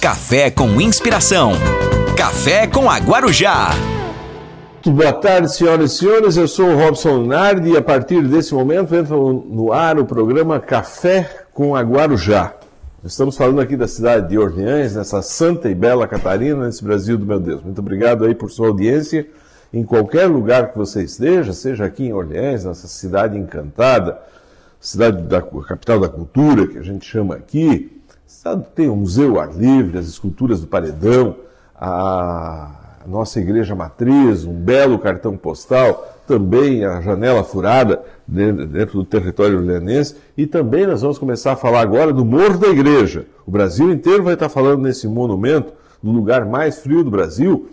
[0.00, 1.52] Café com inspiração.
[2.16, 3.68] Café com a Guarujá.
[4.72, 6.36] Muito boa tarde, senhoras e senhores.
[6.38, 10.58] Eu sou o Robson Nardi e a partir desse momento entra no ar o programa
[10.58, 12.54] Café com a Guarujá.
[13.04, 17.26] Estamos falando aqui da cidade de Orleans, nessa santa e bela Catarina, nesse Brasil do
[17.26, 17.62] meu Deus.
[17.62, 19.28] Muito obrigado aí por sua audiência.
[19.70, 24.18] Em qualquer lugar que você esteja, seja aqui em Orleans, nessa cidade encantada,
[24.80, 27.99] cidade da capital da cultura, que a gente chama aqui,
[28.74, 31.36] tem o Museu Ar Livre, as esculturas do Paredão,
[31.74, 32.70] a
[33.06, 40.14] nossa igreja matriz, um belo cartão postal, também a janela furada dentro do território orleanense,
[40.36, 43.26] e também nós vamos começar a falar agora do Morro da Igreja.
[43.44, 45.72] O Brasil inteiro vai estar falando nesse monumento,
[46.02, 47.68] no lugar mais frio do Brasil.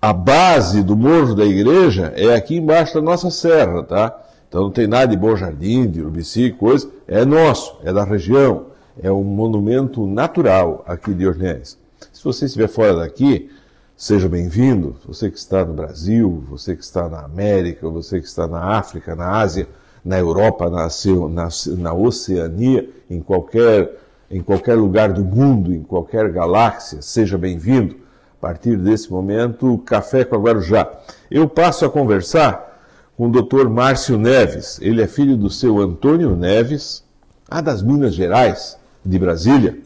[0.00, 4.16] A base do Morro da Igreja é aqui embaixo da nossa serra, tá?
[4.48, 6.88] Então não tem nada de Bom Jardim, de Urubici, coisa.
[7.06, 8.69] É nosso, é da região
[9.02, 11.78] é um monumento natural aqui de Orleans.
[12.12, 13.50] Se você estiver fora daqui,
[13.96, 14.96] seja bem-vindo.
[15.06, 19.14] Você que está no Brasil, você que está na América, você que está na África,
[19.14, 19.68] na Ásia,
[20.04, 20.88] na Europa, na,
[21.28, 23.98] na, na Oceania, em qualquer,
[24.30, 27.96] em qualquer lugar do mundo, em qualquer galáxia, seja bem-vindo.
[28.38, 30.90] A partir desse momento, Café com a Guarujá.
[31.30, 32.70] Eu passo a conversar
[33.18, 33.68] com o Dr.
[33.68, 34.78] Márcio Neves.
[34.80, 37.04] Ele é filho do seu Antônio Neves,
[37.50, 39.78] a das Minas Gerais, de Brasília,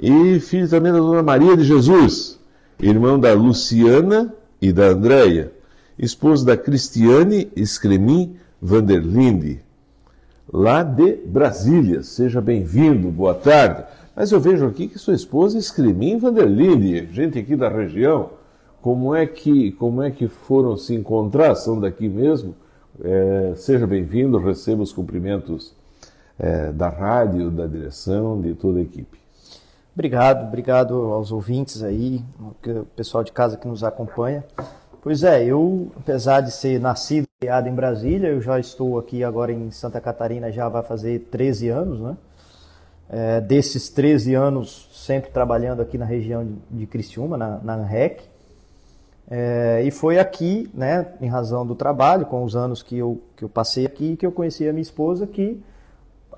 [0.00, 2.38] e filho também da dona Maria de Jesus,
[2.80, 5.52] irmão da Luciana e da Andréia,
[5.98, 9.60] esposo da Cristiane Escremin Vanderlinde,
[10.52, 12.02] lá de Brasília.
[12.02, 13.84] Seja bem-vindo, boa tarde.
[14.14, 18.30] Mas eu vejo aqui que sua esposa é Escremin Vanderlinde, gente aqui da região.
[18.80, 21.54] Como é que, como é que foram se encontrar?
[21.54, 22.54] São daqui mesmo?
[23.02, 25.72] É, seja bem-vindo, receba os cumprimentos
[26.38, 29.18] é, da rádio, da direção, de toda a equipe.
[29.94, 34.44] Obrigado, obrigado aos ouvintes aí, o pessoal de casa que nos acompanha.
[35.02, 39.24] Pois é, eu, apesar de ser nascido e criado em Brasília, eu já estou aqui
[39.24, 42.16] agora em Santa Catarina, já vai fazer 13 anos, né?
[43.10, 48.22] É, desses 13 anos, sempre trabalhando aqui na região de, Criciúma, na, na ANREC.
[49.30, 53.44] É, e foi aqui, né, em razão do trabalho, com os anos que eu, que
[53.44, 55.60] eu passei aqui, que eu conheci a minha esposa, que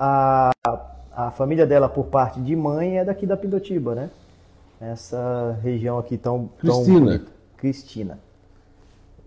[0.00, 0.50] a,
[1.14, 4.10] a família dela, por parte de mãe, é daqui da Pindotiba, né?
[4.80, 7.00] Essa região aqui tão, tão Cristina.
[7.00, 7.32] bonita.
[7.58, 8.18] Cristina.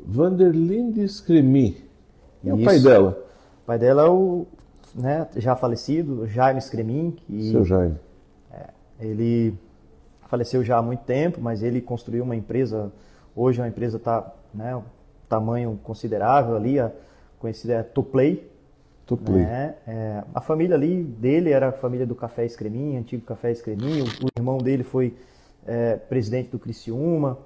[0.03, 1.77] Vanderlinde Scremi.
[2.43, 3.23] É o pai dela?
[3.61, 4.47] O pai dela é o
[4.95, 7.15] né, já falecido, Jaime Scremin.
[7.51, 7.97] Seu Jaime.
[8.51, 8.69] É,
[8.99, 9.53] ele
[10.27, 12.91] faleceu já há muito tempo, mas ele construiu uma empresa,
[13.35, 14.83] hoje a empresa está né, um
[15.29, 16.91] tamanho considerável ali, a
[17.37, 18.51] conhecida é Toplay,
[19.41, 19.75] né?
[19.87, 24.03] É, a família ali dele era a família do Café Escreminha, antigo Café Escreminha.
[24.03, 25.15] O, o irmão dele foi
[25.65, 27.37] é, presidente do Criciúma.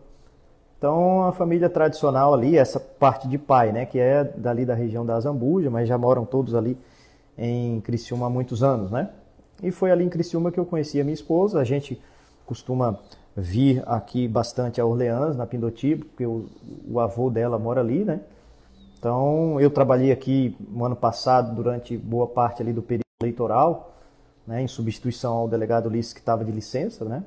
[0.78, 5.04] Então, a família tradicional ali, essa parte de pai, né, que é dali da região
[5.04, 6.78] da Zambuja, mas já moram todos ali
[7.36, 9.10] em Criciúma há muitos anos, né?
[9.62, 11.60] E foi ali em Criciúma que eu conheci a minha esposa.
[11.60, 12.00] A gente
[12.46, 13.00] costuma
[13.36, 16.46] vir aqui bastante a Orleans, na Pindotiba, porque o,
[16.88, 18.22] o avô dela mora ali, né?
[18.98, 23.96] Então, eu trabalhei aqui no ano passado, durante boa parte ali do período eleitoral,
[24.46, 27.24] né, em substituição ao delegado Ulisses que estava de licença, né?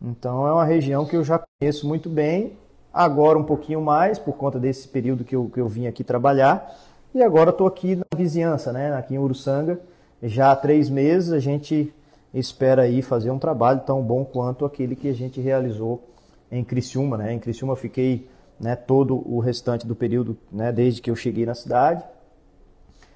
[0.00, 2.52] Então, é uma região que eu já conheço muito bem,
[2.92, 6.74] agora um pouquinho mais, por conta desse período que eu, que eu vim aqui trabalhar,
[7.14, 9.80] e agora estou aqui na vizinhança, né, aqui em Uruçanga,
[10.22, 11.92] já há três meses, a gente
[12.32, 16.02] espera aí fazer um trabalho tão bom quanto aquele que a gente realizou
[16.50, 17.32] em Criciúma, né?
[17.32, 21.44] Em Criciúma eu fiquei né, todo o restante do período, né, desde que eu cheguei
[21.44, 22.04] na cidade.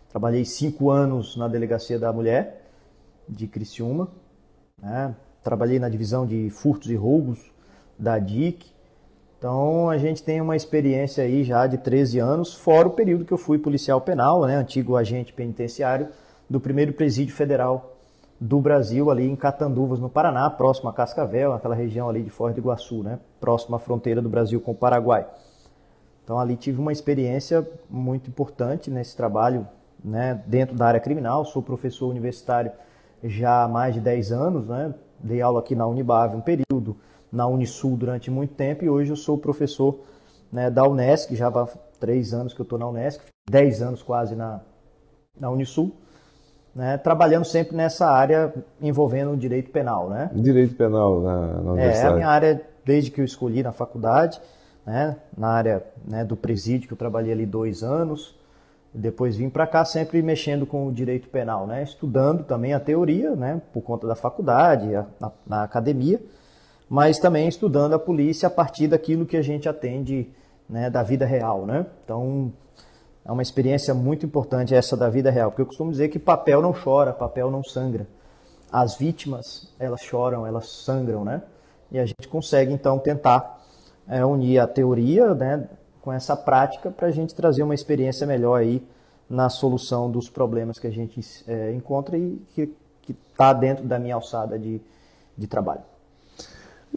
[0.09, 2.67] Trabalhei cinco anos na Delegacia da Mulher
[3.29, 4.09] de Criciúma.
[4.81, 7.39] Né, trabalhei na divisão de furtos e roubos
[7.99, 8.67] da DIC.
[9.39, 13.33] Então a gente tem uma experiência aí já de 13 anos, fora o período que
[13.33, 16.09] eu fui policial penal, né, antigo agente penitenciário
[16.49, 17.90] do primeiro presídio federal
[18.41, 22.55] do Brasil, ali em Catanduvas, no Paraná, próximo a Cascavel, aquela região ali de Foz
[22.55, 23.19] do Iguaçu, né?
[23.39, 25.27] próximo à fronteira do Brasil com o Paraguai.
[26.25, 29.69] Então ali tive uma experiência muito importante nesse trabalho
[30.03, 31.45] né, dentro da área criminal.
[31.45, 32.73] Sou professor universitário
[33.23, 34.95] já há mais de 10 anos, né?
[35.19, 36.97] dei aula aqui na Unibave um período,
[37.31, 40.01] na Unisul durante muito tempo e hoje eu sou professor
[40.51, 41.67] né, da Unesc, já há
[41.99, 44.63] três anos que eu estou na Unesc, 10 anos quase na,
[45.39, 45.93] na Unisul
[46.75, 50.31] né, trabalhando sempre nessa área envolvendo o direito penal, né?
[50.35, 52.07] Direito penal na, na universidade.
[52.07, 54.41] É, a minha área desde que eu escolhi na faculdade,
[54.87, 58.35] né, na área né, do presídio que eu trabalhei ali dois anos,
[58.93, 61.83] Depois vim para cá sempre mexendo com o direito penal, né?
[61.83, 63.63] Estudando também a teoria, né?
[63.73, 66.21] Por conta da faculdade, a, na, na academia,
[66.89, 70.29] mas também estudando a polícia a partir daquilo que a gente atende
[70.69, 71.87] né, da vida real, né?
[72.05, 72.53] Então
[73.25, 76.63] é uma experiência muito importante essa da vida real, porque eu costumo dizer que papel
[76.63, 78.07] não chora, papel não sangra.
[78.73, 81.43] As vítimas elas choram, elas sangram, né?
[81.91, 83.61] E a gente consegue então tentar
[84.09, 85.69] é, unir a teoria, né?
[86.01, 88.83] com essa prática para a gente trazer uma experiência melhor aí
[89.29, 92.73] na solução dos problemas que a gente é, encontra e que
[93.31, 94.81] está dentro da minha alçada de,
[95.37, 95.83] de trabalho.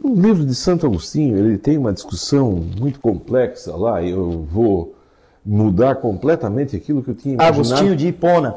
[0.01, 4.01] O livro de Santo Agostinho ele tem uma discussão muito complexa lá.
[4.01, 4.95] Eu vou
[5.45, 7.59] mudar completamente aquilo que eu tinha imaginado.
[7.59, 8.55] Agostinho de Hipona.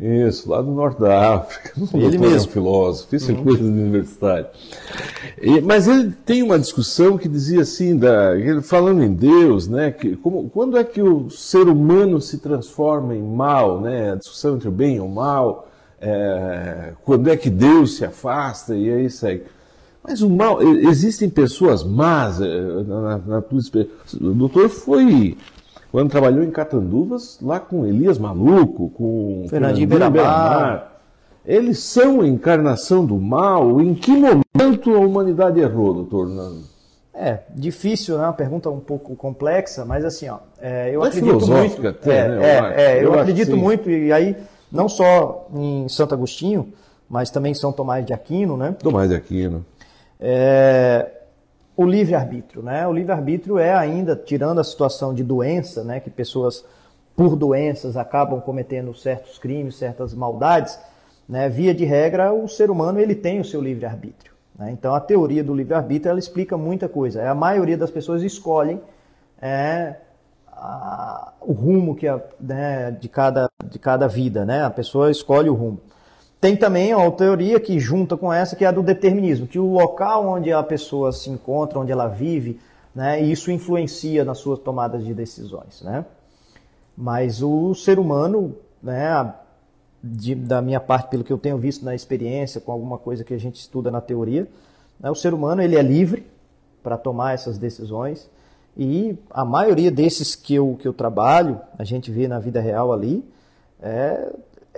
[0.00, 1.72] Isso, lá do norte da África.
[1.92, 2.36] Ele mesmo.
[2.36, 3.40] É um filósofo, isso uhum.
[3.40, 4.46] é coisa de universitário.
[5.42, 8.32] E, mas ele tem uma discussão que dizia assim, da,
[8.62, 13.22] falando em Deus, né, que, como, quando é que o ser humano se transforma em
[13.22, 15.68] mal, né, a discussão entre o bem e o mal,
[16.00, 19.44] é, quando é que Deus se afasta e aí segue.
[20.00, 23.58] Mas o mal, existem pessoas más, é, na, na, na tua
[24.20, 25.36] o doutor foi
[25.90, 30.92] quando trabalhou em Catanduvas, lá com Elias Maluco, com Fernandinho Beiramar.
[31.44, 33.80] Eles são a encarnação do mal?
[33.80, 36.62] Em que momento a humanidade errou, doutor Nando?
[37.14, 38.24] É, difícil, né?
[38.24, 41.88] Uma pergunta um pouco complexa, mas assim, ó, é, eu acredito muito.
[41.88, 44.36] Até, é, né, é, é, eu, eu acredito muito, e aí,
[44.70, 46.72] não só em Santo Agostinho,
[47.08, 48.76] mas também em São Tomás de Aquino, né?
[48.78, 49.64] Tomás de Aquino.
[50.20, 51.10] É,
[51.78, 52.60] o livre-arbítrio.
[52.60, 52.84] Né?
[52.88, 56.64] O livre-arbítrio é ainda, tirando a situação de doença, né, que pessoas
[57.14, 60.76] por doenças acabam cometendo certos crimes, certas maldades,
[61.28, 64.32] né, via de regra, o ser humano ele tem o seu livre-arbítrio.
[64.58, 64.72] Né?
[64.72, 67.30] Então, a teoria do livre-arbítrio ela explica muita coisa.
[67.30, 68.80] A maioria das pessoas escolhem
[69.40, 69.94] é,
[70.48, 74.44] a, o rumo que a, né, de, cada, de cada vida.
[74.44, 74.64] Né?
[74.64, 75.80] A pessoa escolhe o rumo.
[76.40, 79.72] Tem também a teoria que junta com essa, que é a do determinismo, que o
[79.72, 82.60] local onde a pessoa se encontra, onde ela vive,
[82.94, 85.82] né, isso influencia nas suas tomadas de decisões.
[85.82, 86.04] Né?
[86.96, 89.34] Mas o ser humano, né,
[90.02, 93.34] de, da minha parte, pelo que eu tenho visto na experiência, com alguma coisa que
[93.34, 94.46] a gente estuda na teoria,
[95.00, 96.24] né, o ser humano ele é livre
[96.84, 98.30] para tomar essas decisões
[98.76, 102.92] e a maioria desses que eu, que eu trabalho, a gente vê na vida real
[102.92, 103.24] ali,
[103.82, 104.32] é,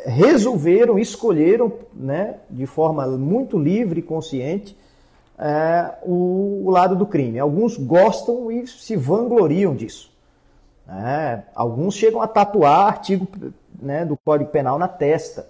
[0.06, 4.76] resolveram, escolheram, né, de forma muito livre e consciente,
[5.38, 7.38] é, o, o, lado do crime.
[7.38, 10.10] Alguns gostam e se vangloriam disso.
[10.88, 13.26] É, alguns chegam a tatuar artigo
[13.80, 15.48] né, do Código Penal na testa.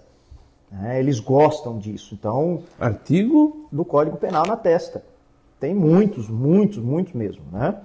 [0.83, 2.15] É, eles gostam disso.
[2.17, 5.03] Então, artigo do Código Penal na testa.
[5.59, 7.43] Tem muitos, muitos, muitos mesmo.
[7.51, 7.75] Né?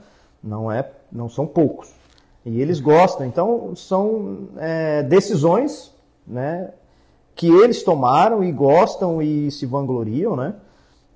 [0.42, 1.92] Não é, não são poucos.
[2.44, 3.26] E eles gostam.
[3.26, 5.95] Então, são é, decisões
[6.26, 6.70] né,
[7.34, 10.54] que eles tomaram e gostam e se vangloriam, né?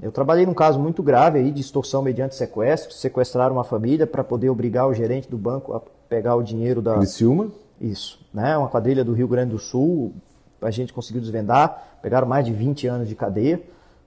[0.03, 4.25] Eu trabalhei num caso muito grave aí de extorsão mediante sequestro, sequestraram uma família para
[4.25, 7.49] poder obrigar o gerente do banco a pegar o dinheiro da Criciúma?
[7.79, 8.57] Isso, né?
[8.57, 10.15] Uma quadrilha do Rio Grande do Sul,
[10.61, 13.61] a gente conseguiu desvendar, pegaram mais de 20 anos de cadeia,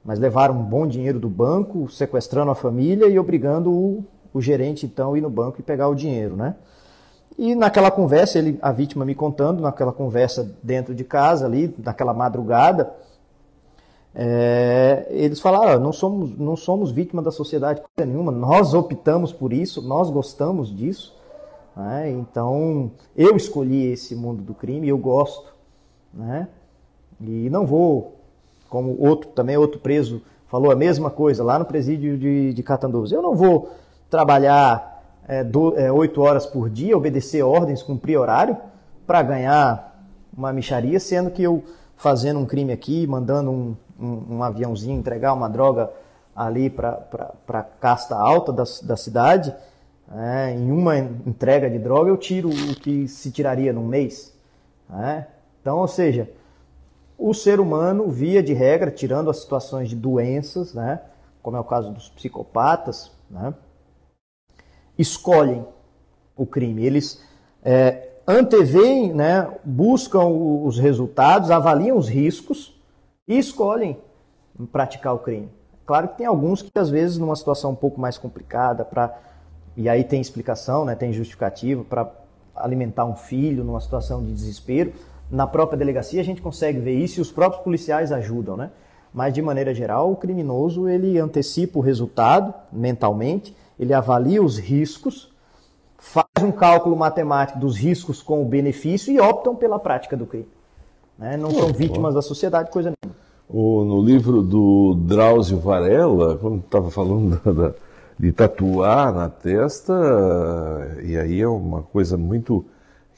[0.04, 4.86] mas levaram um bom dinheiro do banco, sequestrando a família e obrigando o, o gerente
[4.86, 6.56] então a ir no banco e pegar o dinheiro, né?
[7.38, 12.14] E naquela conversa, ele, a vítima me contando, naquela conversa dentro de casa ali, naquela
[12.14, 12.94] madrugada,
[14.16, 19.82] é, eles falaram, não somos, não somos vítima da sociedade nenhuma, nós optamos por isso,
[19.82, 21.16] nós gostamos disso.
[21.76, 22.12] Né?
[22.12, 25.52] Então, eu escolhi esse mundo do crime, eu gosto.
[26.14, 26.48] Né?
[27.20, 28.20] E não vou,
[28.70, 33.12] como outro também outro preso falou a mesma coisa lá no presídio de, de Catanduvas,
[33.12, 33.72] eu não vou
[34.08, 34.93] trabalhar
[35.28, 38.58] é, do, é, 8 horas por dia, obedecer ordens, cumprir horário,
[39.06, 41.64] para ganhar uma micharia, sendo que eu
[41.96, 45.90] fazendo um crime aqui, mandando um, um, um aviãozinho entregar uma droga
[46.36, 49.54] ali para a casta alta da, da cidade,
[50.16, 54.34] é, em uma entrega de droga eu tiro o que se tiraria num mês.
[54.92, 55.26] É?
[55.62, 56.30] Então, ou seja,
[57.18, 61.00] o ser humano, via de regra, tirando as situações de doenças, né,
[61.42, 63.54] como é o caso dos psicopatas, né,
[64.98, 65.66] escolhem
[66.36, 66.86] o crime.
[66.86, 67.24] Eles
[67.64, 72.80] é, anteveem, né, buscam os resultados, avaliam os riscos
[73.28, 73.98] e escolhem
[74.72, 75.50] praticar o crime.
[75.86, 79.20] Claro que tem alguns que às vezes numa situação um pouco mais complicada para
[79.76, 82.12] e aí tem explicação, né, tem justificativa para
[82.56, 84.94] alimentar um filho numa situação de desespero.
[85.32, 88.70] Na própria delegacia a gente consegue ver isso e os próprios policiais ajudam, né?
[89.12, 95.32] Mas de maneira geral, o criminoso ele antecipa o resultado mentalmente ele avalia os riscos,
[95.98, 100.48] faz um cálculo matemático dos riscos com o benefício e optam pela prática do crime.
[101.18, 101.38] Né?
[101.38, 103.24] Não são vítimas da sociedade, coisa nenhuma.
[103.50, 107.74] O, no livro do Drauzio Varela, quando estava falando da,
[108.20, 109.94] de tatuar na testa,
[111.04, 112.66] e aí é uma coisa muito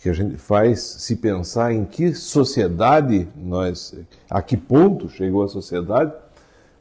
[0.01, 3.97] que a gente faz se pensar em que sociedade nós,
[4.29, 6.11] a que ponto chegou a sociedade.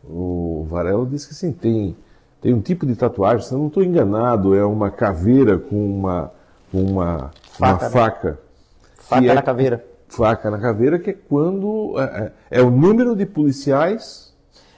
[0.02, 1.96] O Varela disse que sim, tem,
[2.44, 6.30] tem um tipo de tatuagem, se eu não estou enganado, é uma caveira com uma,
[6.70, 7.58] uma faca.
[7.58, 7.88] Uma né?
[7.88, 8.38] faca,
[8.98, 13.16] faca na é, caveira faca na caveira, que é quando é, é, é o número
[13.16, 14.32] de policiais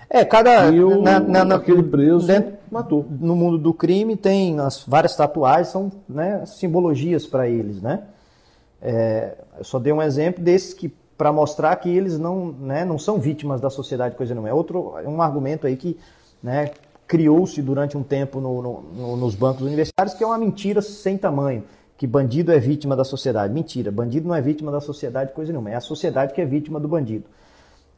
[0.09, 0.71] é, cada.
[0.71, 3.05] e o, na, na, aquele preso dentro, matou.
[3.11, 8.05] No mundo do crime tem as várias tatuagens, são né, simbologias para eles, né?
[8.81, 12.99] É, eu só dei um exemplo desses que para mostrar que eles não, né, não
[12.99, 14.55] são vítimas da sociedade, coisa não é.
[14.55, 15.99] Outro, um argumento aí que
[16.43, 16.71] né,
[17.07, 21.17] criou-se durante um tempo no, no, no, nos bancos universitários, que é uma mentira sem
[21.17, 21.63] tamanho
[21.97, 23.53] que bandido é vítima da sociedade.
[23.53, 25.71] Mentira, bandido não é vítima da sociedade, coisa nenhuma.
[25.71, 27.25] É a sociedade que é vítima do bandido.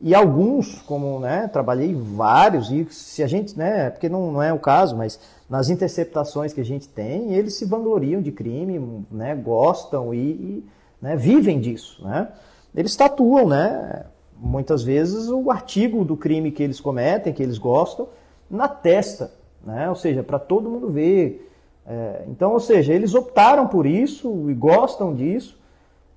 [0.00, 4.52] E alguns, como né, trabalhei vários, e se a gente, né, porque não, não é
[4.52, 5.18] o caso, mas
[5.50, 10.64] nas interceptações que a gente tem, eles se vangloriam de crime, né, gostam e, e
[11.02, 12.04] né, vivem disso.
[12.04, 12.28] Né?
[12.76, 14.04] Eles tatuam, né,
[14.36, 18.06] muitas vezes, o artigo do crime que eles cometem, que eles gostam,
[18.50, 19.32] na testa.
[19.64, 19.88] Né?
[19.88, 21.48] Ou seja, para todo mundo ver
[21.88, 25.58] é, então, ou seja, eles optaram por isso e gostam disso,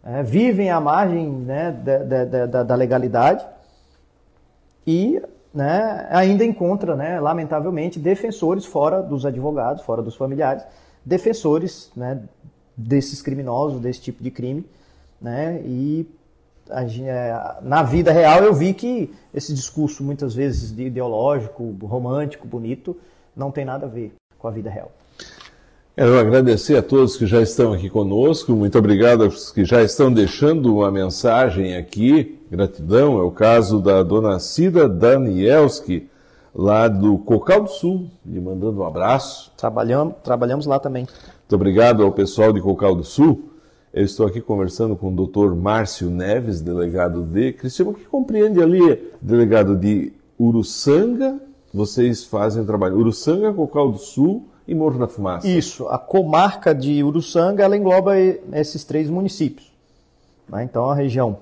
[0.03, 3.45] é, vivem à margem né, da, da, da, legalidade
[4.85, 5.21] e
[5.53, 10.61] né, ainda encontra, né, lamentavelmente, defensores fora dos advogados, fora dos familiares,
[11.05, 12.21] defensores né,
[12.75, 14.65] desses criminosos, desse tipo de crime.
[15.21, 16.05] Né, e
[17.61, 22.95] na vida real eu vi que esse discurso, muitas vezes ideológico, romântico, bonito,
[23.35, 24.91] não tem nada a ver com a vida real.
[25.95, 30.11] Quero agradecer a todos que já estão aqui conosco, muito obrigado aos que já estão
[30.11, 36.09] deixando uma mensagem aqui, gratidão, é o caso da dona Cida Danielski,
[36.55, 39.51] lá do Cocal do Sul, lhe mandando um abraço.
[39.57, 41.05] Trabalhamos, trabalhamos lá também.
[41.05, 43.50] Muito obrigado ao pessoal de Cocal do Sul.
[43.93, 49.12] Eu estou aqui conversando com o doutor Márcio Neves, delegado de Cristiano, que compreende ali,
[49.21, 51.41] delegado de Uruçanga,
[51.74, 52.98] vocês fazem trabalho.
[52.98, 55.45] Uruçanga, Cocal do Sul e Morro da Fumaça.
[55.45, 59.69] Isso, a comarca de Uruçanga ela engloba esses três municípios.
[60.48, 60.63] Né?
[60.63, 61.39] Então a região,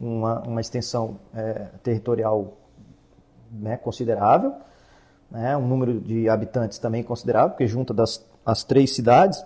[0.00, 2.56] uma, uma extensão é, territorial
[3.52, 4.52] né, considerável,
[5.30, 9.44] né, um número de habitantes também considerável, porque junta das as três cidades.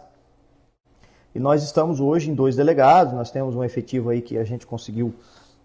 [1.34, 4.66] E nós estamos hoje em dois delegados, nós temos um efetivo aí que a gente
[4.66, 5.14] conseguiu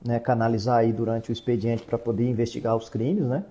[0.06, 3.44] né, canalizar aí durante o expediente para poder investigar os crimes, né?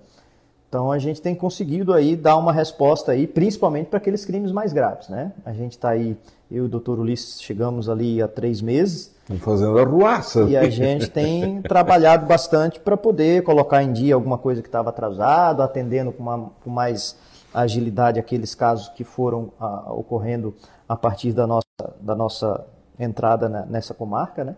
[0.67, 4.73] Então a gente tem conseguido aí dar uma resposta aí, principalmente para aqueles crimes mais
[4.73, 5.31] graves, né?
[5.45, 6.17] A gente está aí,
[6.51, 9.15] eu e o doutor Ulisses chegamos ali há três meses.
[9.39, 10.43] Fazendo a ruaça.
[10.43, 14.89] E a gente tem trabalhado bastante para poder colocar em dia alguma coisa que estava
[14.89, 17.15] atrasado, atendendo com, uma, com, mais
[17.53, 20.53] agilidade aqueles casos que foram ah, ocorrendo
[20.87, 21.65] a partir da nossa,
[21.99, 22.65] da nossa
[22.99, 24.55] entrada nessa comarca, né?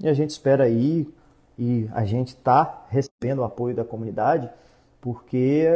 [0.00, 1.06] E a gente espera aí,
[1.58, 4.48] e a gente está recebendo o apoio da comunidade,
[5.00, 5.68] porque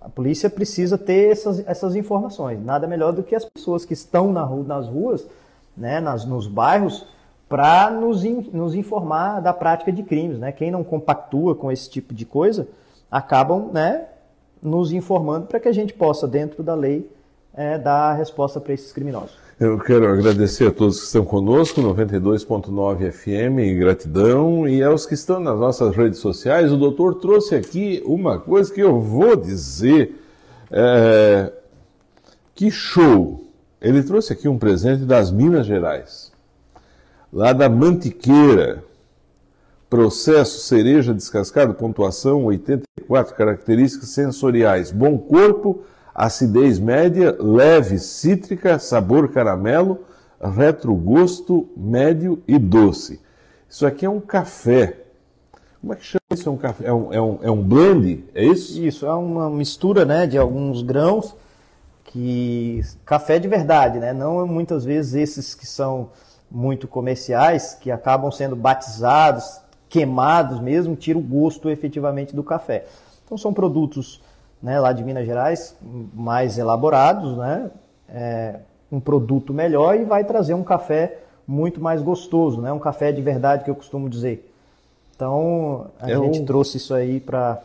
[0.00, 2.62] a polícia precisa ter essas, essas informações.
[2.62, 5.26] Nada melhor do que as pessoas que estão na rua, nas ruas,
[5.74, 7.06] né, nas, nos bairros,
[7.48, 10.38] para nos, in, nos informar da prática de crimes.
[10.38, 10.52] Né?
[10.52, 12.68] Quem não compactua com esse tipo de coisa
[13.10, 14.06] acabam né,
[14.62, 17.10] nos informando para que a gente possa, dentro da lei,
[17.56, 19.44] é, dar resposta para esses criminosos.
[19.58, 25.38] Eu quero agradecer a todos que estão conosco, 92.9 FM, gratidão, e aos que estão
[25.38, 26.72] nas nossas redes sociais.
[26.72, 30.20] O doutor trouxe aqui uma coisa que eu vou dizer.
[30.70, 31.52] É...
[32.52, 33.44] Que show!
[33.80, 36.32] Ele trouxe aqui um presente das Minas Gerais,
[37.32, 38.82] lá da Mantiqueira.
[39.88, 45.84] Processo cereja descascado, pontuação 84, características sensoriais, bom corpo
[46.14, 50.04] acidez média, leve, cítrica, sabor caramelo,
[50.40, 53.20] retrogosto médio e doce.
[53.68, 55.00] Isso aqui é um café.
[55.80, 56.48] Como é que chama isso?
[56.48, 56.86] É um, café?
[56.86, 58.24] É um, é um, é um blend?
[58.34, 58.80] É isso?
[58.80, 61.34] Isso, é uma mistura né, de alguns grãos
[62.04, 62.80] que.
[63.04, 64.12] Café de verdade, né?
[64.12, 66.10] Não muitas vezes esses que são
[66.50, 72.86] muito comerciais, que acabam sendo batizados, queimados mesmo, tira o gosto efetivamente do café.
[73.24, 74.20] Então são produtos
[74.64, 75.76] né, lá de Minas Gerais,
[76.14, 77.70] mais elaborados, né,
[78.08, 78.56] é,
[78.90, 83.20] um produto melhor e vai trazer um café muito mais gostoso, né, um café de
[83.20, 84.50] verdade que eu costumo dizer.
[85.14, 87.60] Então a é gente trouxe isso aí para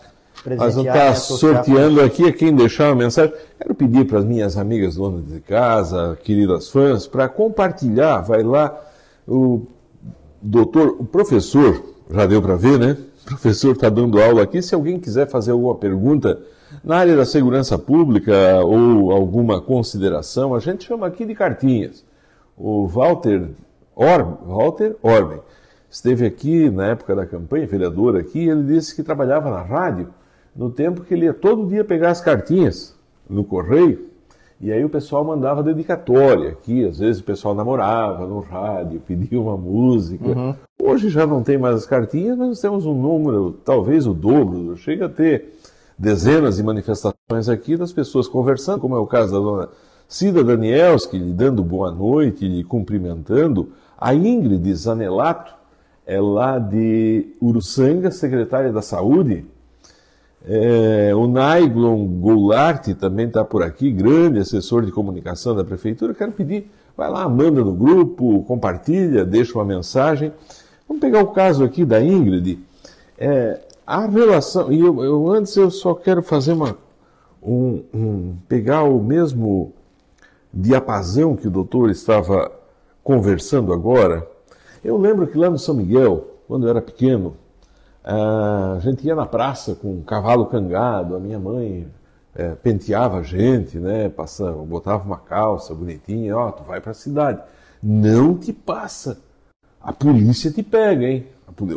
[0.46, 3.34] Nós vamos estar sorteando aqui a quem deixar uma mensagem.
[3.58, 8.20] Quero pedir para as minhas amigas donas de casa, queridas fãs, para compartilhar.
[8.20, 8.78] Vai lá,
[9.26, 9.66] o
[10.42, 12.98] doutor, o professor, já deu para ver, né?
[13.24, 14.62] O professor está dando aula aqui.
[14.62, 16.40] Se alguém quiser fazer alguma pergunta
[16.84, 22.06] na área da segurança pública ou alguma consideração, a gente chama aqui de cartinhas.
[22.58, 23.50] O Walter,
[23.96, 25.40] Orb, Walter Orben
[25.90, 30.10] esteve aqui na época da campanha, vereador aqui, ele disse que trabalhava na rádio
[30.56, 32.96] no tempo que ele ia todo dia pegar as cartinhas
[33.30, 34.10] no correio,
[34.62, 39.40] e aí o pessoal mandava dedicatória aqui, às vezes o pessoal namorava no rádio, pedia
[39.40, 40.28] uma música.
[40.28, 40.56] Uhum.
[40.82, 44.76] Hoje já não tem mais as cartinhas, mas nós temos um número, talvez o dobro,
[44.76, 45.59] chega a ter
[46.00, 49.70] dezenas de manifestações aqui das pessoas conversando, como é o caso da dona
[50.08, 55.54] Cida Danielski, lhe dando boa noite, lhe cumprimentando, a Ingrid Zanelato,
[56.08, 59.46] é lá de Uruçanga, secretária da Saúde,
[60.48, 66.14] é, o Naiglon Goulart também está por aqui, grande assessor de comunicação da prefeitura.
[66.14, 70.32] Quero pedir, vai lá, manda no grupo, compartilha, deixa uma mensagem.
[70.88, 72.58] Vamos pegar o caso aqui da Ingrid.
[73.18, 76.78] É, a relação, e eu, eu, antes eu só quero fazer uma,
[77.42, 79.74] um, um, pegar o mesmo
[80.54, 82.52] diapasão que o doutor estava
[83.04, 84.30] conversando agora.
[84.84, 87.36] Eu lembro que lá no São Miguel, quando eu era pequeno,
[88.04, 91.88] a gente ia na praça com um cavalo cangado, a minha mãe
[92.36, 94.08] é, penteava a gente, né?
[94.08, 97.42] Passava, botava uma calça bonitinha, ó, tu vai para a cidade.
[97.82, 99.18] Não te passa.
[99.82, 101.26] A polícia te pega, hein?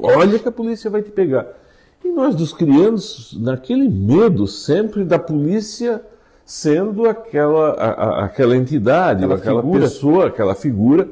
[0.03, 1.62] Olha que a polícia vai te pegar.
[2.05, 6.03] E nós nos criamos naquele medo sempre da polícia
[6.45, 11.09] sendo aquela, a, a, aquela entidade, aquela, aquela pessoa, aquela figura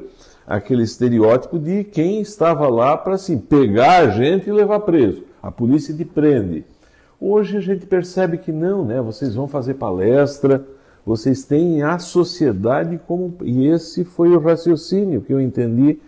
[0.51, 5.23] aquele estereótipo de quem estava lá para assim, pegar a gente e levar preso.
[5.41, 6.65] A polícia te prende.
[7.19, 8.99] Hoje a gente percebe que não, né?
[9.01, 10.65] Vocês vão fazer palestra,
[11.05, 13.35] vocês têm a sociedade como.
[13.43, 15.99] E esse foi o raciocínio que eu entendi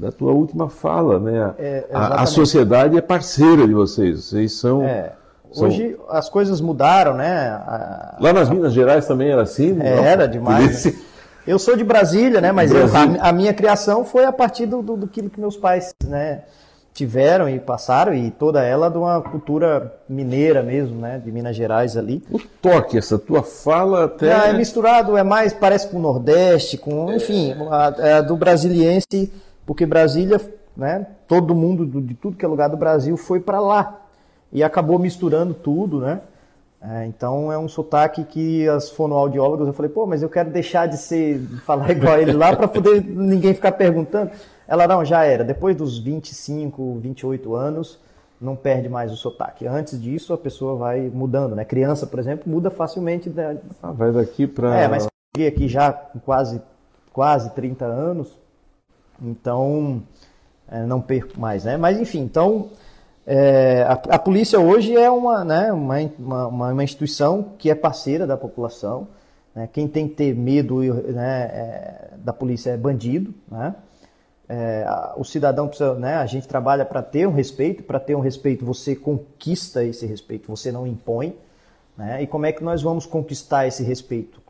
[0.00, 1.54] da tua última fala, né?
[1.58, 4.82] É, a, a, sociedade é parceira de vocês, vocês são.
[4.82, 5.12] É.
[5.54, 6.16] Hoje são...
[6.16, 7.48] as coisas mudaram, né?
[7.48, 8.16] A...
[8.18, 9.78] Lá nas Minas Gerais também era assim?
[9.80, 10.86] É, era demais.
[10.86, 10.94] Né?
[11.46, 12.50] Eu sou de Brasília, né?
[12.50, 15.94] Mas eu, a, a, minha criação foi a partir do, do, do que meus pais,
[16.06, 16.42] né?
[16.92, 21.20] tiveram e passaram, e toda ela de uma cultura mineira mesmo, né?
[21.24, 22.22] De Minas Gerais ali.
[22.30, 24.48] O toque, essa tua fala até.
[24.48, 29.32] é misturado, é mais, parece com o Nordeste, com, enfim, a, a do brasiliense,
[29.70, 30.40] porque Brasília,
[30.76, 31.06] né?
[31.28, 34.00] Todo mundo de tudo que é lugar do Brasil foi para lá.
[34.52, 36.22] E acabou misturando tudo, né?
[36.82, 40.88] É, então é um sotaque que as fonoaudiólogas eu falei, pô, mas eu quero deixar
[40.88, 44.32] de ser de falar igual ele lá para poder ninguém ficar perguntando.
[44.66, 45.44] Ela não, já era.
[45.44, 48.00] Depois dos 25, 28 anos,
[48.40, 49.68] não perde mais o sotaque.
[49.68, 51.64] Antes disso, a pessoa vai mudando, né?
[51.64, 53.30] Criança, por exemplo, muda facilmente.
[53.30, 53.54] Da...
[53.80, 54.76] Ah, vai daqui para.
[54.76, 55.06] É, mas
[55.46, 56.60] aqui já com quase
[57.12, 58.39] quase 30 anos,
[59.22, 60.02] então
[60.70, 61.76] é, não perco mais, né?
[61.76, 62.70] Mas enfim, então
[63.26, 68.26] é, a, a, polícia hoje é uma, né, uma, uma, uma, instituição que é parceira
[68.26, 69.06] da população.
[69.54, 69.68] Né?
[69.72, 73.34] Quem tem que ter medo né, é, da polícia é bandido.
[73.48, 73.74] Né?
[74.48, 74.84] É,
[75.16, 78.64] o cidadão precisa, né, a gente trabalha para ter um respeito, para ter um respeito
[78.64, 81.36] você conquista esse respeito, você não impõe.
[81.96, 82.22] Né?
[82.22, 84.40] E como é que nós vamos conquistar esse respeito?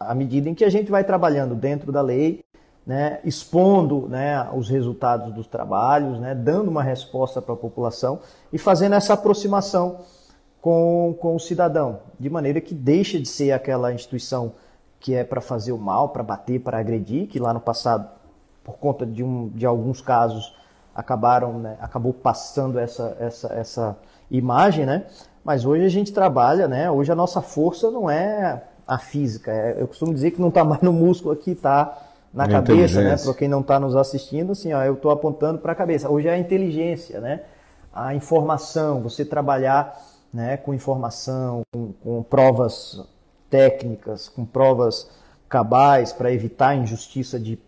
[0.00, 2.40] À medida em que a gente vai trabalhando dentro da lei,
[2.88, 8.20] né, expondo né, os resultados dos trabalhos, né, dando uma resposta para a população
[8.50, 9.98] e fazendo essa aproximação
[10.58, 14.52] com, com o cidadão, de maneira que deixe de ser aquela instituição
[14.98, 18.08] que é para fazer o mal, para bater, para agredir, que lá no passado,
[18.64, 20.56] por conta de, um, de alguns casos,
[20.94, 23.98] acabaram, né, acabou passando essa, essa, essa
[24.30, 25.04] imagem, né?
[25.44, 26.90] Mas hoje a gente trabalha, né?
[26.90, 29.52] Hoje a nossa força não é a física.
[29.52, 33.02] É, eu costumo dizer que não está mais no músculo aqui, está na Minha cabeça,
[33.02, 33.16] né?
[33.16, 36.08] Para quem não está nos assistindo, assim, ó, eu estou apontando para a cabeça.
[36.10, 37.42] Hoje é a inteligência, né?
[37.92, 39.98] A informação, você trabalhar
[40.32, 43.02] né, com informação, com, com provas
[43.48, 45.10] técnicas, com provas
[45.48, 47.58] cabais para evitar a injustiça de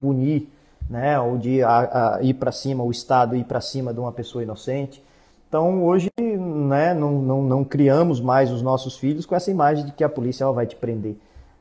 [0.00, 0.48] punir,
[0.88, 4.12] né, ou de a, a ir para cima, o Estado ir para cima de uma
[4.12, 5.02] pessoa inocente.
[5.48, 9.92] Então hoje né, não, não, não criamos mais os nossos filhos com essa imagem de
[9.92, 11.16] que a polícia ela vai te prender,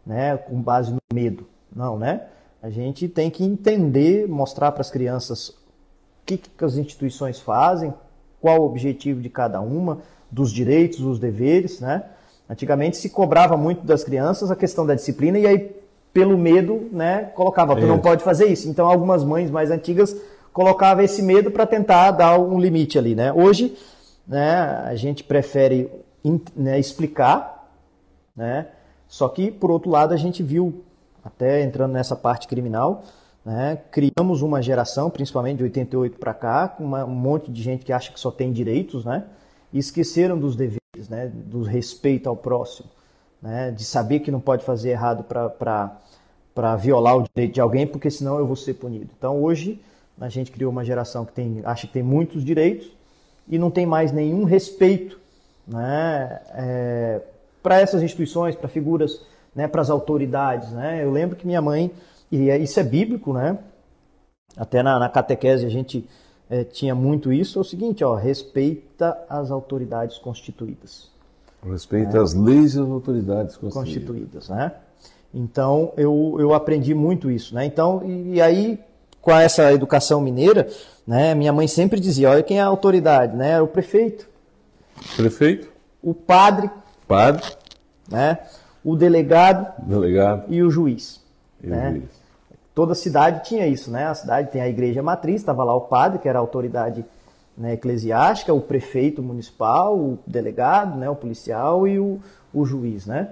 [0.05, 1.47] né, com base no medo.
[1.75, 2.21] Não, né?
[2.61, 5.55] A gente tem que entender, mostrar para as crianças o
[6.25, 7.93] que, que as instituições fazem,
[8.41, 9.99] qual o objetivo de cada uma,
[10.31, 12.03] dos direitos, dos deveres, né?
[12.49, 15.75] Antigamente se cobrava muito das crianças a questão da disciplina e aí
[16.13, 18.67] pelo medo, né, colocava, tu não pode fazer isso.
[18.67, 20.15] Então algumas mães mais antigas
[20.51, 23.31] colocavam esse medo para tentar dar um limite ali, né?
[23.31, 23.77] Hoje
[24.27, 25.91] né, a gente prefere
[26.55, 27.69] né, explicar,
[28.35, 28.67] né,
[29.07, 30.83] só que, por outro lado, a gente viu,
[31.27, 33.03] até entrando nessa parte criminal,
[33.45, 37.85] né, criamos uma geração, principalmente de 88 para cá, com uma, um monte de gente
[37.85, 39.25] que acha que só tem direitos, né,
[39.71, 42.89] e esqueceram dos deveres, né, do respeito ao próximo,
[43.41, 48.09] né, de saber que não pode fazer errado para violar o direito de alguém, porque
[48.09, 49.09] senão eu vou ser punido.
[49.17, 49.81] Então, hoje,
[50.19, 52.89] a gente criou uma geração que tem, acha que tem muitos direitos
[53.47, 55.19] e não tem mais nenhum respeito
[55.67, 57.21] né, é,
[57.61, 59.21] para essas instituições, para figuras,
[59.57, 60.71] né, para as autoridades.
[60.71, 61.03] Né?
[61.03, 61.91] Eu lembro que minha mãe,
[62.31, 63.57] e é, isso é bíblico, né?
[64.55, 66.07] até na, na catequese a gente
[66.49, 71.09] é, tinha muito isso, é o seguinte, ó, respeita as autoridades constituídas.
[71.65, 73.73] Respeita as leis e as autoridades constituídas.
[73.73, 74.71] constituídas né?
[75.33, 77.55] Então eu, eu aprendi muito isso.
[77.55, 77.65] Né?
[77.65, 78.79] Então, e, e aí,
[79.19, 80.69] com essa educação mineira,
[81.05, 83.51] né, minha mãe sempre dizia, olha quem é a autoridade, né?
[83.51, 84.29] Era o prefeito.
[85.15, 85.67] Prefeito?
[86.01, 86.69] O padre
[87.07, 87.43] Padre,
[88.09, 88.37] né?
[88.83, 91.23] O delegado delegado e o juiz.
[91.61, 91.89] e né?
[91.89, 92.27] o juiz.
[92.73, 94.05] Toda cidade tinha isso, né?
[94.05, 97.03] A cidade tem a igreja matriz, estava lá o padre, que era a autoridade
[97.57, 102.19] né, eclesiástica, o prefeito municipal, o delegado, né, o policial e o,
[102.53, 103.29] o juiz, né?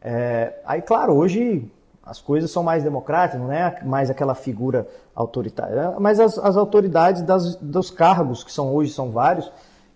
[0.00, 1.70] É, aí, claro, hoje
[2.02, 7.22] as coisas são mais democráticas, não é mais aquela figura autoritária, mas as, as autoridades
[7.22, 9.50] das, dos cargos, que são hoje são vários,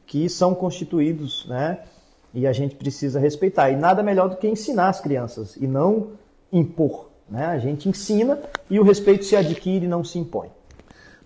[0.06, 1.78] que são constituídos, né?
[2.32, 3.70] E a gente precisa respeitar.
[3.70, 6.08] E nada melhor do que ensinar as crianças e não
[6.52, 7.10] impor.
[7.28, 7.46] Né?
[7.46, 8.38] A gente ensina
[8.68, 10.48] e o respeito se adquire e não se impõe.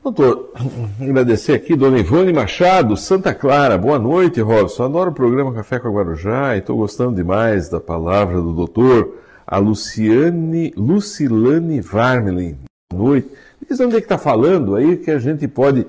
[0.03, 0.53] Doutor,
[1.01, 3.79] agradecer aqui, Dona Ivone Machado, Santa Clara.
[3.79, 4.85] Boa noite, Robson.
[4.85, 9.17] Adoro o programa Café com a Guarujá e estou gostando demais da palavra do doutor,
[9.47, 12.59] a Luciane, Lucilane Varmelin.
[12.93, 13.31] Boa noite.
[13.67, 15.87] Diz onde é que está falando aí que a gente pode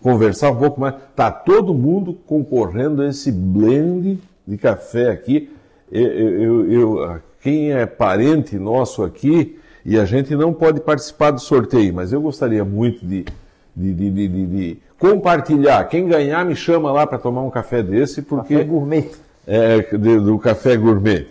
[0.00, 0.94] conversar um pouco mais.
[1.10, 5.50] Está todo mundo concorrendo a esse blend de café aqui.
[5.90, 11.40] Eu, eu- eu- quem é parente nosso aqui, e a gente não pode participar do
[11.40, 13.24] sorteio, mas eu gostaria muito de,
[13.74, 15.84] de, de- de- compartilhar.
[15.84, 19.10] Quem ganhar me chama lá para tomar um café desse, porque Café gourmet.
[19.46, 21.26] é, do café gourmet.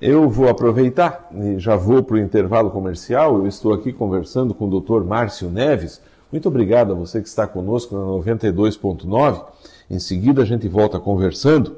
[0.00, 3.36] Eu vou aproveitar e já vou para o intervalo comercial.
[3.36, 5.04] Eu estou aqui conversando com o Dr.
[5.04, 6.00] Márcio Neves.
[6.32, 9.44] Muito obrigado a você que está conosco na 92.9.
[9.90, 11.76] Em seguida a gente volta conversando.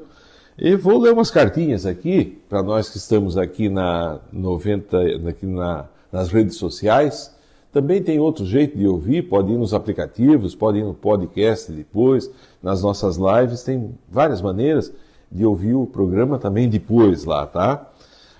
[0.57, 5.85] E vou ler umas cartinhas aqui para nós que estamos aqui na 90, aqui na,
[6.11, 7.33] nas redes sociais.
[7.71, 12.29] Também tem outro jeito de ouvir, pode ir nos aplicativos, pode ir no podcast depois,
[12.61, 14.93] nas nossas lives, tem várias maneiras
[15.31, 17.89] de ouvir o programa também depois lá, tá?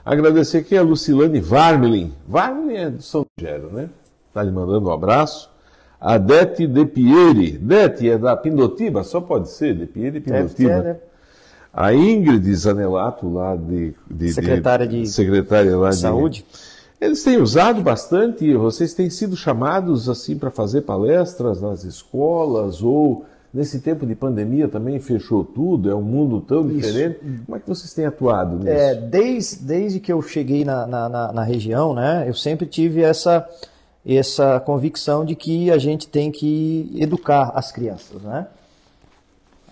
[0.05, 2.13] Agradecer aqui a Lucilane Varmelin.
[2.27, 3.89] Varmelin é do São Gero, né?
[4.31, 5.49] Tá lhe mandando um abraço.
[5.99, 7.57] A Dete De Pieri.
[7.57, 10.69] Dete é da Pindotiba, só pode ser, De Pieri Deve Pindotiba.
[10.69, 10.97] ser, né?
[11.73, 16.45] A Ingrid Zanelato, lá de, de- de- Secretária de secretária lá de Saúde.
[17.01, 23.25] Eles têm usado bastante, vocês têm sido chamados assim para fazer palestras nas escolas ou
[23.53, 27.19] nesse tempo de pandemia também fechou tudo, é um mundo tão diferente.
[27.45, 28.69] Como é que vocês têm atuado nisso?
[28.69, 33.01] É, desde, desde que eu cheguei na, na, na- na região, né, eu sempre tive
[33.01, 33.47] essa,
[34.05, 38.47] essa convicção de que a gente tem que educar as crianças, né?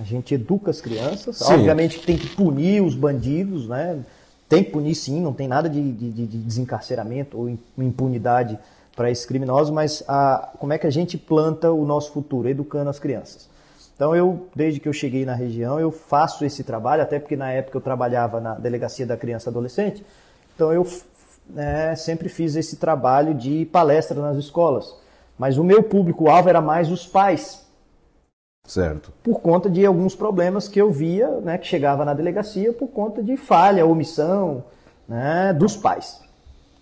[0.02, 1.54] A gente educa as crianças, Sim.
[1.54, 4.00] obviamente que tem que punir os bandidos, né?
[4.50, 8.60] Tem que punir sim, não tem nada de, de, de desencarceramento ou impunidade
[8.96, 12.90] para esses criminosos, mas a, como é que a gente planta o nosso futuro, educando
[12.90, 13.50] as crianças.
[13.96, 17.52] Então eu, desde que eu cheguei na região, eu faço esse trabalho, até porque na
[17.52, 20.04] época eu trabalhava na Delegacia da Criança e Adolescente,
[20.56, 20.86] então eu
[21.48, 24.94] né, sempre fiz esse trabalho de palestra nas escolas.
[25.38, 27.66] Mas o meu público-alvo era mais os pais,
[28.72, 29.12] Certo.
[29.22, 33.22] por conta de alguns problemas que eu via, né, que chegava na delegacia por conta
[33.22, 34.64] de falha, omissão
[35.10, 36.22] né, dos pais.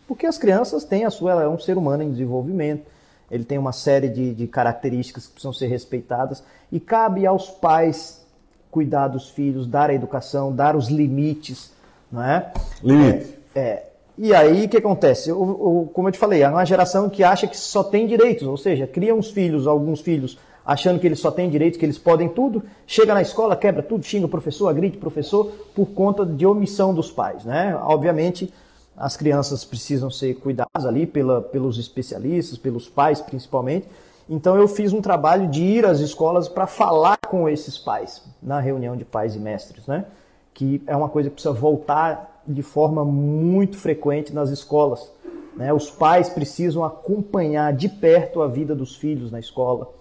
[0.08, 2.84] Porque as crianças têm a sua, é um ser humano em desenvolvimento,
[3.32, 8.24] ele tem uma série de, de características que precisam ser respeitadas e cabe aos pais
[8.70, 11.72] cuidar dos filhos, dar a educação, dar os limites,
[12.12, 12.52] não é?
[12.84, 13.36] Limite.
[13.56, 13.84] É.
[14.16, 15.30] E aí o que acontece?
[15.30, 18.48] Eu, eu- como eu te falei, é uma geração que acha que só tem direitos,
[18.48, 20.38] ou seja, cria uns filhos, alguns filhos,
[20.70, 24.06] achando que eles só têm direitos, que eles podem tudo, chega na escola, quebra tudo,
[24.06, 27.44] xinga o professor, agride o professor, por conta de omissão dos pais.
[27.44, 27.76] Né?
[27.82, 28.54] Obviamente,
[28.96, 33.88] as crianças precisam ser cuidadas ali pela, pelos especialistas, pelos pais principalmente.
[34.30, 38.60] Então eu fiz um trabalho de ir às escolas para falar com esses pais, na
[38.60, 40.06] reunião de pais e mestres, né?
[40.54, 45.12] que é uma coisa que precisa voltar de forma muito frequente nas escolas.
[45.58, 45.74] Né?
[45.74, 49.98] Os pais precisam acompanhar de perto a vida dos filhos na escola.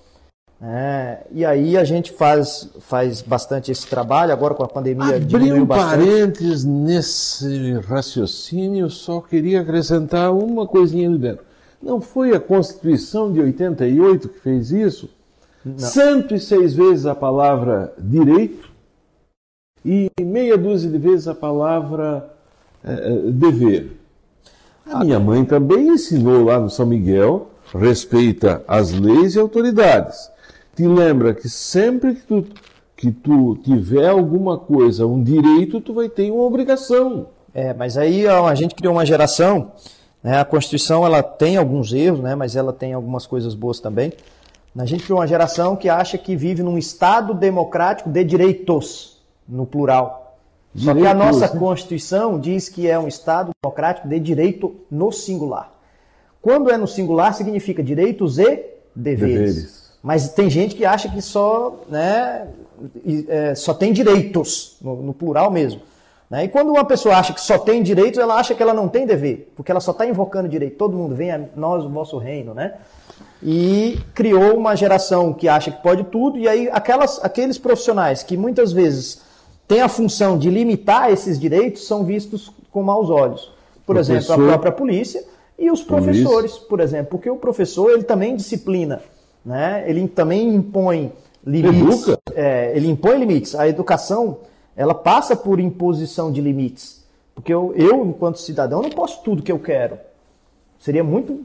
[0.60, 5.52] É, e aí a gente faz, faz bastante esse trabalho, agora com a pandemia Abri
[5.52, 11.44] um parênteses nesse raciocínio, só queria acrescentar uma coisinha ali dentro.
[11.80, 15.08] Não foi a Constituição de 88 que fez isso?
[15.64, 15.78] Não.
[15.78, 18.68] 106 vezes a palavra direito
[19.84, 22.34] e meia dúzia de vezes a palavra
[22.82, 23.96] é, dever.
[24.84, 30.36] A minha mãe também ensinou lá no São Miguel, respeita as leis e autoridades
[30.78, 32.46] te lembra que sempre que tu,
[32.96, 37.30] que tu tiver alguma coisa, um direito, tu vai ter uma obrigação.
[37.52, 39.72] É, mas aí a gente criou uma geração,
[40.22, 44.12] né, a Constituição ela tem alguns erros, né, mas ela tem algumas coisas boas também.
[44.78, 49.66] A gente criou uma geração que acha que vive num Estado democrático de direitos, no
[49.66, 50.38] plural.
[50.76, 51.58] Só que a nossa né?
[51.58, 55.72] Constituição diz que é um Estado democrático de direito no singular.
[56.40, 58.64] Quando é no singular, significa direitos e
[58.94, 59.56] deveres.
[59.56, 59.77] deveres.
[60.02, 62.48] Mas tem gente que acha que só, né,
[63.28, 65.80] é, só tem direitos, no, no plural mesmo.
[66.30, 66.44] Né?
[66.44, 69.06] E quando uma pessoa acha que só tem direitos, ela acha que ela não tem
[69.06, 70.76] dever, porque ela só está invocando direito.
[70.76, 72.74] Todo mundo vem a nós, o vosso reino, né?
[73.42, 78.36] E criou uma geração que acha que pode tudo, e aí aquelas, aqueles profissionais que
[78.36, 79.22] muitas vezes
[79.66, 83.52] têm a função de limitar esses direitos são vistos com maus olhos.
[83.86, 85.24] Por Professor, exemplo, a própria polícia
[85.58, 89.00] e os professores, por exemplo, porque o professor ele também disciplina
[89.44, 89.84] né?
[89.86, 91.12] Ele também impõe
[91.44, 92.16] limites.
[92.34, 93.54] É, ele impõe limites.
[93.54, 94.38] A educação
[94.76, 97.04] ela passa por imposição de limites.
[97.34, 99.98] Porque eu, eu, enquanto cidadão, não posso tudo que eu quero.
[100.78, 101.44] Seria muito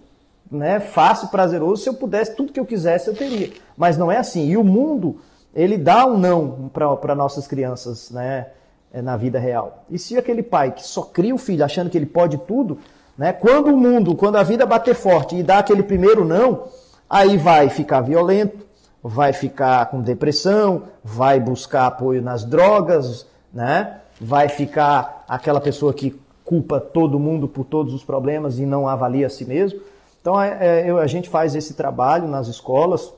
[0.52, 3.52] né, fácil, prazeroso se eu pudesse tudo que eu quisesse, eu teria.
[3.76, 4.48] Mas não é assim.
[4.48, 5.20] E o mundo,
[5.54, 8.48] ele dá um não para nossas crianças né,
[8.94, 9.84] é, na vida real.
[9.90, 12.78] E se aquele pai que só cria o filho achando que ele pode tudo,
[13.18, 16.68] né, quando o mundo, quando a vida bater forte e dá aquele primeiro não,
[17.13, 18.65] Aí vai ficar violento,
[19.04, 23.99] vai ficar com depressão, vai buscar apoio nas drogas, né?
[24.19, 29.28] Vai ficar aquela pessoa que culpa todo mundo por todos os problemas e não avalia
[29.28, 29.80] a si mesmo.
[30.19, 33.13] Então é, é, a gente faz esse trabalho nas escolas.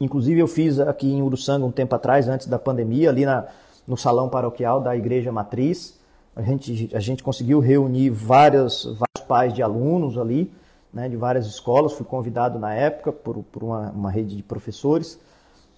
[0.00, 3.44] Inclusive eu fiz aqui em Uruçanga um tempo atrás, antes da pandemia, ali na,
[3.86, 6.00] no salão paroquial da Igreja Matriz.
[6.34, 10.50] A gente, a gente conseguiu reunir várias, vários pais de alunos ali
[10.92, 15.18] né, de várias escolas, fui convidado na época por, por uma, uma rede de professores,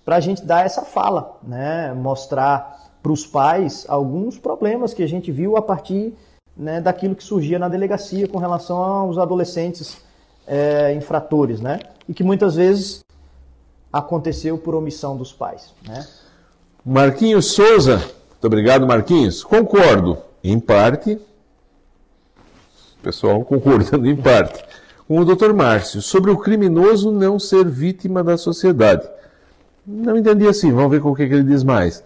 [0.04, 5.08] para a gente dar essa fala, né, mostrar para os pais alguns problemas que a
[5.08, 6.14] gente viu a partir
[6.56, 9.98] né, daquilo que surgia na delegacia com relação aos adolescentes
[10.46, 13.00] é, infratores, né, e que muitas vezes
[13.92, 15.74] aconteceu por omissão dos pais.
[15.86, 16.06] Né.
[16.84, 21.18] Marquinhos Souza, muito obrigado Marquinhos, concordo, em parte,
[23.02, 24.62] pessoal concordando em parte
[25.10, 25.52] com o Dr.
[25.52, 29.08] Márcio sobre o criminoso não ser vítima da sociedade.
[29.84, 32.04] Não entendi assim, vamos ver com o que, ele diz mais.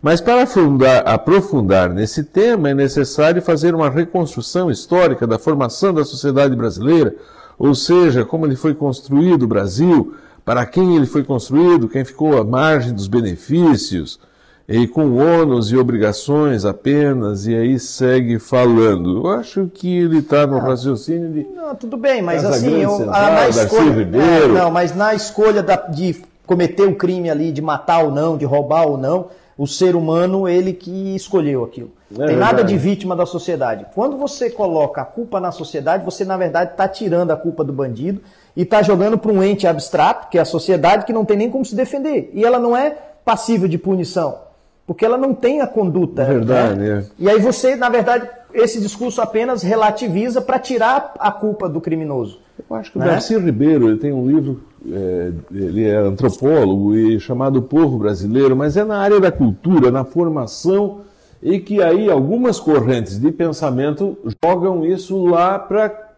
[0.00, 6.04] Mas para aprofundar, aprofundar nesse tema é necessário fazer uma reconstrução histórica da formação da
[6.04, 7.16] sociedade brasileira,
[7.58, 10.14] ou seja, como ele foi construído o Brasil,
[10.44, 14.20] para quem ele foi construído, quem ficou à margem dos benefícios,
[14.66, 19.26] e com ônus e obrigações apenas, e aí segue falando.
[19.26, 21.46] Eu acho que ele está no raciocínio de.
[21.54, 24.02] Não, tudo bem, mas Casa assim, eu, Central, a, na escolha.
[24.02, 28.38] É, não, mas na escolha da, de cometer o crime ali, de matar ou não,
[28.38, 31.92] de roubar ou não, o ser humano, ele que escolheu aquilo.
[32.18, 33.84] É Tem nada de vítima da sociedade.
[33.94, 37.72] Quando você coloca a culpa na sociedade, você na verdade está tirando a culpa do
[37.72, 38.22] bandido
[38.56, 41.50] e está jogando para um ente abstrato, que é a sociedade, que não tem nem
[41.50, 42.30] como se defender.
[42.32, 44.44] E ela não é passível de punição
[44.86, 46.24] porque ela não tem a conduta.
[46.24, 46.78] Verdade.
[46.78, 46.98] Né?
[46.98, 47.04] É.
[47.18, 52.40] E aí você, na verdade, esse discurso apenas relativiza para tirar a culpa do criminoso.
[52.68, 53.06] Eu acho que né?
[53.06, 58.54] o Darcy Ribeiro ele tem um livro, é, ele é antropólogo e chamado Povo Brasileiro,
[58.54, 61.00] mas é na área da cultura, na formação,
[61.42, 66.10] e que aí algumas correntes de pensamento jogam isso lá para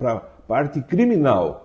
[0.00, 0.16] a
[0.48, 1.63] parte criminal.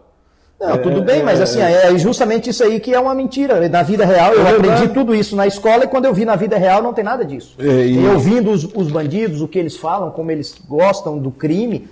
[0.60, 3.70] Não, tudo bem, mas assim, é, é justamente isso aí que é uma mentira.
[3.70, 6.36] Na vida real, eu é aprendi tudo isso na escola e quando eu vi na
[6.36, 7.56] vida real não tem nada disso.
[7.58, 8.04] É, e...
[8.04, 11.88] Eu ouvindo os, os bandidos, o que eles falam, como eles gostam do crime,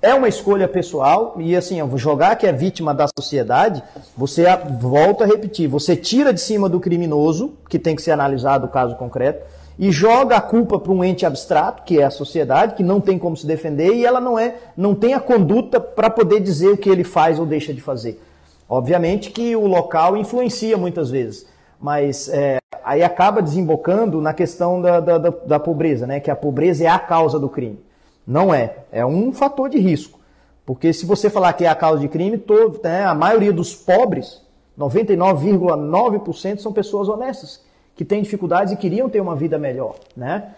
[0.00, 3.82] é uma escolha pessoal e assim, jogar que é vítima da sociedade,
[4.16, 4.44] você
[4.80, 8.68] volta a repetir, você tira de cima do criminoso, que tem que ser analisado o
[8.68, 9.44] caso concreto,
[9.78, 13.18] e joga a culpa para um ente abstrato, que é a sociedade, que não tem
[13.18, 16.76] como se defender e ela não é, não tem a conduta para poder dizer o
[16.76, 18.22] que ele faz ou deixa de fazer.
[18.68, 21.46] Obviamente que o local influencia muitas vezes,
[21.80, 26.20] mas é, aí acaba desembocando na questão da, da, da, da pobreza, né?
[26.20, 27.78] que a pobreza é a causa do crime.
[28.26, 30.18] Não é, é um fator de risco.
[30.64, 33.72] Porque se você falar que é a causa de crime, todo, né, a maioria dos
[33.72, 34.42] pobres
[34.76, 37.64] 99,9% são pessoas honestas,
[37.96, 40.50] que têm dificuldades e queriam ter uma vida melhor, né?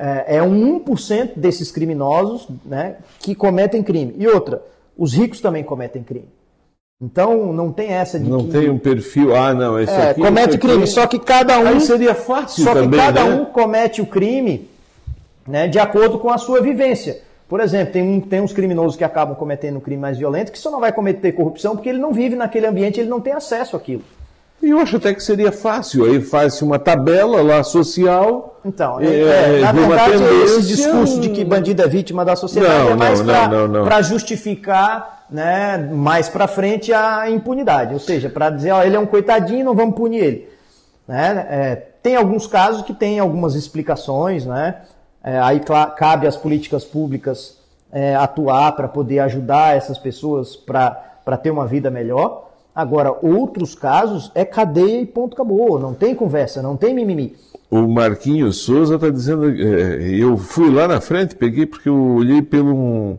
[0.00, 4.14] É, é um 1% desses criminosos né, que cometem crime.
[4.16, 4.62] E outra,
[4.96, 6.28] os ricos também cometem crime.
[7.02, 8.52] Então não tem essa de não que...
[8.52, 11.80] tem um perfil, ah não, esse é, aqui comete crime, só que cada um Aí
[11.80, 13.34] seria fácil só também, que cada né?
[13.34, 14.70] um comete o crime
[15.46, 17.20] né, de acordo com a sua vivência.
[17.48, 20.58] Por exemplo, tem, um, tem uns criminosos que acabam cometendo um crime mais violento que
[20.58, 23.76] só não vai cometer corrupção porque ele não vive naquele ambiente, ele não tem acesso
[23.76, 24.02] àquilo.
[24.64, 26.06] E eu acho até que seria fácil.
[26.06, 28.58] Aí faz-se uma tabela lá social.
[28.64, 32.72] Então, é, é, na verdade, tendência- esse discurso de que bandido é vítima da sociedade
[32.72, 37.92] Não, é mais para justificar né, mais para frente a impunidade.
[37.92, 40.48] Ou seja, para dizer, ó, ele é um coitadinho, não vamos punir ele.
[41.06, 41.46] Né?
[41.50, 44.76] É, tem alguns casos que tem algumas explicações, né?
[45.22, 45.60] É, aí
[45.96, 47.58] cabe às políticas públicas
[47.92, 52.43] é, atuar para poder ajudar essas pessoas para ter uma vida melhor.
[52.74, 55.78] Agora, outros casos é cadeia e ponto acabou.
[55.78, 57.36] Não tem conversa, não tem mimimi.
[57.70, 59.48] O Marquinhos Souza está dizendo.
[59.50, 63.18] é, eu fui lá na frente, peguei porque eu olhei pelo um,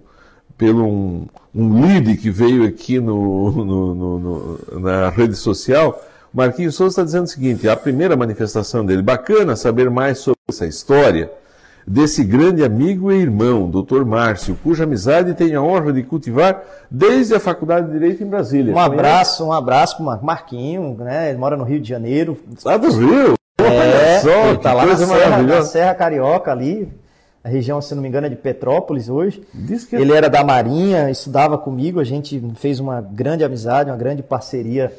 [0.57, 6.01] pelo um, um lead que veio aqui no, no- no- no- na rede social.
[6.33, 10.39] O Marquinhos Souza está dizendo o seguinte: a primeira manifestação dele, bacana saber mais sobre
[10.49, 11.31] essa história
[11.87, 14.03] desse grande amigo e irmão, Dr.
[14.05, 18.73] Márcio, cuja amizade tenho a honra de cultivar desde a Faculdade de Direito em Brasília.
[18.73, 21.29] Um abraço, um abraço pro Mar- Marquinho, né?
[21.29, 22.37] Ele mora no Rio de Janeiro.
[22.63, 23.35] Lá do Rio.
[23.61, 25.61] É, só, ele tá lá na Serra, na.
[25.63, 26.91] Serra Carioca ali,
[27.43, 29.43] a região, se não me engano, é de Petrópolis hoje.
[29.53, 33.97] Diz que Ele era da Marinha, estudava comigo, a gente fez uma grande amizade, uma
[33.97, 34.91] grande parceria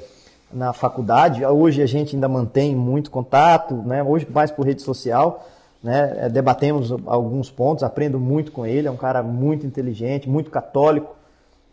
[0.53, 1.45] na faculdade.
[1.45, 4.03] Hoje a gente ainda mantém muito contato, né?
[4.03, 5.45] hoje mais por rede social.
[5.83, 6.17] Né?
[6.19, 11.15] Eh, Debatemos alguns pontos, aprendo muito com ele, é um cara muito inteligente, muito católico.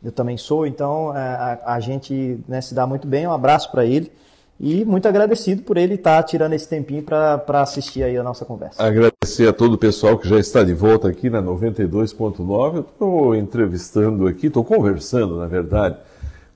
[0.04, 3.28] Eu também sou, então eh, a, a gente né, se dá muito bem.
[3.28, 4.12] Um abraço para ele
[4.60, 8.82] e muito agradecido por ele estar tirando esse tempinho para assistir aí a nossa conversa.
[8.82, 12.76] Agradecer a todo o pessoal que já está de volta aqui na 92.9.
[12.76, 15.98] Eu estou entrevistando aqui, estou conversando, na verdade,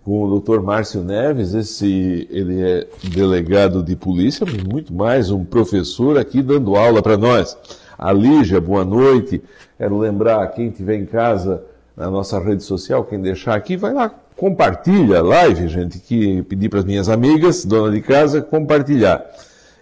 [0.08, 0.62] com o Dr.
[0.62, 1.54] Márcio Neves.
[1.54, 7.17] Esse, ele é delegado de polícia, mas muito mais um professor aqui dando aula para
[7.17, 7.58] nós.
[7.98, 9.43] A Lígia, boa noite.
[9.78, 11.62] Quero lembrar, quem estiver em casa,
[11.93, 16.70] na nossa rede social, quem deixar aqui, vai lá, compartilha a live, gente, que pedi
[16.70, 19.26] para as minhas amigas, dona de casa, compartilhar.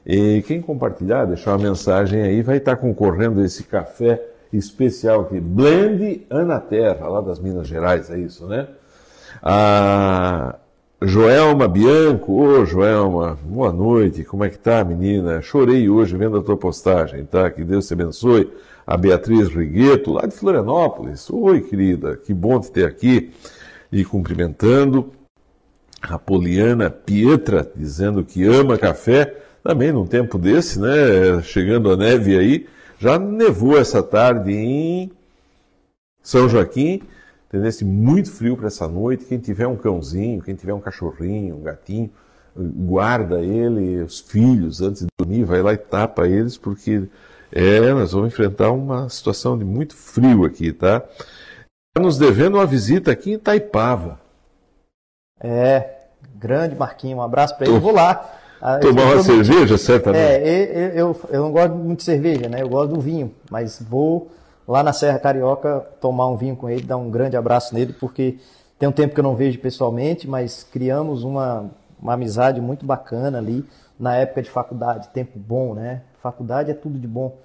[0.04, 4.20] E quem compartilhar, deixar uma mensagem aí, vai estar concorrendo a esse café
[4.52, 5.40] especial aqui.
[5.40, 8.68] Blend Ana Terra, lá das Minas Gerais, é isso, né?
[9.41, 10.56] A
[11.02, 15.41] Joelma Bianco, ô Joelma, boa noite, como é que tá, menina?
[15.41, 17.50] Chorei hoje vendo a tua postagem, tá?
[17.52, 18.52] Que Deus te abençoe.
[18.88, 21.30] A Beatriz Rigueto, lá de Florianópolis.
[21.30, 23.32] Oi, querida, que bom te ter aqui.
[23.91, 25.12] E cumprimentando.
[26.02, 31.41] A Poliana Pietra, dizendo que ama café, também num tempo desse, né?
[31.41, 32.67] Chegando a neve aí,
[33.00, 35.12] já nevou essa tarde em
[36.21, 37.02] São Joaquim,
[37.56, 39.26] tendência muito frio para essa noite.
[39.26, 42.12] Quem tiver um cãozinho, quem tiver um cachorrinho, um gatinho,
[42.56, 47.04] guarda ele, os filhos, antes de dormir, vai lá e tapa eles, porque
[47.52, 50.98] é, nós vamos enfrentar uma situação de muito frio aqui, tá?
[50.98, 54.20] Está nos devendo uma visita aqui em Itaipava.
[55.39, 57.80] É, grande Marquinho, um abraço para ele.
[57.80, 58.38] Vou lá.
[58.62, 60.22] Ah, Tomar uma cerveja, certamente.
[60.22, 62.62] É, eu, eu, eu não gosto muito de cerveja, né?
[62.62, 64.32] Eu gosto do vinho, mas vou
[64.67, 68.38] lá na Serra Carioca tomar um vinho com ele, dar um grande abraço nele, porque
[68.80, 71.69] tem um tempo que eu não vejo pessoalmente, mas criamos uma,
[72.01, 73.65] uma amizade muito bacana ali
[73.99, 76.01] na época de faculdade, tempo bom, né?
[76.21, 77.38] Faculdade é tudo de bom.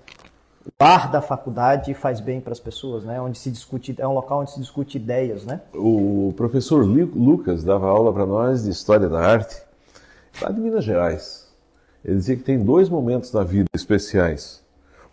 [0.67, 3.21] O bar da faculdade faz bem para as pessoas, né?
[3.21, 5.61] Onde se discute, é um local onde se discute ideias, né?
[5.75, 9.63] O professor Lu- Lucas dava aula para nós de História da Arte,
[10.41, 11.49] lá de Minas Gerais.
[12.05, 14.60] Ele dizia que tem dois momentos na vida especiais.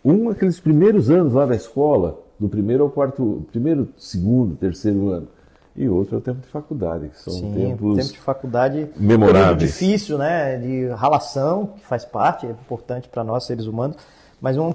[0.08, 5.28] Um, aqueles primeiros anos lá da escola, do primeiro ao quarto, primeiro, segundo, terceiro ano.
[5.76, 7.96] E outro é o tempo de faculdade, que são Sim, tempos...
[7.98, 9.70] tempo de faculdade memoráveis.
[9.70, 10.56] difícil, né?
[10.56, 13.98] De ralação, que faz parte, é importante para nós seres humanos,
[14.40, 14.72] mas um, um,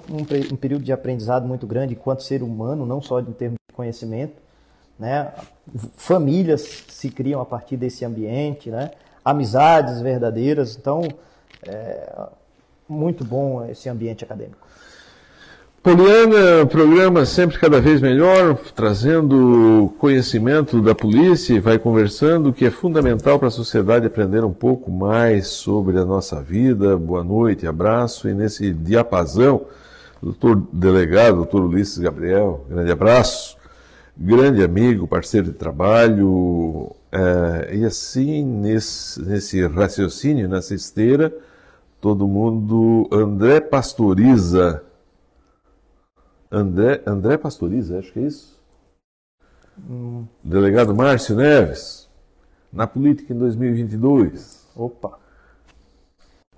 [0.52, 4.36] um período de aprendizado muito grande enquanto ser humano, não só em termos de conhecimento,
[5.00, 5.34] né?
[5.96, 8.92] Famílias se criam a partir desse ambiente, né?
[9.26, 11.02] Amizades verdadeiras, então
[11.68, 12.28] é
[12.88, 14.73] muito bom esse ambiente acadêmico.
[15.84, 23.38] Poliana, programa sempre cada vez melhor, trazendo conhecimento da polícia vai conversando, que é fundamental
[23.38, 26.96] para a sociedade aprender um pouco mais sobre a nossa vida.
[26.96, 28.30] Boa noite, abraço.
[28.30, 29.66] E nesse diapasão,
[30.22, 33.58] doutor delegado, doutor Ulisses Gabriel, grande abraço.
[34.18, 41.32] Grande amigo, parceiro de trabalho, É, e assim, nesse, nesse raciocínio, nessa esteira,
[42.00, 43.08] todo mundo.
[43.12, 44.82] André Pastoriza.
[46.56, 48.62] André, André Pastoriza, acho que é isso.
[49.90, 50.28] Hum.
[50.44, 52.08] Delegado Márcio Neves,
[52.72, 54.68] na política em 2022.
[54.76, 55.18] Opa!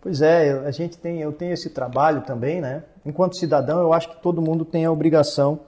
[0.02, 2.84] Pois é, a gente tem, eu tenho esse trabalho também, né?
[3.06, 5.62] Enquanto cidadão, eu acho que todo mundo tem a obrigação,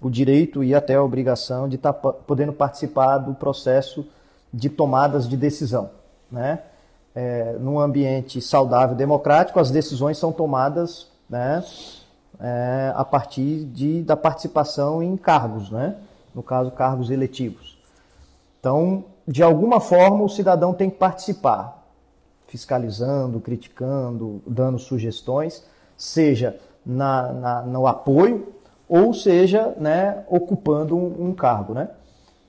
[0.00, 4.06] o direito e até a obrigação de estar tá podendo participar do processo
[4.52, 5.90] de tomadas de decisão,
[6.30, 6.60] né?
[7.12, 11.62] É, num ambiente saudável, democrático, as decisões são tomadas, né?
[12.40, 15.96] É, a partir de, da participação em cargos, né?
[16.34, 17.78] No caso, cargos eletivos.
[18.58, 21.84] Então, de alguma forma, o cidadão tem que participar
[22.54, 25.64] fiscalizando, criticando, dando sugestões,
[25.96, 26.56] seja
[26.86, 28.54] na, na no apoio
[28.88, 31.74] ou seja né, ocupando um, um cargo.
[31.74, 31.88] Né?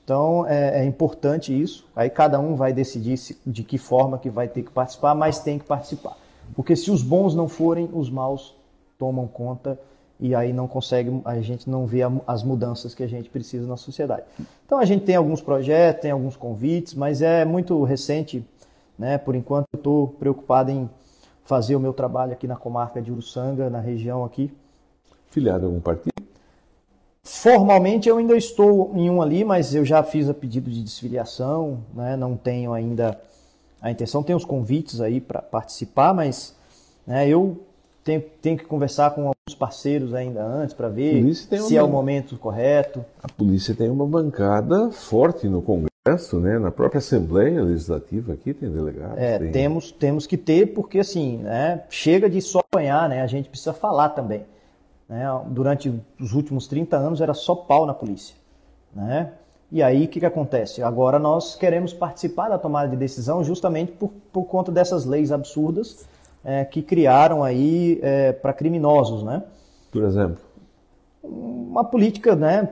[0.03, 1.87] Então é, é, importante isso.
[1.95, 5.39] Aí cada um vai decidir se, de que forma que vai ter que participar, mas
[5.39, 6.15] tem que participar.
[6.55, 8.55] Porque se os bons não forem, os maus
[8.97, 9.79] tomam conta
[10.19, 13.75] e aí não consegue, a gente não vê as mudanças que a gente precisa na
[13.75, 14.23] sociedade.
[14.65, 18.45] Então a gente tem alguns projetos, tem alguns convites, mas é muito recente
[18.97, 19.17] né?
[19.17, 20.89] Por enquanto eu estou preocupado em
[21.43, 24.51] fazer o meu trabalho aqui na comarca de Uruçanga, na região aqui.
[25.27, 26.13] Filiado a algum partido?
[27.23, 31.79] Formalmente eu ainda estou em um ali, mas eu já fiz a pedido de desfiliação,
[31.93, 32.15] né?
[32.15, 33.19] não tenho ainda
[33.81, 36.55] a intenção, tem os convites aí para participar, mas
[37.05, 37.59] né, eu
[38.05, 42.37] tenho, tenho, que conversar com alguns parceiros ainda antes para ver se é o momento
[42.37, 43.03] correto.
[43.21, 45.89] A polícia tem uma bancada forte no Congresso
[46.39, 46.59] né?
[46.59, 49.17] Na própria Assembleia Legislativa aqui tem delegados.
[49.17, 49.51] É, tem...
[49.51, 53.23] temos, temos que ter, porque assim, né, chega de só apanhar, né?
[53.23, 54.45] A gente precisa falar também.
[55.09, 55.25] Né?
[55.47, 58.35] Durante os últimos 30 anos era só pau na polícia.
[58.93, 59.31] Né?
[59.71, 60.83] E aí o que, que acontece?
[60.83, 66.05] Agora nós queremos participar da tomada de decisão justamente por, por conta dessas leis absurdas
[66.45, 69.43] é, que criaram aí é, para criminosos, né?
[69.91, 70.37] Por exemplo?
[71.75, 72.67] uma política, né,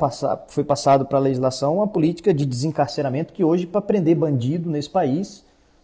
[0.47, 4.89] foi passado para a legislação uma política de desencarceramento que hoje para prender bandido nesse
[4.89, 5.43] país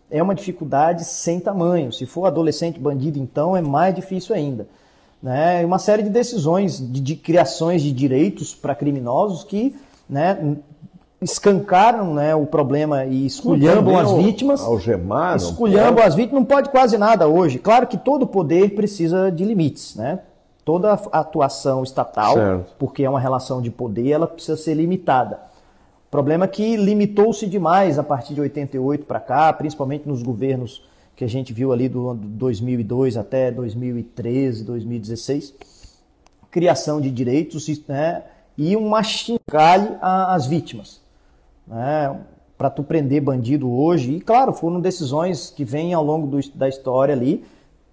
[0.09, 1.91] é uma dificuldade sem tamanho.
[1.91, 4.67] Se for adolescente bandido, então é mais difícil ainda.
[5.21, 5.65] Né?
[5.65, 9.75] Uma série de decisões de, de criações de direitos para criminosos que
[10.09, 10.57] né,
[11.21, 14.61] escancaram né, o problema e esculhambam as vítimas.
[14.61, 15.37] Algemaram.
[15.37, 17.59] Esculhambam as vítimas, não pode quase nada hoje.
[17.59, 20.19] Claro que todo poder precisa de limites, né?
[20.69, 22.75] toda atuação estatal, certo.
[22.77, 25.39] porque é uma relação de poder, ela precisa ser limitada.
[26.07, 30.83] O problema é que limitou-se demais a partir de 88 para cá, principalmente nos governos
[31.15, 35.55] que a gente viu ali do 2002 até 2013, 2016,
[36.51, 38.21] criação de direitos né,
[38.55, 40.98] e um machingalhe às vítimas.
[41.69, 42.19] Né,
[42.57, 46.67] para tu prender bandido hoje, e claro, foram decisões que vêm ao longo do, da
[46.67, 47.45] história ali,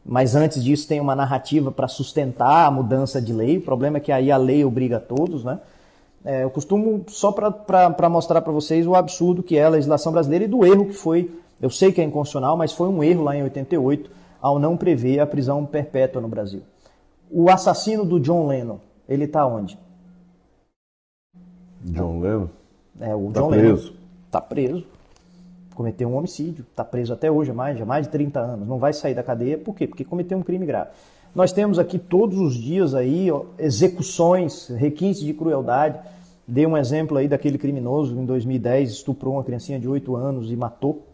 [0.05, 3.59] mas antes disso tem uma narrativa para sustentar a mudança de lei.
[3.59, 5.61] O problema é que aí a lei obriga a todos, né?
[6.24, 10.45] É, eu costumo, só para mostrar para vocês o absurdo que é a legislação brasileira
[10.45, 13.37] e do erro que foi, eu sei que é inconstitucional, mas foi um erro lá
[13.37, 14.11] em 88
[14.41, 16.62] ao não prever a prisão perpétua no Brasil.
[17.31, 19.79] O assassino do John Lennon, ele está onde?
[21.83, 22.49] John Lennon?
[23.01, 23.84] É, o tá John preso.
[23.88, 23.97] Lennon.
[24.26, 24.86] Está preso
[25.76, 28.78] cometeu um homicídio, está preso até hoje, há mais, há mais de 30 anos, não
[28.78, 29.86] vai sair da cadeia, por quê?
[29.86, 30.90] Porque cometeu um crime grave.
[31.34, 36.01] Nós temos aqui todos os dias aí ó, execuções, requintes de crueldade.
[36.49, 40.57] Dei um exemplo aí daquele criminoso em 2010 estuprou uma criancinha de 8 anos e
[40.57, 41.07] matou,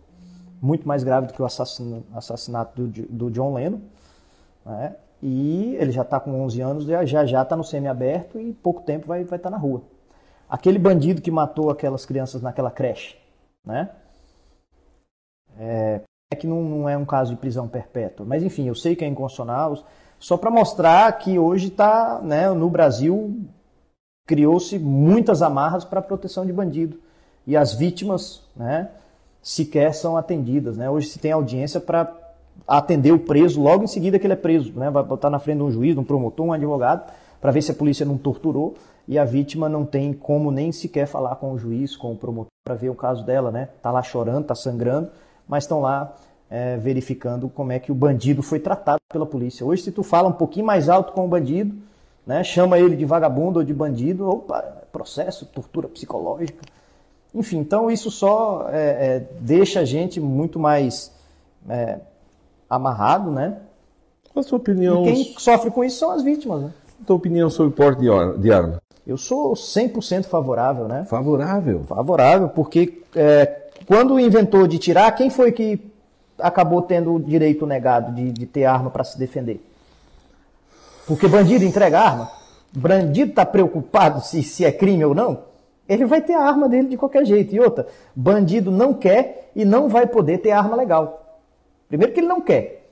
[0.61, 3.81] muito mais grave do que o assassinato do, do John Lennon.
[4.65, 4.95] Né?
[5.21, 9.09] E ele já está com 11 anos, já já está no semiaberto e pouco tempo
[9.09, 9.83] vai estar vai tá na rua.
[10.53, 13.17] Aquele bandido que matou aquelas crianças naquela creche,
[13.65, 13.89] né?
[15.59, 18.27] É, é que não, não, é um caso de prisão perpétua.
[18.27, 19.79] Mas enfim, eu sei que é inconstitucional,
[20.19, 23.41] só para mostrar que hoje está, né, no Brasil,
[24.27, 27.01] criou-se muitas amarras para a proteção de bandido.
[27.47, 28.91] E as vítimas né,
[29.41, 30.77] sequer são atendidas.
[30.77, 30.91] Né?
[30.91, 32.15] Hoje se tem audiência para
[32.69, 34.79] atender o preso logo em seguida que ele é preso.
[34.79, 34.91] Né?
[34.91, 37.73] Vai botar na frente de um juiz, de um promotor, um advogado, para ver se
[37.73, 38.77] a polícia não torturou
[39.07, 42.51] e a vítima não tem como nem sequer falar com o juiz, com o promotor,
[42.65, 43.69] para ver o caso dela, né?
[43.83, 45.11] Tá lá chorando, tá sangrando
[45.53, 46.15] mas estão lá
[46.51, 49.65] é, verificando como é que o bandido foi tratado pela polícia.
[49.67, 51.77] Hoje, se tu fala um pouquinho mais alto com o bandido,
[52.27, 56.65] né, chama ele de vagabundo ou de bandido, opa, processo, tortura psicológica.
[57.35, 58.81] Enfim, então isso só é,
[59.17, 61.13] é, deixa a gente muito mais
[61.69, 61.99] é,
[62.69, 63.59] amarrado, né?
[64.33, 65.07] Qual a sua opinião?
[65.07, 66.73] E quem sofre com isso são as vítimas, né?
[67.03, 68.01] A tua opinião sobre porte
[68.39, 68.82] de arma?
[69.07, 71.05] Eu sou 100% favorável, né?
[71.07, 71.85] Favorável.
[71.85, 75.91] Favorável, porque é, quando inventou de tirar, quem foi que
[76.39, 79.61] acabou tendo o direito negado de, de ter arma para se defender?
[81.07, 82.31] Porque bandido entrega arma.
[82.73, 85.41] Bandido está preocupado se, se é crime ou não?
[85.89, 87.55] Ele vai ter a arma dele de qualquer jeito.
[87.55, 91.41] E outra, bandido não quer e não vai poder ter arma legal.
[91.89, 92.89] Primeiro que ele não quer.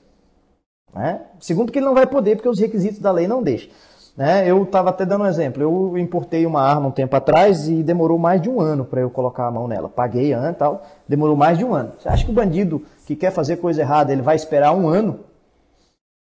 [0.92, 1.22] Né?
[1.38, 3.70] Segundo que ele não vai poder porque os requisitos da lei não deixam.
[4.16, 4.48] Né?
[4.48, 5.62] Eu estava até dando um exemplo.
[5.62, 9.10] Eu importei uma arma um tempo atrás e demorou mais de um ano para eu
[9.10, 9.88] colocar a mão nela.
[9.88, 11.92] Paguei e tal, demorou mais de um ano.
[11.98, 15.20] Você acha que o bandido que quer fazer coisa errada, ele vai esperar um ano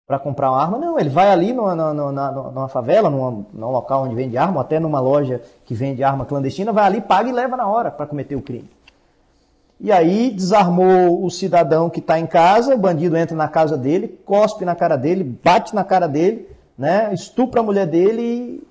[0.05, 0.77] para comprar uma arma?
[0.77, 4.61] Não, ele vai ali numa, numa, numa favela, numa, num local onde vende arma, ou
[4.61, 8.05] até numa loja que vende arma clandestina, vai ali, paga e leva na hora para
[8.05, 8.69] cometer o crime.
[9.79, 14.07] E aí desarmou o cidadão que está em casa, o bandido entra na casa dele,
[14.25, 18.63] cospe na cara dele, bate na cara dele, né, estupra a mulher dele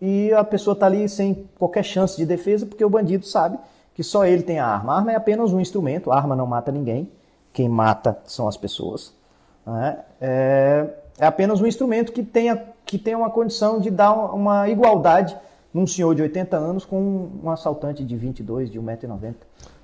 [0.00, 3.58] e, e a pessoa está ali sem qualquer chance de defesa porque o bandido sabe
[3.94, 4.94] que só ele tem a arma.
[4.94, 7.10] A arma é apenas um instrumento, a arma não mata ninguém,
[7.52, 9.14] quem mata são as pessoas.
[9.66, 9.98] Né?
[10.20, 10.86] É,
[11.18, 15.36] é, apenas um instrumento que tenha, que tenha uma condição de dar uma igualdade
[15.72, 19.34] num senhor de 80 anos com um assaltante de 22, de 1,90m.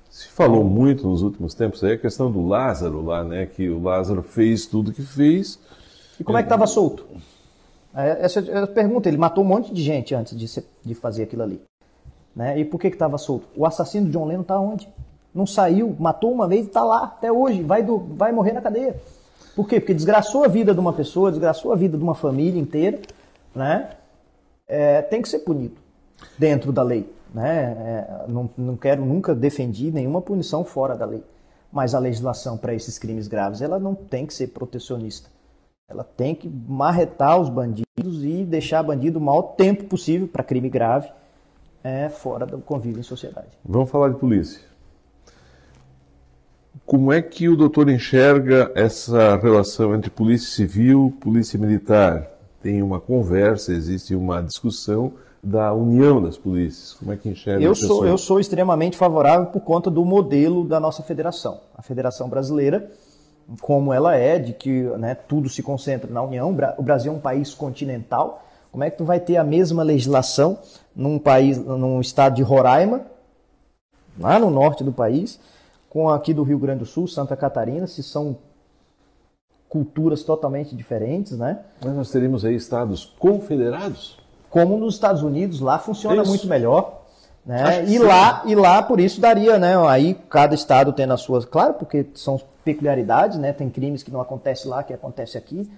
[0.08, 3.46] Se falou muito nos últimos tempos aí a questão do Lázaro lá, né?
[3.46, 5.58] Que o Lázaro fez tudo que fez.
[6.20, 7.06] E como é que estava solto?
[7.94, 9.08] É, essa é a pergunta.
[9.08, 11.60] Ele matou um monte de gente antes de, ser, de fazer aquilo ali.
[12.36, 12.60] Né?
[12.60, 13.48] E por que estava solto?
[13.56, 14.86] O assassino de John Lennon está onde?
[15.34, 17.62] Não saiu, matou uma vez e está lá até hoje.
[17.62, 19.00] Vai, do, vai morrer na cadeia.
[19.56, 19.80] Por quê?
[19.80, 23.00] Porque desgraçou a vida de uma pessoa, desgraçou a vida de uma família inteira,
[23.54, 23.90] né?
[24.68, 25.76] É, tem que ser punido
[26.38, 27.10] dentro da lei.
[27.32, 27.76] Né?
[27.78, 31.24] É, não, não quero nunca defender nenhuma punição fora da lei.
[31.72, 35.30] Mas a legislação para esses crimes graves ela não tem que ser protecionista.
[35.90, 40.70] Ela tem que marretar os bandidos e deixar bandido o maior tempo possível para crime
[40.70, 41.10] grave
[41.82, 43.48] é, fora do convívio em sociedade.
[43.64, 44.60] Vamos falar de polícia.
[46.86, 52.30] Como é que o doutor enxerga essa relação entre polícia civil e polícia militar?
[52.62, 55.12] Tem uma conversa, existe uma discussão
[55.42, 56.94] da união das polícias.
[56.94, 60.78] Como é que enxerga eu sou Eu sou extremamente favorável por conta do modelo da
[60.78, 61.60] nossa federação.
[61.74, 62.90] A Federação Brasileira,
[63.60, 66.56] como ela é, de que né, tudo se concentra na União.
[66.78, 68.44] O Brasil é um país continental.
[68.70, 70.58] Como é que tu vai ter a mesma legislação
[70.94, 73.02] num país, num estado de Roraima,
[74.18, 75.40] lá no norte do país,
[75.88, 78.36] com aqui do Rio Grande do Sul, Santa Catarina, se são
[79.68, 81.60] culturas totalmente diferentes, né?
[81.84, 84.18] Mas nós teríamos aí estados confederados?
[84.48, 86.28] Como nos Estados Unidos, lá funciona isso.
[86.28, 86.99] muito melhor.
[87.44, 87.84] Né?
[87.86, 89.74] E lá, e lá, por isso, daria, né?
[89.88, 91.44] Aí cada estado tendo as suas.
[91.44, 93.52] Claro, porque são peculiaridades, né?
[93.52, 95.68] Tem crimes que não acontecem lá, que acontece aqui.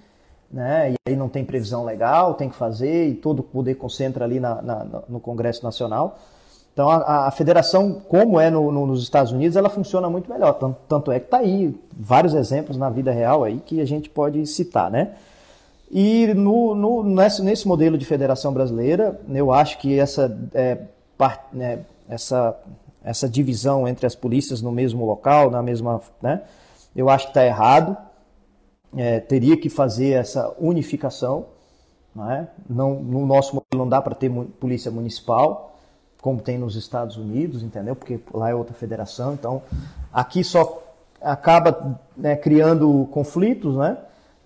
[0.51, 0.91] Né?
[0.91, 4.39] E aí não tem previsão legal, tem que fazer, e todo o poder concentra ali
[4.39, 6.19] na, na, no Congresso Nacional.
[6.73, 10.53] Então a, a federação, como é no, no, nos Estados Unidos, ela funciona muito melhor.
[10.53, 14.09] Tanto, tanto é que está aí vários exemplos na vida real aí que a gente
[14.09, 15.13] pode citar, né?
[15.91, 20.79] E no, no, nesse, nesse modelo de federação brasileira, eu acho que essa, é,
[21.51, 22.57] né, essa,
[23.03, 26.41] essa divisão entre as polícias no mesmo local, na mesma, né,
[26.95, 27.97] eu acho que está errado.
[28.95, 31.47] É, teria que fazer essa unificação.
[32.15, 32.47] Né?
[32.69, 35.73] Não, no nosso modelo não dá para ter polícia municipal
[36.23, 37.97] como tem nos Estados Unidos, entendeu?
[37.97, 39.33] Porque lá é outra federação.
[39.33, 39.61] Então,
[40.11, 40.81] aqui só
[41.21, 43.97] acaba né, criando conflitos, né?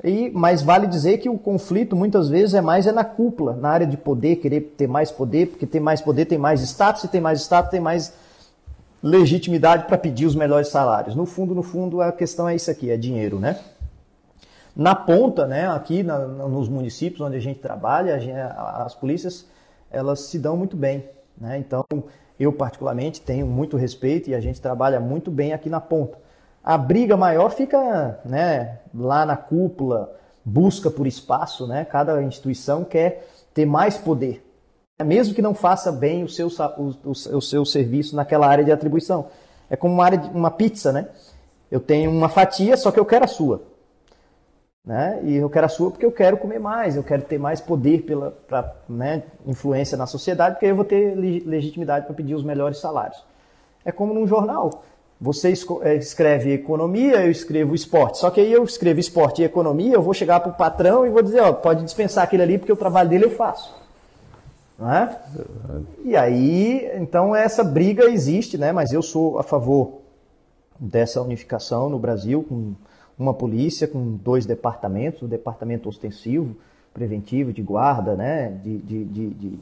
[0.04, 3.70] E, mas vale dizer que o conflito muitas vezes é mais é na cúpula, na
[3.70, 7.08] área de poder, querer ter mais poder, porque ter mais poder tem mais status, e
[7.08, 8.14] tem mais status tem mais
[9.02, 11.16] legitimidade para pedir os melhores salários.
[11.16, 13.60] No fundo, no fundo, a questão é isso aqui, é dinheiro, né?
[14.76, 19.48] Na ponta, né, aqui na, nos municípios onde a gente trabalha, a gente, as polícias
[19.90, 21.06] elas se dão muito bem.
[21.36, 21.58] Né?
[21.58, 21.84] Então,
[22.40, 26.20] eu particularmente tenho muito respeito e a gente trabalha muito bem aqui na ponta.
[26.68, 30.14] A briga maior fica né, lá na cúpula,
[30.44, 31.86] busca por espaço, né?
[31.86, 34.46] cada instituição quer ter mais poder,
[35.02, 38.72] mesmo que não faça bem o seu, o, o, o seu serviço naquela área de
[38.74, 39.28] atribuição.
[39.70, 41.08] É como uma, área de, uma pizza, né?
[41.72, 43.62] Eu tenho uma fatia, só que eu quero a sua.
[44.84, 45.22] Né?
[45.24, 48.02] E eu quero a sua porque eu quero comer mais, eu quero ter mais poder
[48.02, 52.80] pela pra, né, influência na sociedade, porque eu vou ter legitimidade para pedir os melhores
[52.80, 53.24] salários.
[53.86, 54.84] É como num jornal.
[55.20, 58.20] Você é, escreve economia, eu escrevo esporte.
[58.20, 61.10] Só que aí eu escrevo esporte e economia, eu vou chegar para o patrão e
[61.10, 63.76] vou dizer, ó, pode dispensar aquele ali porque o trabalho dele eu faço.
[64.78, 65.20] Não é?
[66.04, 68.72] E aí, então essa briga existe, né?
[68.72, 70.02] Mas eu sou a favor
[70.80, 72.76] dessa unificação no Brasil, com
[73.18, 76.56] uma polícia com dois departamentos, o departamento ostensivo,
[76.94, 79.60] preventivo, de guarda, né, de, de, de,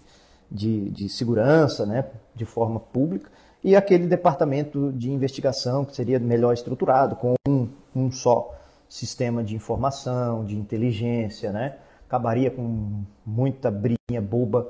[0.52, 3.30] de, de segurança, né, de forma pública,
[3.66, 8.54] e aquele departamento de investigação que seria melhor estruturado, com um, um só
[8.88, 14.70] sistema de informação, de inteligência, né, acabaria com muita briguinha boba,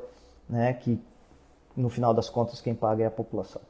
[0.49, 0.97] né, que
[1.75, 3.61] no final das contas quem paga é a população.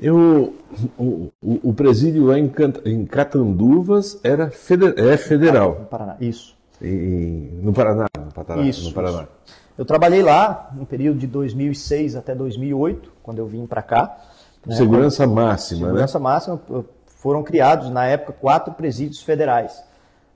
[0.00, 0.56] Eu,
[0.98, 2.50] o, o, o presídio lá em,
[2.84, 5.78] em Catanduvas era feder, é federal.
[5.78, 6.56] No Paraná, isso.
[6.80, 8.62] E, no Paraná, no Paraná.
[8.64, 9.22] Isso, no Paraná.
[9.22, 9.62] Isso.
[9.78, 14.31] Eu trabalhei lá no período de 2006 até 2008, quando eu vim para cá.
[14.66, 16.22] Né, segurança máxima, segurança né?
[16.22, 16.60] máxima.
[17.06, 19.82] Foram criados, na época, quatro presídios federais.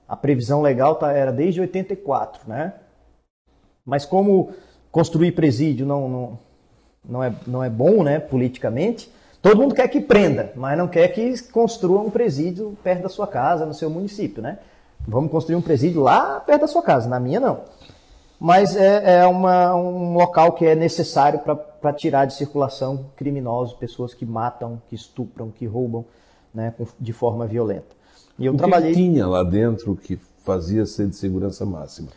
[0.07, 2.73] A previsão legal tá, era desde 84, né?
[3.85, 4.51] Mas como
[4.91, 6.39] construir presídio não, não,
[7.07, 9.11] não, é, não é bom, né, politicamente,
[9.41, 13.27] todo mundo quer que prenda, mas não quer que construa um presídio perto da sua
[13.27, 14.59] casa, no seu município, né?
[15.07, 17.61] Vamos construir um presídio lá perto da sua casa, na minha não.
[18.39, 24.13] Mas é, é uma, um local que é necessário para tirar de circulação criminosos, pessoas
[24.13, 26.05] que matam, que estupram, que roubam
[26.53, 27.95] né, de forma violenta.
[28.37, 28.91] E eu o trabalhei.
[28.91, 32.09] Que tinha lá dentro que fazia ser de segurança máxima?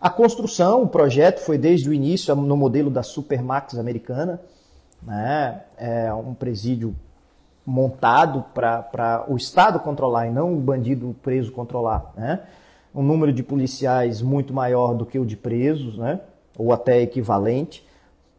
[0.00, 4.40] A construção, o projeto foi desde o início no modelo da Supermax americana,
[5.02, 5.62] né?
[5.76, 6.94] É um presídio
[7.66, 12.40] montado para o Estado controlar e não o bandido preso controlar, né?
[12.94, 16.20] Um número de policiais muito maior do que o de presos, né?
[16.56, 17.84] Ou até equivalente,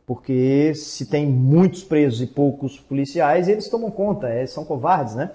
[0.06, 5.32] porque se tem muitos presos e poucos policiais, eles tomam conta, eles são covardes, né?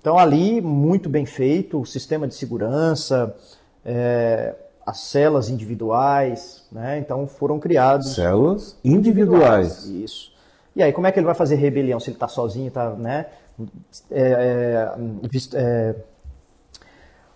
[0.00, 3.34] Então ali muito bem feito, o sistema de segurança,
[3.84, 4.54] é,
[4.86, 6.98] as celas individuais, né?
[6.98, 9.84] Então foram criados celas individuais.
[9.84, 10.04] individuais.
[10.04, 10.32] Isso.
[10.74, 13.26] E aí como é que ele vai fazer rebelião se ele está sozinho, tá, né?
[14.10, 15.94] É, é, é,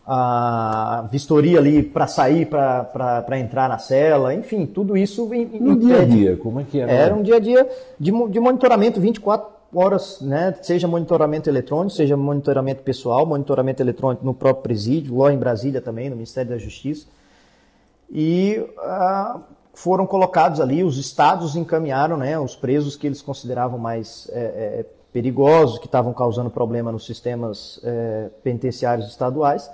[0.06, 5.28] a vistoria ali para sair, para entrar na cela, enfim, tudo isso.
[5.60, 6.92] No dia a dia, como é que era?
[6.92, 10.54] Era um dia a dia de, de monitoramento 24 horas, né?
[10.62, 16.08] Seja monitoramento eletrônico, seja monitoramento pessoal, monitoramento eletrônico no próprio presídio, lá em Brasília também,
[16.08, 17.08] no Ministério da Justiça.
[18.08, 19.40] E ah,
[19.74, 24.86] foram colocados ali, os estados encaminharam né, os presos que eles consideravam mais é, é,
[25.12, 29.68] perigosos, que estavam causando problema nos sistemas é, penitenciários estaduais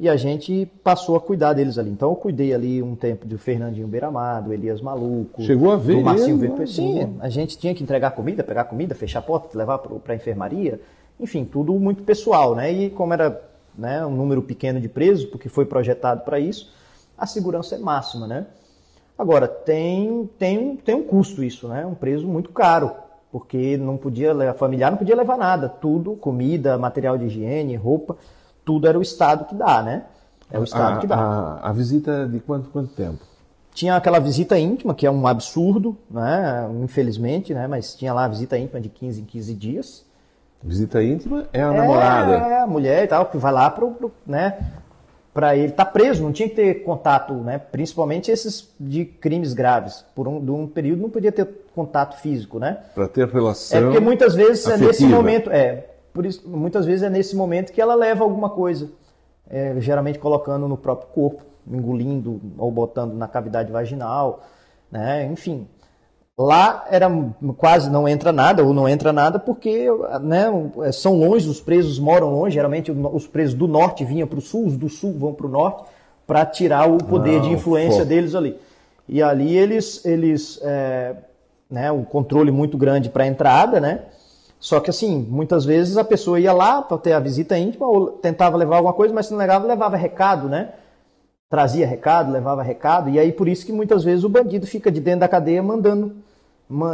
[0.00, 1.90] e a gente passou a cuidar deles ali.
[1.90, 5.42] Então eu cuidei ali um tempo do Fernandinho Beiramado, Elias Maluco.
[5.42, 8.94] Chegou a ver do Marcinho ele, Sim, a gente tinha que entregar comida, pegar comida,
[8.94, 10.80] fechar a porta, levar para a enfermaria.
[11.18, 12.72] Enfim, tudo muito pessoal, né?
[12.72, 13.42] E como era
[13.76, 16.72] né, um número pequeno de presos, porque foi projetado para isso,
[17.16, 18.46] a segurança é máxima, né?
[19.18, 21.84] Agora, tem, tem, tem um custo isso, né?
[21.84, 22.92] Um preso muito caro,
[23.32, 28.16] porque não podia, a familiar não podia levar nada, tudo, comida, material de higiene, roupa,
[28.68, 30.02] tudo era o Estado que dá, né?
[30.52, 31.16] É o Estado a, que dá.
[31.16, 33.20] A, a visita é de quanto, quanto tempo?
[33.72, 36.68] Tinha aquela visita íntima, que é um absurdo, né?
[36.82, 37.66] infelizmente, né?
[37.66, 40.04] mas tinha lá a visita íntima de 15 em 15 dias.
[40.62, 42.32] Visita íntima é a é, namorada?
[42.34, 44.58] É, a mulher e tal, que vai lá pro, pro né?
[45.32, 47.56] para ele estar tá preso, não tinha que ter contato, né?
[47.56, 50.04] principalmente esses de crimes graves.
[50.14, 52.78] Por um, um período não podia ter contato físico, né?
[52.94, 53.78] Para ter relação.
[53.78, 54.84] É porque muitas vezes afetiva.
[54.84, 58.50] é nesse momento, é, por isso, muitas vezes é nesse momento que ela leva alguma
[58.50, 58.90] coisa,
[59.48, 64.42] é, geralmente colocando no próprio corpo, engolindo ou botando na cavidade vaginal,
[64.90, 65.26] né?
[65.26, 65.66] Enfim,
[66.36, 67.10] lá era
[67.56, 69.86] quase não entra nada ou não entra nada porque
[70.22, 70.46] né,
[70.92, 72.54] são longe, os presos moram longe.
[72.54, 75.50] Geralmente os presos do norte vinham para o sul, os do sul vão para o
[75.50, 75.84] norte
[76.26, 78.56] para tirar o poder não, de influência deles ali.
[79.08, 81.16] E ali eles, eles é,
[81.70, 84.02] né, um controle muito grande para a entrada, né?
[84.60, 88.08] Só que assim, muitas vezes a pessoa ia lá para ter a visita íntima ou
[88.08, 90.72] tentava levar alguma coisa, mas se não levava, levava recado, né?
[91.48, 95.00] Trazia recado, levava recado, e aí por isso que muitas vezes o bandido fica de
[95.00, 96.16] dentro da cadeia mandando,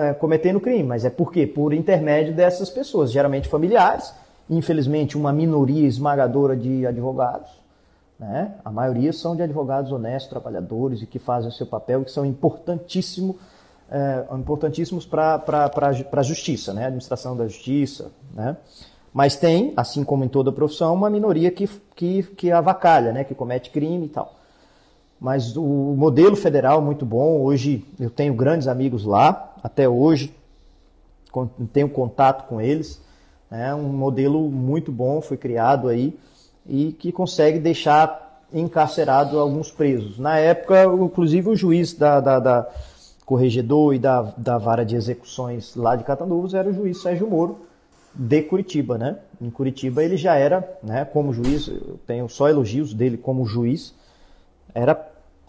[0.01, 0.85] é, cometendo crime.
[0.85, 1.47] Mas é por quê?
[1.47, 4.15] Por intermédio dessas pessoas, geralmente familiares,
[4.49, 7.51] infelizmente uma minoria esmagadora de advogados,
[8.21, 8.55] né?
[8.65, 12.27] A maioria são de advogados honestos, trabalhadores e que fazem o seu papel que são
[12.27, 13.37] importantíssimos
[13.91, 15.71] é, importantíssimos para
[16.13, 16.87] a justiça, né?
[16.87, 18.11] administração da justiça.
[18.33, 18.57] Né?
[19.13, 23.25] Mas tem, assim como em toda profissão, uma minoria que, que, que avacalha, né?
[23.25, 24.35] que comete crime e tal.
[25.21, 27.41] Mas o modelo federal é muito bom.
[27.41, 30.35] Hoje eu tenho grandes amigos lá, até hoje,
[31.73, 33.01] tenho contato com eles.
[33.51, 36.19] É um modelo muito bom, foi criado aí
[36.67, 40.19] e que consegue deixar encarcerado alguns presos.
[40.19, 42.69] Na época, inclusive o juiz da, da, da
[43.25, 47.59] corregedor e da, da vara de execuções lá de Catanduvas era o juiz Sérgio Moro,
[48.15, 49.19] de Curitiba, né?
[49.41, 53.95] Em Curitiba ele já era, né, como juiz, eu tenho só elogios dele como juiz,
[54.73, 54.95] era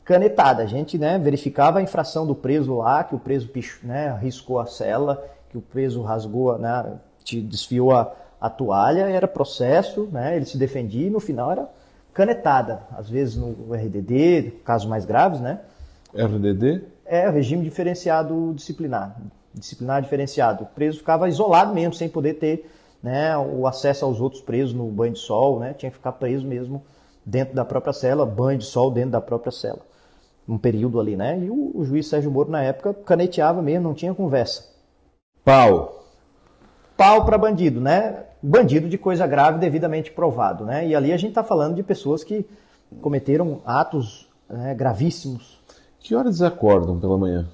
[0.03, 0.63] canetada.
[0.63, 3.49] A gente né, verificava a infração do preso lá, que o preso
[3.83, 6.97] né, riscou a cela, que o preso rasgou, né,
[7.43, 8.11] desfiou a,
[8.41, 11.69] a toalha, era processo, né, ele se defendia e no final era
[12.13, 12.81] canetada.
[12.97, 15.59] Às vezes no RDD, casos mais graves, né?
[16.13, 16.94] RDD?
[17.05, 19.15] É, o regime diferenciado disciplinar.
[19.53, 20.63] Disciplinar diferenciado.
[20.63, 22.69] O preso ficava isolado mesmo, sem poder ter
[23.01, 25.73] né, o acesso aos outros presos no banho de sol, né?
[25.73, 26.83] Tinha que ficar preso mesmo
[27.25, 29.81] dentro da própria cela, banho de sol dentro da própria cela.
[30.47, 31.39] Um período ali, né?
[31.39, 34.67] E o, o juiz Sérgio Moro, na época, caneteava mesmo, não tinha conversa.
[35.43, 36.03] Pau.
[36.97, 38.23] Pau para bandido, né?
[38.41, 40.87] Bandido de coisa grave devidamente provado, né?
[40.87, 42.45] E ali a gente está falando de pessoas que
[43.01, 45.59] cometeram atos né, gravíssimos.
[46.05, 47.47] Que horas acordam pela manhã?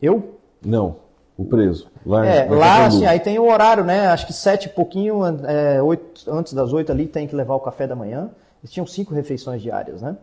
[0.00, 0.38] Eu?
[0.64, 0.94] Não,
[1.36, 1.88] o preso.
[2.06, 4.06] Lá, é, lá assim, aí tem o horário, né?
[4.06, 7.60] Acho que sete e pouquinho, é, oito, antes das oito ali, tem que levar o
[7.60, 8.30] café da manhã.
[8.62, 10.16] Eles tinham cinco refeições diárias, né?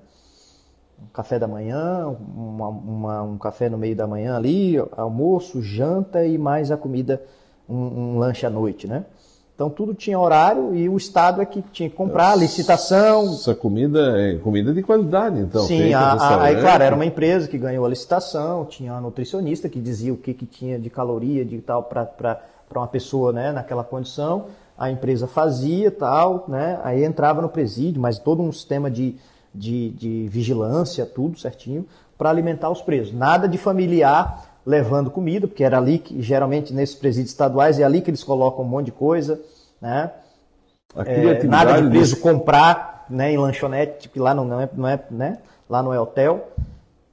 [0.97, 6.25] Um café da manhã, uma, uma, um café no meio da manhã ali, almoço, janta
[6.25, 7.21] e mais a comida,
[7.67, 9.03] um, um lanche à noite, né?
[9.61, 13.25] Então tudo tinha horário e o Estado é que tinha que comprar, licitação.
[13.25, 15.61] Essa comida é comida de qualidade, então.
[15.61, 19.69] Sim, a, a, aí, claro, era uma empresa que ganhou a licitação, tinha uma nutricionista
[19.69, 22.41] que dizia o que, que tinha de caloria de tal para
[22.73, 24.45] uma pessoa né, naquela condição
[24.75, 26.79] a empresa fazia tal, né?
[26.83, 29.15] Aí entrava no presídio, mas todo um sistema de,
[29.53, 31.85] de, de vigilância, tudo certinho,
[32.17, 33.13] para alimentar os presos.
[33.13, 38.01] Nada de familiar levando comida, porque era ali que, geralmente, nesses presídios estaduais, é ali
[38.01, 39.39] que eles colocam um monte de coisa,
[39.81, 40.11] né?
[40.95, 42.21] É, nada de preso desse...
[42.21, 45.39] comprar né, em lanchonete, que lá não é, não é, né?
[45.69, 46.49] Lá não é hotel.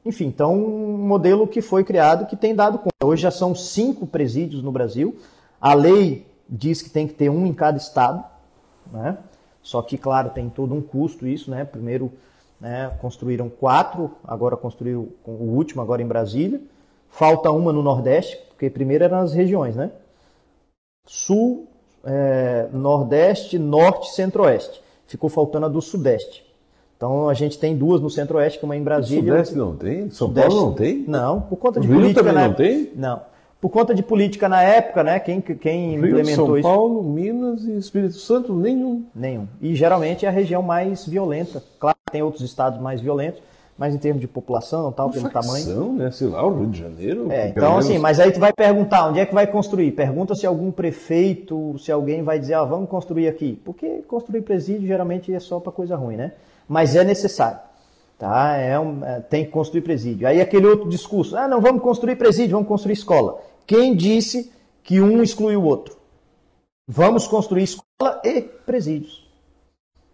[0.04, 3.04] Enfim, então um modelo que foi criado que tem dado conta.
[3.04, 5.18] Hoje já são cinco presídios no Brasil.
[5.60, 8.24] A lei diz que tem que ter um em cada estado,
[8.92, 9.18] né?
[9.62, 11.64] Só que, claro, tem todo um custo isso, né?
[11.64, 12.12] Primeiro
[12.60, 16.60] né, construíram quatro, agora construíram o último agora em Brasília.
[17.10, 19.90] Falta uma no Nordeste, porque primeiro eram as regiões, né?
[21.06, 21.66] Sul,
[22.04, 24.82] é, Nordeste, Norte, Centro-Oeste.
[25.06, 26.46] Ficou faltando a do Sudeste.
[26.96, 29.32] Então a gente tem duas no Centro-Oeste, uma em Brasília.
[29.32, 30.10] O Sudeste não tem?
[30.10, 31.04] São Sudeste, Paulo não tem?
[31.06, 32.20] Não, por conta de Rio política.
[32.20, 32.48] também né?
[32.48, 32.92] não tem?
[32.94, 33.20] Não
[33.60, 35.18] por conta de política na época, né?
[35.18, 36.68] Quem, quem Rio, implementou São isso?
[36.68, 39.04] São Paulo, Minas e Espírito Santo, nenhum.
[39.14, 39.48] Nenhum.
[39.60, 41.62] E geralmente é a região mais violenta.
[41.78, 43.42] Claro que tem outros estados mais violentos,
[43.78, 45.92] mas em termos de população, tal, pelo facção, tamanho.
[45.92, 46.10] né?
[46.10, 47.30] Sei lá, o Rio de Janeiro.
[47.30, 47.86] É, então menos...
[47.86, 49.92] assim, mas aí tu vai perguntar onde é que vai construir.
[49.92, 53.60] Pergunta se algum prefeito, se alguém vai dizer, ah, vamos construir aqui.
[53.64, 56.32] Porque construir presídio geralmente é só para coisa ruim, né?
[56.68, 57.60] Mas é necessário.
[58.18, 58.56] Tá?
[58.56, 60.26] É um, é, tem que construir presídio.
[60.26, 63.40] Aí aquele outro discurso, ah, não vamos construir presídio, vamos construir escola.
[63.64, 64.52] Quem disse
[64.82, 65.96] que um exclui o outro?
[66.84, 69.27] Vamos construir escola e presídios.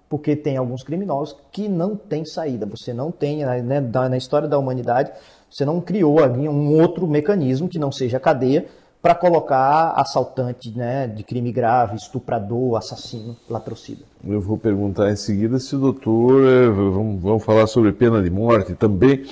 [0.09, 2.67] Porque tem alguns criminosos que não têm saída.
[2.67, 5.13] Você não tem, né, na história da humanidade,
[5.51, 8.67] você não criou ali um outro mecanismo que não seja a cadeia
[9.05, 14.03] para colocar assaltante né, de crime grave, estuprador, assassino, latrocida.
[14.27, 16.43] Eu vou perguntar em seguida se o doutor.
[16.43, 19.27] Eh, vamos, falar sobre pena de morte também.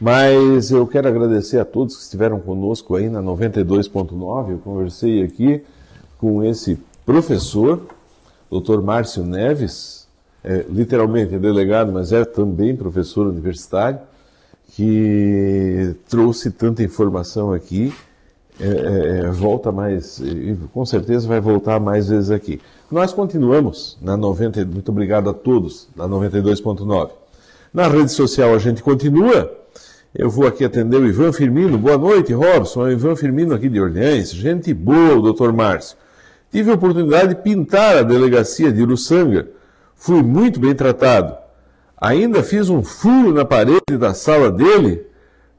[0.00, 4.50] Mas eu quero agradecer a todos que estiveram conosco aí na 92.9.
[4.50, 5.62] Eu conversei aqui
[6.18, 7.86] com esse professor,
[8.50, 8.80] Dr.
[8.80, 10.01] Márcio Neves,
[10.44, 14.00] é, literalmente é delegado, mas é também professor universitário,
[14.74, 17.92] que trouxe tanta informação aqui.
[18.60, 20.22] É, é, é volta mais,
[20.72, 22.60] com certeza vai voltar mais vezes aqui.
[22.90, 27.10] Nós continuamos na 90, muito obrigado a todos, na 92.9.
[27.72, 29.62] Na rede social a gente continua
[30.14, 31.78] eu vou aqui atender o Ivan Firmino.
[31.78, 32.82] Boa noite, Robson.
[32.82, 34.30] É o Ivan Firmino aqui de Orleans.
[34.30, 35.96] Gente boa, o doutor Márcio.
[36.50, 39.48] Tive a oportunidade de pintar a delegacia de Uruçanga.
[40.02, 41.38] Fui muito bem tratado.
[41.96, 45.06] Ainda fiz um furo na parede da sala dele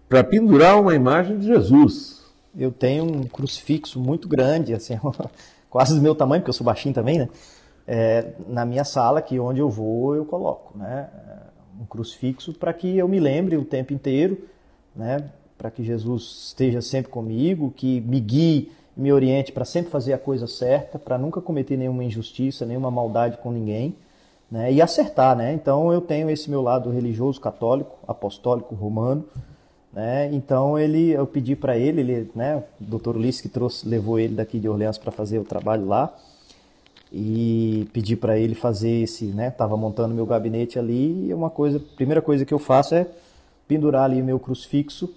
[0.10, 2.22] para pendurar uma imagem de Jesus.
[2.54, 5.00] Eu tenho um crucifixo muito grande, assim,
[5.72, 7.30] quase do meu tamanho, porque eu sou baixinho também, né?
[7.88, 11.08] É, na minha sala, que onde eu vou, eu coloco, né?
[11.80, 14.38] um crucifixo para que eu me lembre o tempo inteiro,
[14.94, 15.30] né?
[15.58, 20.18] Para que Jesus esteja sempre comigo, que me guie, me oriente para sempre fazer a
[20.18, 23.96] coisa certa, para nunca cometer nenhuma injustiça, nenhuma maldade com ninguém,
[24.54, 24.72] né?
[24.72, 25.52] E acertar, né?
[25.52, 29.26] Então eu tenho esse meu lado religioso católico, apostólico, romano,
[29.92, 30.30] né?
[30.32, 32.64] Então ele, eu pedi para ele, ele, né?
[32.80, 33.18] O Dr.
[33.18, 36.16] Ulisses que trouxe, levou ele daqui de Orleans para fazer o trabalho lá
[37.12, 39.50] e pedi para ele fazer esse, né?
[39.50, 43.08] Tava montando meu gabinete ali e uma coisa, primeira coisa que eu faço é
[43.68, 45.12] pendurar ali meu crucifixo,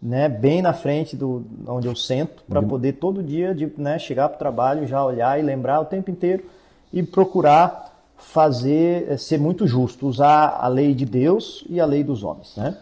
[0.00, 0.30] né?
[0.30, 2.68] Bem na frente do onde eu sento para uhum.
[2.68, 3.98] poder todo dia, de, né?
[3.98, 6.42] Chegar para o trabalho, já olhar e lembrar o tempo inteiro
[6.90, 7.91] e procurar
[8.22, 12.56] fazer eh, ser muito justo, usar a lei de Deus e a lei dos homens,
[12.56, 12.78] né?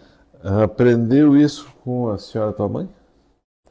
[0.62, 2.88] Aprendeu isso com a senhora tua mãe?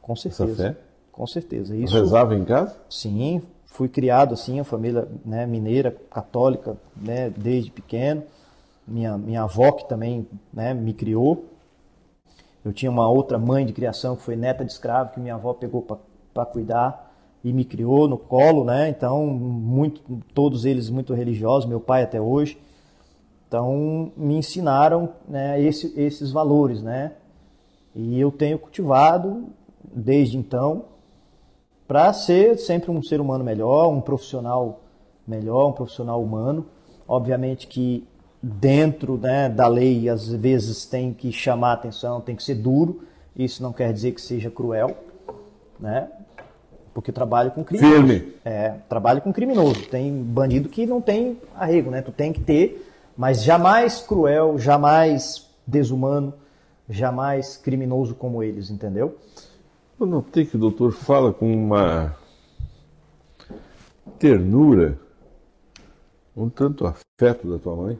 [0.00, 0.44] Com certeza.
[0.44, 0.76] Essa fé?
[1.10, 1.76] Com certeza.
[1.76, 2.76] Isso, Rezava em casa?
[2.88, 8.22] Sim, fui criado assim, a família né, mineira, católica, né, desde pequeno.
[8.86, 11.44] Minha, minha avó que também né, me criou.
[12.64, 15.54] Eu tinha uma outra mãe de criação que foi neta de escravo, que minha avó
[15.54, 15.82] pegou
[16.34, 17.09] para cuidar
[17.42, 18.88] e me criou no colo, né?
[18.88, 20.02] Então, muito,
[20.34, 22.58] todos eles muito religiosos, meu pai até hoje.
[23.48, 27.12] Então, me ensinaram né, esse, esses valores, né?
[27.94, 29.46] E eu tenho cultivado
[29.92, 30.84] desde então
[31.88, 34.80] para ser sempre um ser humano melhor, um profissional
[35.26, 36.66] melhor, um profissional humano.
[37.08, 38.06] Obviamente que
[38.40, 43.02] dentro né, da lei às vezes tem que chamar atenção, tem que ser duro.
[43.34, 44.96] Isso não quer dizer que seja cruel,
[45.80, 46.08] né?
[46.92, 47.94] Porque trabalho com criminoso.
[47.94, 48.34] Firme.
[48.44, 49.86] É, trabalho com criminoso.
[49.86, 52.02] Tem bandido que não tem arrego, né?
[52.02, 52.86] Tu tem que ter,
[53.16, 56.34] mas jamais cruel, jamais desumano,
[56.88, 59.16] jamais criminoso como eles, entendeu?
[59.98, 62.16] Eu notei que o doutor fala com uma
[64.18, 64.98] ternura,
[66.36, 67.98] um tanto afeto da tua mãe.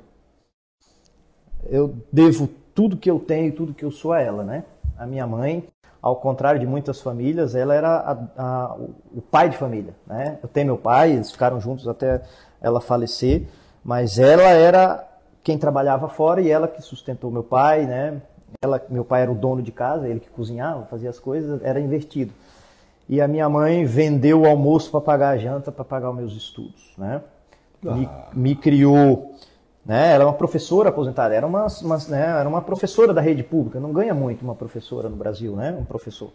[1.69, 4.65] Eu devo tudo que eu tenho, tudo que eu sou a ela, né?
[4.97, 5.65] A minha mãe,
[6.03, 8.77] ao contrário de muitas famílias, ela era a, a,
[9.15, 10.39] o pai de família, né?
[10.43, 12.23] Eu tenho meu pai, eles ficaram juntos até
[12.61, 13.47] ela falecer,
[13.85, 15.07] mas ela era
[15.43, 18.21] quem trabalhava fora e ela que sustentou meu pai, né?
[18.63, 21.79] Ela, meu pai era o dono de casa, ele que cozinhava, fazia as coisas, era
[21.79, 22.33] invertido.
[23.09, 26.33] E a minha mãe vendeu o almoço para pagar a janta, para pagar os meus
[26.35, 27.21] estudos, né?
[27.83, 29.35] Me, me criou
[29.85, 30.13] né?
[30.13, 32.27] Ela é uma professora aposentada, era uma, uma né?
[32.41, 33.81] era uma professora da rede pública.
[33.81, 35.77] Não ganha muito uma professora no Brasil, né?
[35.79, 36.31] Um professor.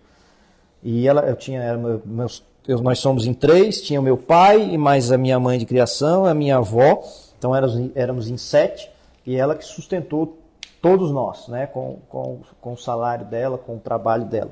[0.84, 4.78] E ela, eu tinha, meus, eu, nós somos em três, tinha o meu pai e
[4.78, 7.04] mais a minha mãe de criação, a minha avó.
[7.38, 8.90] Então éramos, éramos em sete
[9.26, 10.38] e ela que sustentou
[10.82, 11.68] todos nós, né?
[11.68, 14.52] Com, com, com o salário dela, com o trabalho dela.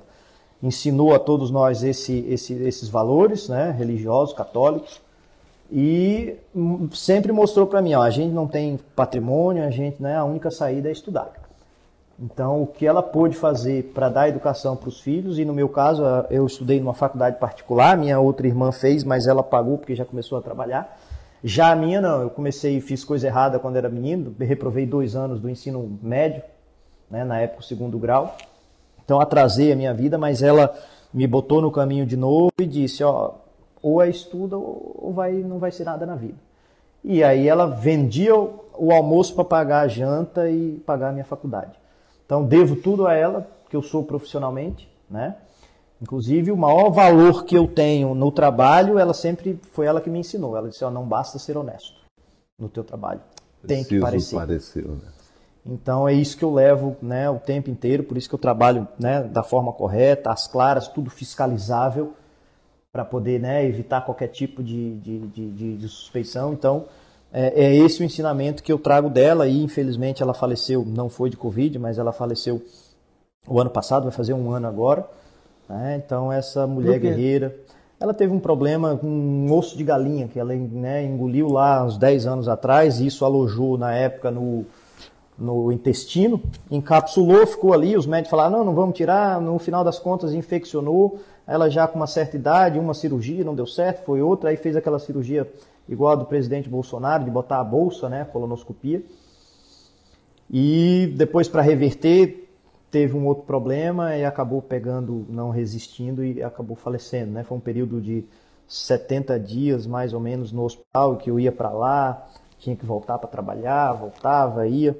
[0.61, 3.75] Ensinou a todos nós esse, esse, esses valores, né?
[3.77, 5.01] Religiosos, católicos
[5.75, 6.37] e
[6.91, 10.51] sempre mostrou para mim, ó, a gente não tem patrimônio, a gente, né, a única
[10.51, 11.31] saída é estudar.
[12.19, 15.67] Então, o que ela pôde fazer para dar educação para os filhos, e no meu
[15.67, 20.05] caso, eu estudei numa faculdade particular, minha outra irmã fez, mas ela pagou porque já
[20.05, 20.95] começou a trabalhar.
[21.43, 25.15] Já a minha não, eu comecei e fiz coisa errada quando era menino, reprovei dois
[25.15, 26.43] anos do ensino médio,
[27.09, 28.37] né, na época o segundo grau.
[29.03, 30.71] Então atrasei a minha vida, mas ela
[31.11, 33.41] me botou no caminho de novo e disse, ó,
[33.83, 36.37] ou é estuda ou vai, não vai ser nada na vida.
[37.03, 41.77] E aí ela vendia o, almoço para pagar a janta e pagar a minha faculdade.
[42.25, 45.35] Então devo tudo a ela, que eu sou profissionalmente, né?
[46.01, 50.19] Inclusive o maior valor que eu tenho no trabalho, ela sempre foi ela que me
[50.19, 50.55] ensinou.
[50.55, 52.01] Ela disse: ó, não basta ser honesto
[52.57, 53.19] no teu trabalho,
[53.67, 54.35] tem que parecer.
[54.35, 54.85] parecer?
[55.65, 58.03] Então é isso que eu levo, né, o tempo inteiro.
[58.03, 62.13] Por isso que eu trabalho, né, da forma correta, as claras, tudo fiscalizável
[62.93, 66.53] para poder né, evitar qualquer tipo de, de, de, de suspeição.
[66.53, 66.85] Então,
[67.33, 71.31] é, é, esse o ensinamento que eu trago dela e infelizmente ela faleceu, não foi
[71.31, 72.61] de Covid, mas ela faleceu
[73.47, 75.07] o ano passado, vai fazer um ano agora.
[75.67, 76.03] Né?
[76.05, 77.55] Então, essa mulher guerreira,
[77.99, 81.97] ela teve um problema com um osso de galinha que ela né, engoliu lá uns
[81.97, 84.67] 10 anos atrás e isso alojou na época no,
[85.35, 86.39] no intestino,
[86.69, 91.19] encapsulou, ficou ali, os médicos falaram, não, não vamos tirar, no final das contas infeccionou,
[91.45, 94.75] ela já com uma certa idade, uma cirurgia não deu certo, foi outra, aí fez
[94.75, 95.51] aquela cirurgia
[95.87, 99.03] igual a do presidente Bolsonaro, de botar a bolsa, né, colonoscopia.
[100.49, 102.49] E depois para reverter,
[102.91, 107.43] teve um outro problema e acabou pegando, não resistindo e acabou falecendo, né?
[107.43, 108.23] Foi um período de
[108.67, 112.27] 70 dias mais ou menos no hospital que eu ia para lá,
[112.59, 114.95] tinha que voltar para trabalhar, voltava, ia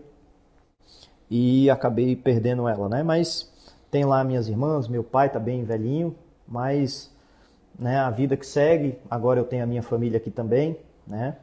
[1.29, 3.03] e acabei perdendo ela, né?
[3.03, 3.51] Mas
[3.91, 6.15] tem lá minhas irmãs, meu pai tá bem velhinho,
[6.47, 7.11] mas
[7.77, 10.77] né, a vida que segue, agora eu tenho a minha família aqui também,
[11.07, 11.35] né?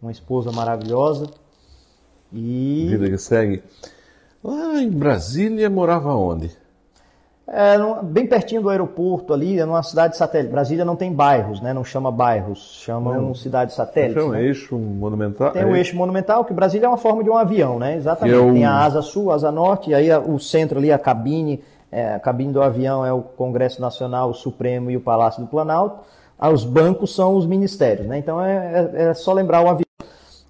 [0.00, 1.30] Uma esposa maravilhosa.
[2.32, 3.62] E vida que segue.
[4.42, 6.50] Lá em Brasília morava onde?
[7.48, 10.50] É, bem pertinho do aeroporto ali, é numa cidade satélite.
[10.50, 11.72] Brasília não tem bairros, né?
[11.72, 13.34] Não chama bairros, chama não.
[13.34, 14.18] cidade satélite.
[14.18, 14.42] Chama né?
[14.42, 15.52] eixo monumental.
[15.52, 17.96] Tem o é eixo monumental, que Brasília é uma forma de um avião, né?
[17.96, 18.36] Exatamente.
[18.36, 18.52] É.
[18.52, 22.14] Tem a asa sul, a asa norte, e aí o centro ali, a cabine, é,
[22.14, 26.00] a cabine do avião é o Congresso Nacional, o Supremo e o Palácio do Planalto.
[26.38, 28.18] Os bancos são os ministérios, né?
[28.18, 29.86] Então é, é, é só lembrar o avião.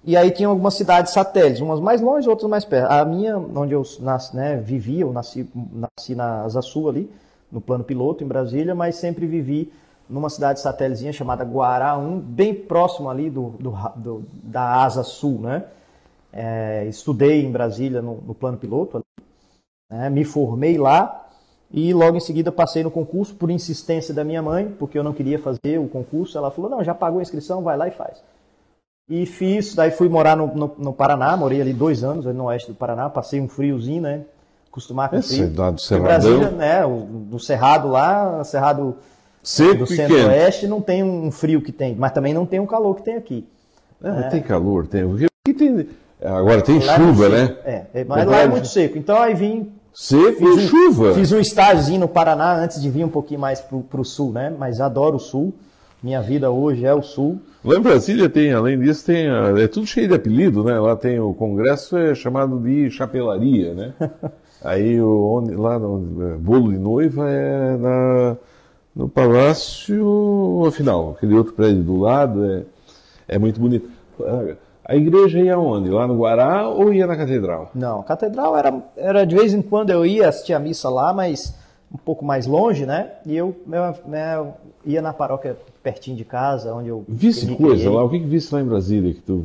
[0.03, 2.89] E aí tinha algumas cidades satélites, umas mais longe, outras mais perto.
[2.89, 7.11] A minha, onde eu nasci, né, vivi, eu nasci, nasci na Asa Sul ali,
[7.51, 9.71] no plano piloto, em Brasília, mas sempre vivi
[10.09, 15.39] numa cidade satélizinha chamada Guará 1, bem próximo ali do, do, do da Asa Sul,
[15.41, 15.65] né?
[16.31, 19.01] É, estudei em Brasília no, no plano piloto,
[19.91, 20.09] Né?
[20.09, 21.26] Me formei lá
[21.71, 25.13] e logo em seguida passei no concurso por insistência da minha mãe, porque eu não
[25.13, 26.37] queria fazer o concurso.
[26.37, 28.23] Ela falou: não, já pagou a inscrição, vai lá e faz.
[29.09, 32.45] E fiz, daí fui morar no, no, no Paraná, morei ali dois anos, ali no
[32.45, 34.21] oeste do Paraná, passei um friozinho, né?
[34.69, 35.53] Acostumar com Esse frio.
[35.57, 36.07] lá do Em Cerradão.
[36.07, 36.85] Brasília, né?
[36.85, 38.97] O, do Cerrado lá, Cerrado
[39.41, 42.95] Seco do centro-oeste não tem um frio que tem, mas também não tem o calor
[42.97, 43.47] que tem aqui.
[44.03, 45.03] Ah, mas tem calor, tem.
[45.03, 45.87] Aqui tem.
[46.21, 47.57] Agora tem Lá é chuva, né?
[47.63, 48.97] É, é, mas lá é muito seco.
[48.97, 51.13] Então aí vim Seco Fiz um- chuva.
[51.15, 54.53] Fiz um estágio no Paraná antes de vir um pouquinho mais pro, pro sul, né?
[54.55, 55.51] Mas adoro o sul.
[56.03, 57.39] Minha vida hoje é o sul.
[57.65, 59.27] Lá em Brasília tem, além disso, tem.
[59.27, 60.79] a- É tudo cheio de apelido, né?
[60.79, 63.93] Lá tem o Congresso é chamado de chapelaria, né?
[64.63, 68.37] Aí o, onde, lá no é, bolo de noiva é na,
[68.95, 72.63] no Palácio Afinal, aquele outro prédio do lado é,
[73.27, 73.89] é muito bonito.
[74.87, 75.89] A- A igreja ia onde?
[75.89, 77.71] Lá no Guará ou ia na Catedral?
[77.75, 81.13] Não, a catedral era, era de vez em quando eu ia assistir a missa lá,
[81.13, 81.53] mas
[81.93, 83.11] um pouco mais longe, né?
[83.25, 84.53] E eu, eu, né, eu
[84.85, 88.53] ia na paróquia pertinho de casa, onde eu Visse coisa lá, o que, que visse
[88.53, 89.43] lá em Brasília que tu.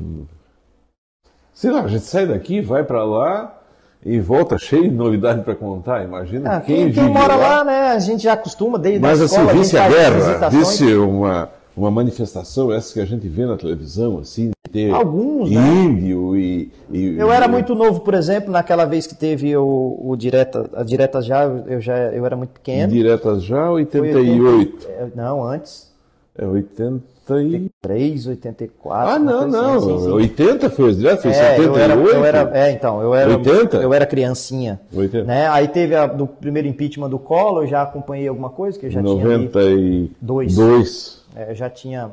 [1.54, 3.58] Sei lá, a gente sai daqui, vai pra lá
[4.04, 6.02] e volta cheio de novidade pra contar.
[6.04, 7.88] Imagina Ah, quem, quem, quem mora lá, né?
[7.92, 9.52] A gente já acostuma desde Mas a assim, escola.
[9.58, 14.18] visse a faz guerra, visse uma, uma manifestação, essa que a gente vê na televisão,
[14.18, 15.60] assim, ter Alguns, né?
[15.60, 20.16] índio e, e- Eu era muito novo, por exemplo, naquela vez que teve o, o
[20.16, 22.92] direta, a direta já, eu já eu era muito pequeno.
[22.92, 24.88] Diretas já, Foi 88.
[24.88, 25.92] É, Não, antes.
[26.36, 27.02] É 80
[27.42, 27.70] e...
[27.80, 29.10] 3, 84.
[29.14, 29.74] Ah, não, não.
[29.76, 30.10] assim, sim, sim.
[30.10, 31.68] 80 foi os diretos, foi É, 78.
[31.68, 33.76] eu era, eu era, é, então, eu era, 80?
[33.76, 34.80] eu era criancinha.
[34.92, 35.24] 80.
[35.24, 35.46] Né?
[35.48, 38.90] Aí teve a, do primeiro impeachment do Collor, eu já acompanhei alguma coisa, que eu
[38.90, 40.54] já tinha ali, 92.
[40.56, 41.22] Dois.
[41.36, 42.10] é, eu já tinha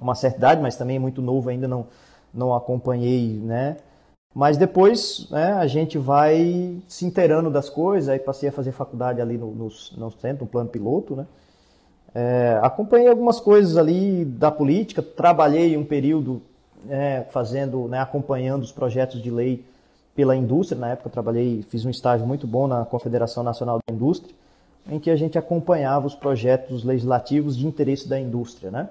[0.00, 1.86] uma certa idade, mas também muito novo ainda não,
[2.32, 3.76] não acompanhei, né?
[4.34, 9.20] Mas depois né, a gente vai se inteirando das coisas, aí passei a fazer faculdade
[9.20, 11.26] ali no, no, no centro, no plano piloto, né?
[12.14, 16.42] É, acompanhei algumas coisas ali da política, trabalhei um período
[16.84, 19.64] né, fazendo, né, acompanhando os projetos de lei
[20.14, 20.80] pela indústria.
[20.80, 24.34] Na época trabalhei, fiz um estágio muito bom na Confederação Nacional da Indústria,
[24.90, 28.88] em que a gente acompanhava os projetos legislativos de interesse da indústria, né?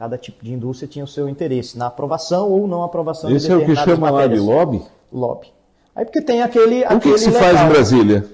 [0.00, 3.52] Cada tipo de indústria tinha o seu interesse na aprovação ou não aprovação Esse de
[3.52, 4.46] é o que determinadas chama lá de matérias.
[4.46, 4.82] lobby?
[5.12, 5.52] lobby.
[5.94, 7.42] Aí porque tem aquele O que, aquele que se legal.
[7.42, 8.24] faz em Brasília?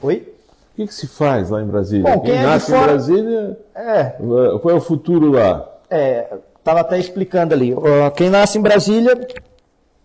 [0.00, 0.16] Oi?
[0.72, 2.04] O que, que se faz lá em Brasília?
[2.04, 4.04] Bom, quem quem é nasce fora- em Brasília, É,
[4.62, 5.68] qual é o futuro lá?
[5.90, 7.74] É, estava até explicando ali.
[8.14, 9.18] Quem nasce em Brasília,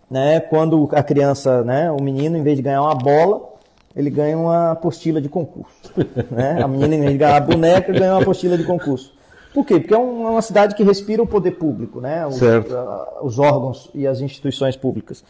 [0.09, 3.41] né, quando a criança, né, o menino, em vez de ganhar uma bola,
[3.95, 5.69] ele ganha uma apostila de concurso.
[6.31, 6.63] né?
[6.63, 9.13] A menina, em vez de ganhar a boneca, ganha uma apostila de concurso.
[9.55, 9.79] Por quê?
[9.79, 12.27] Porque é um- é uma cidade que respira o poder público, né?
[12.27, 12.37] Os,
[12.75, 15.23] a- os órgãos e as instituições públicas.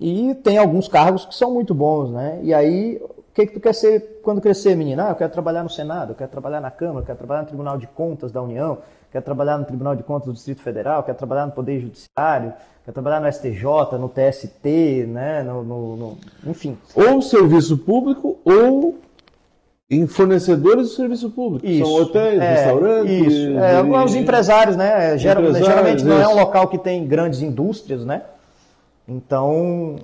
[0.00, 2.40] E tem alguns cargos que são muito bons, né?
[2.42, 5.06] E aí, o que, que tu quer ser quando crescer, menina?
[5.06, 7.46] Ah, eu quero trabalhar no Senado, eu quero trabalhar na Câmara, eu quero trabalhar no
[7.48, 8.78] Tribunal de Contas da União,
[9.12, 12.94] quero trabalhar no Tribunal de Contas do Distrito Federal, quero trabalhar no Poder Judiciário, quero
[12.94, 15.42] trabalhar no STJ, no TST, né?
[15.42, 16.78] No, no- no- enfim.
[16.96, 18.98] Ou serviço público ou
[19.90, 21.66] em fornecedores do serviço público.
[21.66, 23.10] São hotéis, É, restaurantes.
[23.32, 23.58] Isso.
[23.58, 25.18] É, e- os empresários, né?
[25.18, 26.38] Geral- Empresários, geralmente não é um isso.
[26.40, 28.22] local que tem grandes indústrias, né?
[29.08, 29.96] Então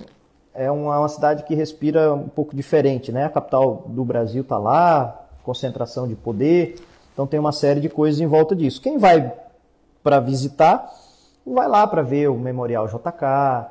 [0.53, 3.25] é uma, uma cidade que respira um pouco diferente, né?
[3.25, 6.75] A capital do Brasil está lá, concentração de poder,
[7.13, 8.81] então tem uma série de coisas em volta disso.
[8.81, 9.31] Quem vai
[10.03, 10.89] para visitar,
[11.45, 13.67] vai lá para ver o Memorial JK,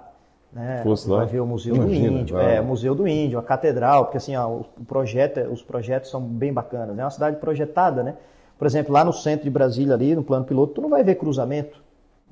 [0.56, 0.80] né?
[0.82, 1.18] Fosse lá?
[1.18, 2.56] vai ver o Museu Imagina, do Índio, vai.
[2.56, 6.20] é, o Museu do Índio, a Catedral, porque assim, ó, o projeto, os projetos são
[6.20, 6.98] bem bacanas.
[6.98, 8.14] É uma cidade projetada, né?
[8.58, 11.16] Por exemplo, lá no centro de Brasília, ali no plano piloto, tu não vai ver
[11.16, 11.84] cruzamento.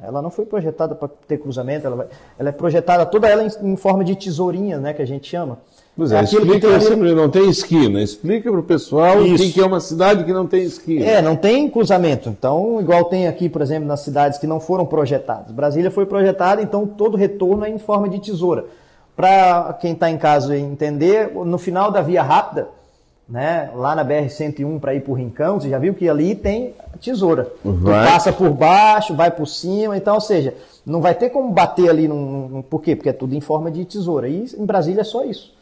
[0.03, 2.07] Ela não foi projetada para ter cruzamento, ela, vai-
[2.39, 5.59] ela é projetada toda ela em, em forma de tesourinha, né, que a gente chama.
[5.97, 8.03] Pois é, aquilo que explica tem ali- sempre, não tem esquina.
[8.03, 9.45] Explica para o pessoal o Isso.
[9.45, 11.05] que que é uma cidade que não tem esquina.
[11.05, 12.29] É, não tem cruzamento.
[12.29, 15.53] Então, igual tem aqui, por exemplo, nas cidades que não foram projetadas.
[15.53, 18.65] Brasília foi projetada, então todo retorno é em forma de tesoura.
[19.15, 22.67] Para quem está em casa entender, no final da via rápida,
[23.29, 26.75] né, lá na BR-101 para ir para o Rincão, você já viu que ali tem
[27.01, 27.53] tesoura.
[27.65, 28.05] Vai.
[28.07, 31.89] Tu passa por baixo, vai por cima, então, ou seja, não vai ter como bater
[31.89, 32.97] ali num, num- Por quê?
[32.97, 34.29] Porque é tudo em forma de tesoura.
[34.29, 35.55] E em Brasília é só isso.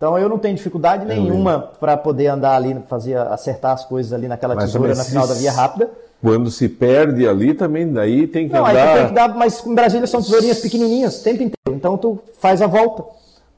[0.00, 4.26] Então eu não tenho dificuldade nenhuma para poder andar ali, fazer acertar as coisas ali
[4.26, 5.90] naquela Mas tesoura na final da via rápida.
[6.22, 8.96] Quando se perde ali, também daí tem que Não, andar.
[8.96, 11.76] tem que dar, mas em Brasília são tesourinhas pequenininhas, o tempo inteiro.
[11.76, 13.02] Então tu faz a volta.
[13.02, 13.06] O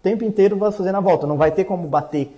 [0.03, 1.29] tempo inteiro vai fazendo a volta.
[1.29, 2.37] Não vai ter como bater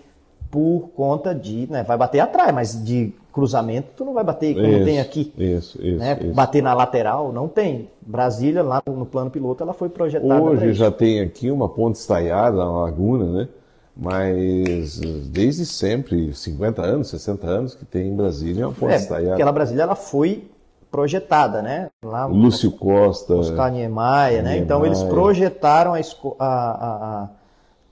[0.51, 4.67] por conta de, né, vai bater atrás, mas de cruzamento tu não vai bater como
[4.67, 5.33] Isso, tem aqui.
[5.39, 6.19] Isso, isso, né?
[6.21, 6.35] isso.
[6.35, 7.89] Bater na lateral, não tem.
[8.03, 10.43] Brasília, lá no plano piloto, ela foi projetada.
[10.43, 13.49] Hoje já tem aqui uma ponte estaiada, uma laguna, né?
[13.97, 14.99] Mas
[15.31, 19.85] desde sempre, 50 anos, 60 anos, que tem em Brasília uma ponte É, aquela Brasília
[19.85, 20.51] ela foi
[20.91, 21.91] projetada, né?
[22.05, 23.35] Lá, Lúcio Costa.
[23.35, 24.59] Oscar Niemeyer, né?
[24.59, 26.01] Então eles projetaram a,
[26.39, 27.29] a,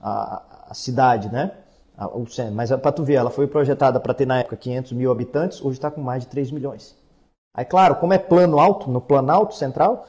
[0.01, 1.53] a, a, cidade, né?
[2.53, 5.79] Mas para tu ver, ela foi projetada para ter na época 500 mil habitantes, hoje
[5.79, 6.97] está com mais de 3 milhões.
[7.55, 10.07] Aí, claro, como é plano alto, no planalto central,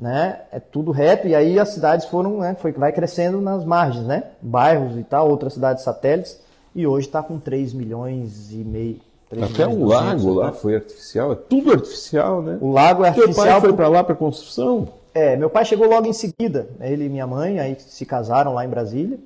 [0.00, 0.40] né?
[0.50, 2.56] É tudo reto e aí as cidades foram, né?
[2.58, 4.24] Foi, vai crescendo nas margens, né?
[4.40, 6.40] Bairros e tal, outras cidades satélites
[6.74, 9.00] e hoje está com 3 milhões e meio.
[9.28, 10.52] 3 Até o 200, lago lá né?
[10.52, 12.58] foi artificial, é tudo artificial, né?
[12.60, 13.60] O lago é Teu pai artificial.
[13.60, 14.88] foi para lá para construção?
[15.14, 18.54] é, meu pai chegou logo em seguida, né, ele e minha mãe, aí se casaram
[18.54, 19.18] lá em Brasília,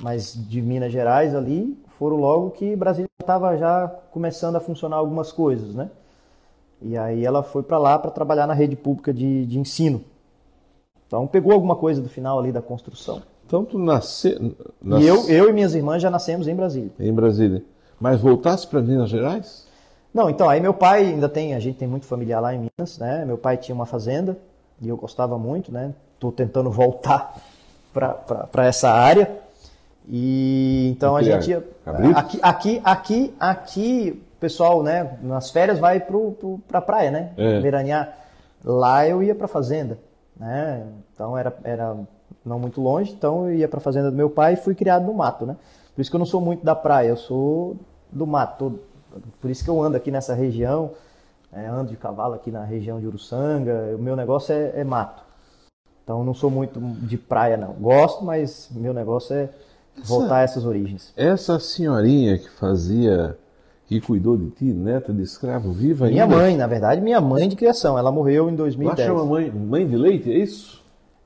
[0.00, 5.30] mas de Minas Gerais ali, foram logo que Brasília estava já começando a funcionar algumas
[5.30, 5.90] coisas, né?
[6.82, 10.02] E aí ela foi para lá para trabalhar na rede pública de, de ensino.
[11.10, 13.20] Então pegou alguma coisa do final ali da construção.
[13.44, 14.54] Então tu nasceu
[15.00, 16.92] E eu, eu e minhas irmãs já nascemos em Brasília.
[17.00, 17.64] em Brasília.
[18.00, 19.66] Mas voltasse para Minas Gerais?
[20.14, 22.96] Não, então, aí meu pai ainda tem, a gente tem muito familiar lá em Minas,
[22.96, 23.24] né?
[23.24, 24.38] Meu pai tinha uma fazenda
[24.80, 25.92] e eu gostava muito, né?
[26.20, 27.34] Tô tentando voltar
[27.92, 29.28] para essa área.
[30.08, 31.64] E então a Criar gente ia,
[32.14, 37.30] aqui aqui aqui aqui, pessoal, né, nas férias vai pro, pro pra praia, né?
[37.36, 37.58] É.
[37.58, 38.16] Veranear.
[38.64, 39.98] Lá eu ia para fazenda,
[40.40, 40.86] né?
[41.14, 41.96] Então era era
[42.44, 45.12] não muito longe, então eu ia para fazenda do meu pai e fui criado no
[45.12, 45.56] mato, né?
[45.94, 47.76] Por isso que eu não sou muito da praia, eu sou
[48.10, 48.80] do mato.
[49.40, 50.92] Por isso que eu ando aqui nessa região,
[51.52, 53.94] é, ando de cavalo aqui na região de Uruçanga.
[53.94, 55.22] O meu negócio é, é mato.
[56.02, 57.74] Então não sou muito de praia, não.
[57.74, 59.50] Gosto, mas meu negócio é
[60.04, 61.12] voltar a essas origens.
[61.16, 63.36] Essa senhorinha que fazia,
[63.90, 66.36] que cuidou de ti, neta de escravo, viva Minha ainda?
[66.36, 67.98] mãe, na verdade, minha mãe de criação.
[67.98, 69.08] Ela morreu em Lá 2010.
[69.08, 70.78] chama mãe, mãe de leite, é isso?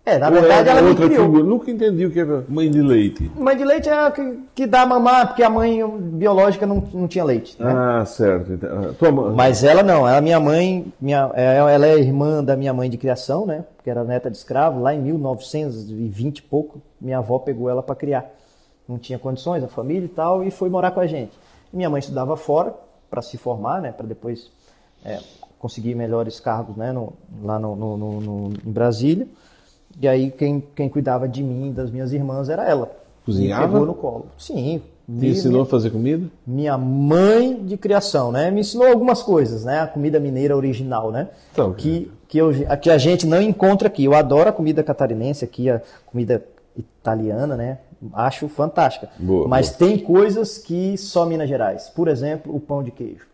[0.06, 1.24] É, na Ou verdade é ela me outra criou.
[1.26, 1.44] figura?
[1.44, 3.30] Nunca entendi o que é mãe de leite.
[3.36, 7.06] Mãe de leite é a que, que dá mamar, porque a mãe biológica não, não
[7.06, 7.54] tinha leite.
[7.62, 7.70] Né?
[7.70, 8.52] Ah, certo.
[8.54, 9.12] Então, ah, Tua.
[9.32, 12.96] Mas ela não, ela minha mãe, minha, é, ela é irmã da minha mãe de
[12.96, 13.62] criação, né?
[13.76, 17.94] Porque era neta de escravo, lá em 1920 e pouco, minha avó pegou ela para
[17.94, 18.24] criar.
[18.88, 21.32] Não tinha condições, a família e tal, e foi morar com a gente.
[21.74, 22.72] Minha mãe estudava fora
[23.10, 23.92] para se formar, né?
[23.92, 24.50] Para depois
[25.04, 25.18] é,
[25.58, 26.92] conseguir melhores cargos, né?
[26.92, 27.12] No,
[27.42, 29.26] lá no, no- no- em Brasília.
[30.00, 32.90] E aí quem, quem cuidava de mim e das minhas irmãs era ela.
[33.24, 33.66] Cozinhava?
[33.66, 34.26] Me pegou no colo.
[34.38, 34.80] Sim.
[35.06, 36.26] Me- ensinou a fazer comida?
[36.46, 38.50] minha mãe de criação, né?
[38.50, 39.80] Me ensinou algumas coisas, né?
[39.80, 41.28] A comida mineira original, né?
[41.52, 42.50] Então, que, que, eu,
[42.80, 44.04] que a gente não encontra aqui.
[44.04, 46.42] Eu adoro a comida catarinense aqui, a comida
[46.76, 47.78] italiana, né?
[48.12, 49.08] Acho fantástica.
[49.18, 49.78] Boa, Mas boa.
[49.78, 51.88] tem coisas que só Minas Gerais.
[51.94, 53.26] Por exemplo, o pão de queijo.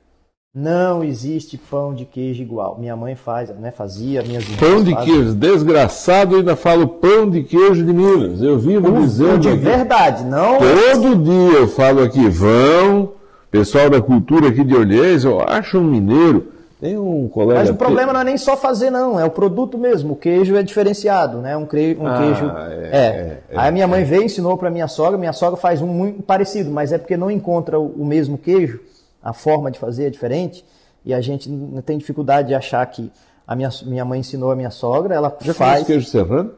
[0.55, 2.77] Não existe pão de queijo igual.
[2.79, 3.71] Minha mãe faz, né?
[3.71, 5.15] Fazia, minhas Pão de fazem.
[5.15, 8.43] queijo, desgraçado, ainda falo pão de queijo de Minas.
[8.43, 9.59] Eu vivo O dizendo de aqui.
[9.59, 13.13] verdade, não Todo dia eu falo aqui, vão,
[13.49, 16.49] pessoal da cultura aqui de Orleans, eu acho um mineiro.
[16.81, 17.61] Tem um colega.
[17.61, 20.15] Mas o problema não é nem só fazer, não, é o produto mesmo.
[20.15, 21.57] O queijo é diferenciado, né?
[21.57, 21.97] Um, cre...
[22.01, 22.47] um Ah, queijo.
[22.47, 23.41] é, É.
[23.51, 25.19] é, Aí a minha mãe veio e ensinou para minha sogra.
[25.19, 28.81] Minha sogra faz um muito parecido, mas é porque não encontra o mesmo queijo,
[29.23, 30.65] a forma de fazer é diferente.
[31.05, 31.51] E a gente
[31.85, 33.11] tem dificuldade de achar que
[33.47, 36.53] a minha, minha mãe ensinou a minha sogra, ela Já faz queijo serrano?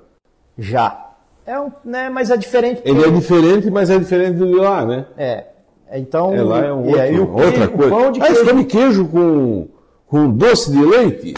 [0.58, 1.08] já.
[1.44, 2.08] É um, né?
[2.08, 2.80] Mas é diferente.
[2.84, 5.06] Ele é diferente, mas é diferente de lá, né?
[5.18, 5.44] É.
[5.94, 6.32] Então.
[6.32, 7.90] É lá é um e aí outro, o queijo- outra o coisa.
[7.90, 9.68] pão de ah, queijo come queijo com,
[10.12, 11.34] com doce de leite?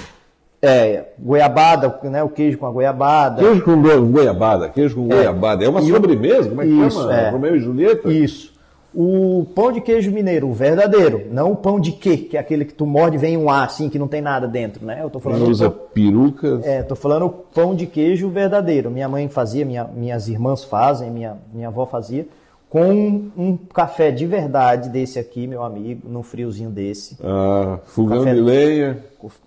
[0.61, 2.23] é goiabada, né?
[2.23, 3.43] O queijo com a goiabada.
[3.43, 5.63] Queijo com goiabada, queijo com goiabada.
[5.65, 6.49] É uma sobremesa?
[6.49, 7.15] Como é que Isso, chama?
[7.15, 7.31] é.
[7.31, 8.11] Romeu e Julieta?
[8.11, 8.53] Isso.
[8.95, 12.65] O pão de queijo mineiro, o verdadeiro, não o pão de quê, que é aquele
[12.65, 15.01] que tu morde e vem um A assim, que não tem nada dentro, né?
[15.03, 16.61] Eu tô falando usa pão- peruca.
[16.63, 18.91] é, tô falando o pão de queijo verdadeiro.
[18.91, 22.27] Minha mãe fazia, minha- minhas irmãs fazem, minha, minha avó fazia,
[22.75, 28.35] com um, café de verdade desse aqui, meu amigo, num friozinho desse, Ah, fogão Café-
[28.35, 28.99] de lenha.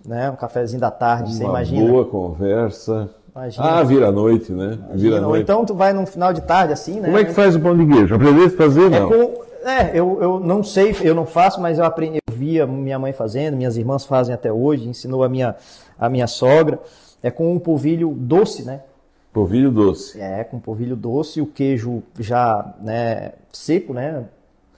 [0.06, 0.30] né?
[0.30, 1.90] Um cafezinho da tarde, você Uma imagina.
[1.90, 3.10] boa conversa.
[3.36, 3.66] Imagina.
[3.66, 4.78] Ah, vira noite, né?
[4.94, 5.42] Vira Ou noite.
[5.42, 7.04] então tu vai num final de tarde assim, né?
[7.08, 8.14] Como é que faz o pão de queijo?
[8.14, 8.90] Aprendeste a fazer?
[8.94, 9.08] É, Não.
[9.10, 12.98] com, é eu, eu não sei, eu não faço, mas eu aprendi, eu via minha
[12.98, 15.54] mãe fazendo, minhas irmãs fazem até hoje, ensinou a minha,
[16.00, 16.78] a minha sogra.
[17.22, 18.80] É com um polvilho doce, né?
[19.32, 20.20] Polvilho doce.
[20.20, 24.24] É, com polvilho doce, o queijo já né, seco, né?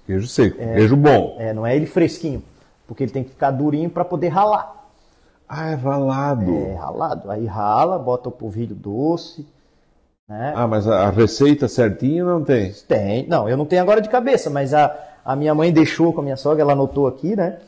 [0.07, 0.57] Queijo seco.
[0.57, 1.37] Queijo bom.
[1.39, 2.43] É, não é ele fresquinho,
[2.87, 4.81] porque ele tem que ficar durinho para poder ralar.
[5.49, 6.57] Ah, é ralado.
[6.57, 7.31] É ralado.
[7.31, 9.47] Aí rala, bota o polvilho doce,
[10.29, 10.53] né?
[10.55, 12.73] Ah, mas a a receita certinha não tem.
[12.87, 13.27] Tem.
[13.27, 16.23] Não, eu não tenho agora de cabeça, mas a, a minha mãe deixou com a
[16.23, 17.59] minha sogra, ela anotou aqui, né?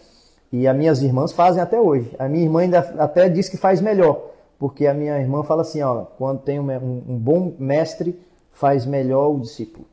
[0.53, 2.15] E as minhas irmãs fazem até hoje.
[2.19, 4.21] A minha irmã ainda até diz que faz melhor,
[4.63, 8.17] porque a minha irmã fala assim, ó, quando tem um, um- bom mestre,
[8.53, 9.85] faz melhor o discípulo.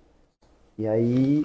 [0.77, 1.43] E aí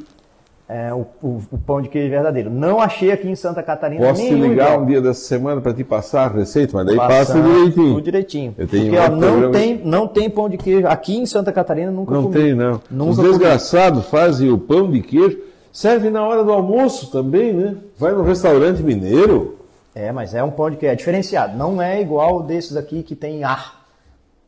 [0.69, 2.51] é, o, o, o, pão de queijo verdadeiro.
[2.51, 5.83] Não achei aqui em Santa Catarina Posso te ligar um dia dessa semana para te
[5.83, 7.95] passar a receita, mas daí passa direitinho.
[7.95, 8.55] Tudo direitinho.
[8.59, 10.87] Eu tenho Porque ó, não, tem, não tem pão de queijo.
[10.87, 12.35] Aqui em Santa Catarina nunca Não comi.
[12.35, 12.79] tem, não.
[12.91, 15.39] Nunca Os desgraçados fazem o pão de queijo,
[15.73, 17.75] serve na hora do almoço também, né?
[17.99, 19.64] Vai no restaurante mineiro.
[19.95, 21.57] É, mas é um pão de queijo, é diferenciado.
[21.57, 23.85] Não é igual desses aqui que tem ar.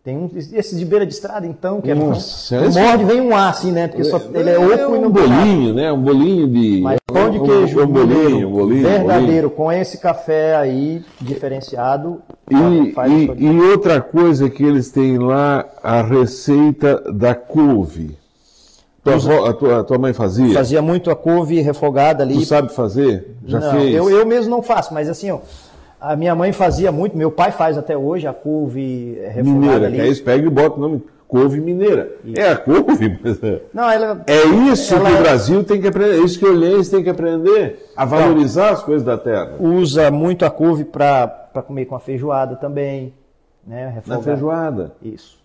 [0.03, 3.35] Tem um, esses de beira de estrada, então, que Nossa, é Nossa, morde, vem um
[3.35, 3.89] ar assim, né?
[3.89, 5.93] Porque só, ele é, é oco é um e não bolinho, né?
[5.93, 6.81] Um bolinho de.
[6.81, 9.51] Mas pão de queijo, um, um bolinho, um bolinho, verdadeiro, bolinho.
[9.51, 12.23] com esse café aí diferenciado.
[12.49, 18.17] E, e, e, outra coisa que eles têm lá, a receita da couve.
[19.07, 20.55] Tua, a, tua, a tua mãe fazia?
[20.55, 22.35] Fazia muito a couve refogada ali.
[22.35, 23.37] Tu sabe fazer?
[23.47, 23.95] Já não, fez?
[23.95, 25.39] Eu, eu mesmo não faço, mas assim, ó,
[26.01, 29.97] a minha mãe fazia muito, meu pai faz até hoje a couve refogada mineira, ali.
[29.97, 32.13] Que aí eles pegam e botam o nome couve mineira.
[32.25, 32.41] Isso.
[32.41, 33.63] É a couve, mas é.
[33.73, 36.53] Não, ela, é isso ela, que o Brasil tem que aprender, é isso que o
[36.53, 39.57] Olhense tem que aprender, a valorizar as coisas da terra.
[39.61, 43.15] Usa muito a couve para comer com a feijoada também,
[43.67, 43.89] né?
[43.89, 44.17] Refogada.
[44.17, 44.93] Na feijoada.
[45.03, 45.39] Isso.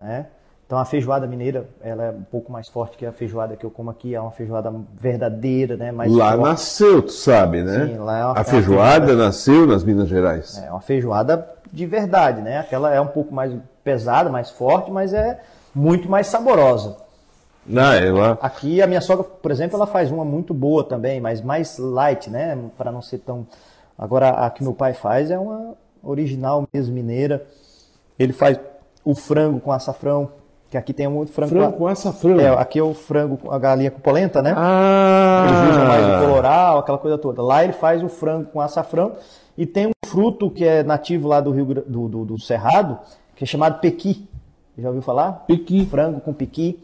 [0.00, 0.26] Né?
[0.66, 3.70] Então a feijoada mineira, ela é um pouco mais forte que a feijoada que eu
[3.70, 5.92] como aqui, é uma feijoada verdadeira, né?
[5.92, 6.42] Mais lá forte.
[6.42, 7.86] nasceu, tu sabe, né?
[7.86, 10.58] Sim, lá é uma, a feijoada, feijoada nasceu nas Minas Gerais.
[10.58, 12.58] É uma feijoada de verdade, né?
[12.58, 15.40] Aquela é um pouco mais pesada, mais forte, mas é
[15.72, 16.96] muito mais saborosa.
[17.64, 18.38] Não, é lá.
[18.40, 22.28] Aqui a minha sogra, por exemplo, ela faz uma muito boa também, mas mais light,
[22.28, 22.58] né?
[22.76, 23.46] Para não ser tão.
[23.96, 27.46] Agora a que meu pai faz é uma original mesmo mineira.
[28.18, 28.58] Ele faz
[29.04, 30.30] o frango com açafrão,
[30.70, 32.40] que aqui tem muito frango, frango com açafrão.
[32.40, 34.52] É, aqui é o frango com a galinha com polenta, né?
[34.56, 35.46] Ah!
[35.48, 37.42] Eles usam mais o coloral, aquela coisa toda.
[37.42, 39.12] Lá ele faz o frango com açafrão
[39.56, 42.98] e tem um fruto que é nativo lá do Rio do, do, do Cerrado,
[43.34, 44.28] que é chamado pequi.
[44.76, 45.44] Já ouviu falar?
[45.46, 45.86] Pequi.
[45.86, 46.78] Frango com pequi.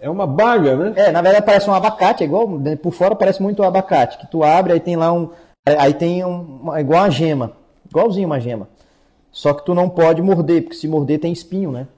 [0.00, 0.92] É uma baga, né?
[0.96, 4.18] É, na verdade parece um abacate, é igual, né, por fora parece muito um abacate,
[4.18, 5.30] que tu abre, aí tem lá um,
[5.64, 7.52] aí tem um, igual uma gema,
[7.88, 8.68] igualzinho uma gema.
[9.32, 11.88] Só que tu não pode morder, porque se morder tem espinho, né?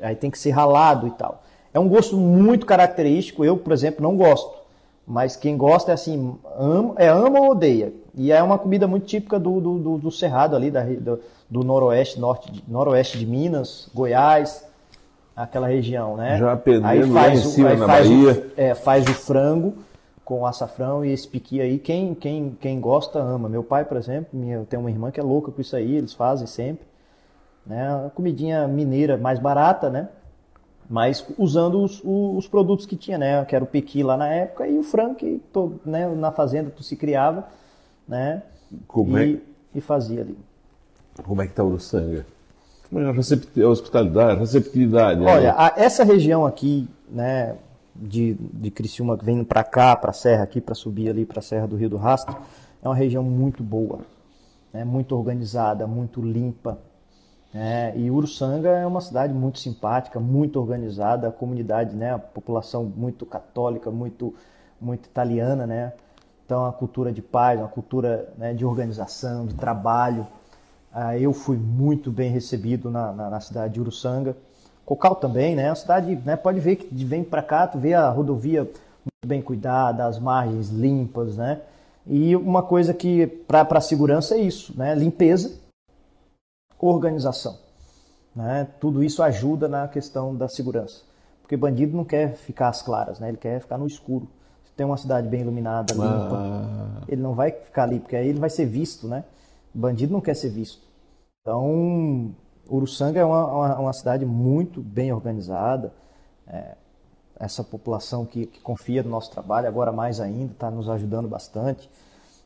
[0.00, 1.42] Aí tem que ser ralado e tal.
[1.72, 3.44] É um gosto muito característico.
[3.44, 4.56] Eu, por exemplo, não gosto.
[5.06, 7.92] Mas quem gosta é assim, ama, é ama ou odeia.
[8.14, 11.62] E é uma comida muito típica do, do, do, do Cerrado ali, da, do, do,
[11.62, 14.66] noroeste, norte, noroeste de Minas, Goiás,
[15.36, 16.38] aquela região, né?
[16.38, 18.32] Já aí faz, em cima, aí na faz Bahia.
[18.32, 19.74] O, é, faz o frango
[20.24, 23.48] com açafrão e esse piqui aí, quem, quem, quem gosta ama.
[23.48, 25.94] Meu pai, por exemplo, minha, eu tenho uma irmã que é louca com isso aí,
[25.94, 26.84] eles fazem sempre.
[27.66, 27.94] Né?
[27.94, 30.08] Uma comidinha mineira mais barata, né?
[30.88, 33.44] Mas usando os, os, produtos que tinha, né?
[33.44, 35.40] Que era o pequi lá na época e o frango que
[35.84, 37.48] né, na fazenda tu se criava,
[38.06, 38.42] né?
[38.86, 39.78] Como e, é?
[39.78, 40.38] e fazia ali.
[41.24, 42.24] Como é que tá o sangue?
[42.88, 45.20] Como é a hospitalidade, a receptividade?
[45.20, 47.56] Olha, a, essa região aqui, né?
[47.92, 51.42] De, de Criciúma vindo para cá, para a serra aqui, para subir ali para a
[51.42, 52.36] Serra do Rio do Rastro,
[52.82, 54.00] é uma região muito boa,
[54.70, 54.84] né?
[54.84, 56.78] muito organizada, muito limpa,
[57.58, 62.84] é, e Uruçanga é uma cidade muito simpática, muito organizada, a comunidade, né, a população
[62.84, 64.34] muito católica, muito,
[64.78, 65.94] muito italiana, né?
[66.44, 70.26] Então, a cultura de paz, uma cultura né, de organização, de trabalho.
[70.92, 74.36] Ah, eu fui muito bem recebido na, na, na, cidade de Uruçanga.
[74.84, 75.70] Cocal também, né?
[75.70, 79.40] A cidade, né, pode ver que vem para cá, tu vê a rodovia muito bem
[79.40, 81.62] cuidada, as margens limpas, né?
[82.06, 84.94] E uma coisa que para a segurança é isso, né?
[84.94, 85.65] Limpeza
[86.78, 87.58] organização.
[88.34, 88.68] Né?
[88.80, 91.02] Tudo isso ajuda na questão da segurança.
[91.42, 93.28] Porque bandido não quer ficar às claras, né?
[93.28, 94.28] ele quer ficar no escuro.
[94.64, 97.02] Se tem uma cidade bem iluminada, limpa, ah.
[97.08, 99.06] ele não vai ficar ali, porque aí ele vai ser visto.
[99.06, 99.24] Né?
[99.76, 100.82] bandido não quer ser visto.
[101.42, 102.34] Então,
[102.68, 105.92] Uruçanga é uma, uma, uma cidade muito bem organizada.
[106.46, 106.76] É,
[107.38, 111.88] essa população que, que, confia no nosso trabalho, agora mais ainda, está nos ajudando bastante.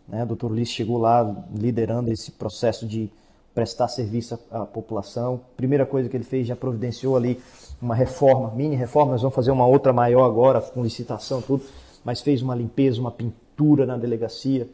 [0.09, 0.25] Né?
[0.25, 1.23] O doutor Ulisses chegou lá
[1.55, 3.11] liderando esse processo de
[3.55, 5.41] prestar serviço à, população.
[5.57, 7.41] Primeira coisa que ele fez, já providenciou ali
[7.81, 11.65] uma reforma, mini reforma, nós vamos fazer uma outra maior agora, com licitação, tudo,
[12.05, 14.69] mas fez uma limpeza, uma pintura na delegacia.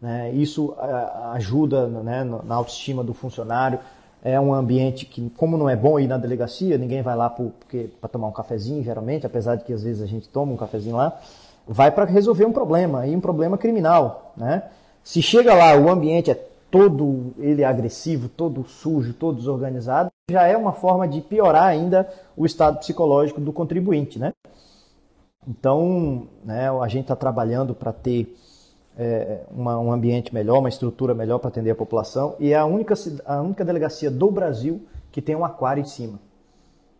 [0.00, 0.32] Né?
[0.32, 3.78] Isso a, ajuda né, na autoestima do funcionário.
[4.24, 8.08] É um ambiente que, como não é bom ir na delegacia, ninguém vai lá para
[8.08, 11.16] tomar um cafezinho, geralmente, apesar de que às vezes a gente toma um cafezinho lá,
[11.66, 14.32] vai para resolver um problema, e um problema criminal.
[14.36, 14.64] Né?
[15.04, 20.56] Se chega lá, o ambiente é todo ele agressivo, todo sujo, todo desorganizado, já é
[20.56, 24.32] uma forma de piorar ainda o estado psicológico do contribuinte, né?
[25.46, 28.36] Então, né, a gente está trabalhando para ter
[28.98, 32.64] é, uma, um ambiente melhor, uma estrutura melhor para atender a população e é a
[32.64, 32.94] única,
[33.24, 34.82] a única delegacia do Brasil
[35.12, 36.18] que tem um aquário em cima.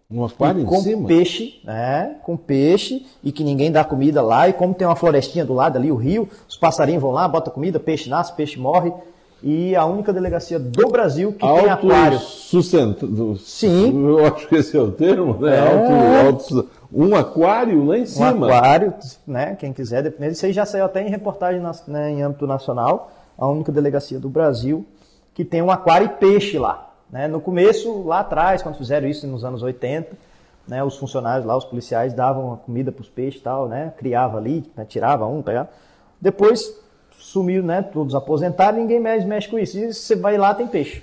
[0.09, 1.09] Um aquário com em cima?
[1.09, 2.17] peixe, né?
[2.23, 4.49] Com peixe e que ninguém dá comida lá.
[4.49, 7.53] E como tem uma florestinha do lado ali, o rio, os passarinhos vão lá, botam
[7.53, 8.93] comida, peixe nasce, peixe morre.
[9.43, 12.19] E a única delegacia do Brasil que tem aquário.
[12.19, 13.37] Sustentado.
[13.39, 14.07] Sim.
[14.09, 15.57] Eu acho que esse é o termo, né?
[15.57, 15.61] É.
[16.27, 18.47] Alto, alto- um aquário lá em Um cima.
[18.47, 18.95] aquário,
[19.27, 19.55] né?
[19.57, 20.33] Quem quiser, dependendo.
[20.33, 23.11] Isso aí já saiu até em reportagem né, em âmbito nacional.
[23.37, 24.87] A única delegacia do Brasil
[25.35, 26.91] que tem um aquário e peixe lá.
[27.11, 27.29] Né?
[27.29, 30.17] No começo, lá atrás, quando fizeram isso nos anos 80,
[30.67, 33.93] né, os funcionários lá, os policiais, davam a comida para os peixes e tal, né?
[33.99, 35.69] Criava ali, né, tirava um, pegava.
[36.21, 36.73] Depois
[37.27, 37.83] sumiu, né?
[37.83, 39.77] Todos aposentaram, ninguém mais mexe com isso.
[39.79, 41.03] E você vai lá, tem peixe.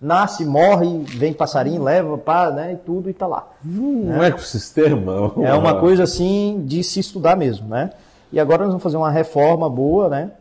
[0.00, 2.74] Nasce, morre, vem passarinho, leva, pá, né?
[2.74, 3.48] E tudo e tá lá.
[3.64, 5.32] Um ecossistema.
[5.42, 7.90] É uma coisa assim de se estudar mesmo, né?
[8.30, 10.32] E agora nós vamos fazer uma reforma boa, né?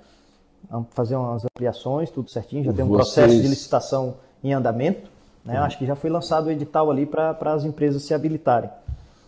[0.69, 2.63] Vamos fazer umas ampliações, tudo certinho.
[2.63, 5.09] Já tem um processo Vocês- de licitação em andamento,
[5.45, 5.57] né?
[5.57, 8.69] Acho que já foi lançado o edital ali para as empresas se habilitarem.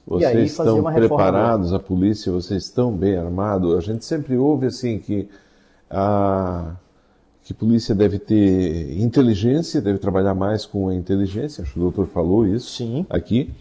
[0.05, 3.75] Vocês e aí fazer estão uma reforma preparados, a polícia, vocês estão bem armados.
[3.75, 5.29] A gente sempre ouve assim que
[5.89, 6.75] a
[7.45, 11.61] que a polícia deve ter inteligência, deve trabalhar mais com a inteligência.
[11.61, 13.05] Acho que o doutor falou isso Sim.
[13.07, 13.51] aqui.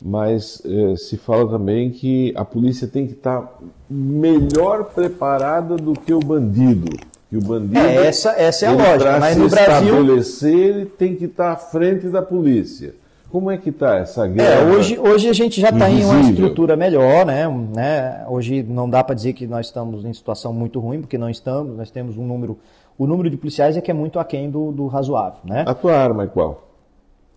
[0.00, 3.58] Mas eh, se fala também que a polícia tem que estar
[3.90, 6.96] melhor preparada do que o bandido.
[7.28, 9.20] Que o bandido, É, essa, essa é a lógica.
[9.20, 12.94] Mas no Brasil, estabelecer, ele tem que estar à frente da polícia.
[13.30, 14.72] Como é que está essa É, guerra?
[14.72, 17.46] hoje, hoje a gente já está em uma estrutura melhor, né?
[17.46, 18.24] Né?
[18.28, 21.76] Hoje não dá para dizer que nós estamos em situação muito ruim, porque não estamos.
[21.76, 22.58] Nós temos um número.
[22.96, 25.64] O número de policiais é que é muito aquém do, do razoável, né?
[25.66, 26.68] A tua arma é qual?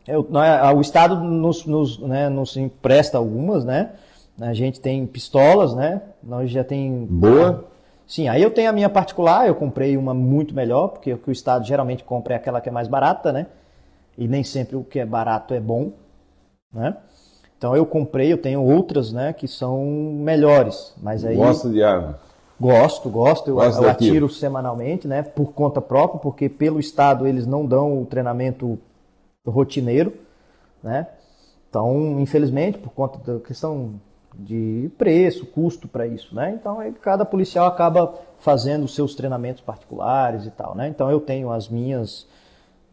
[0.07, 3.89] É, o- não é, o Estado nos, nos, né, nos empresta algumas, né?
[4.39, 6.01] A gente tem pistolas, né?
[6.23, 7.05] Nós já tem.
[7.09, 7.65] Boa?
[8.07, 11.29] Sim, aí eu tenho a minha particular, eu comprei uma muito melhor, porque o que
[11.29, 13.45] o Estado geralmente compra é aquela que é mais barata, né?
[14.21, 15.93] E nem sempre o que é barato é bom,
[16.71, 16.95] né?
[17.57, 22.19] Então eu comprei, eu tenho outras, né, que são melhores, mas aí Gosta de arma?
[22.59, 27.65] gosto, gosto, eu, eu atiro semanalmente, né, por conta própria, porque pelo estado eles não
[27.65, 28.77] dão o treinamento
[29.43, 30.13] rotineiro,
[30.83, 31.07] né?
[31.67, 33.95] Então, infelizmente, por conta da questão
[34.35, 36.51] de preço, custo para isso, né?
[36.51, 40.87] Então, aí cada policial acaba fazendo os seus treinamentos particulares e tal, né?
[40.87, 42.27] Então, eu tenho as minhas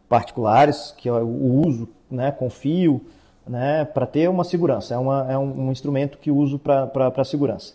[0.09, 2.31] particulares que eu uso, né?
[2.33, 3.01] Confio,
[3.47, 3.85] né?
[3.85, 4.95] Para ter uma segurança.
[4.95, 7.75] É, uma, é um, um instrumento que uso para segurança.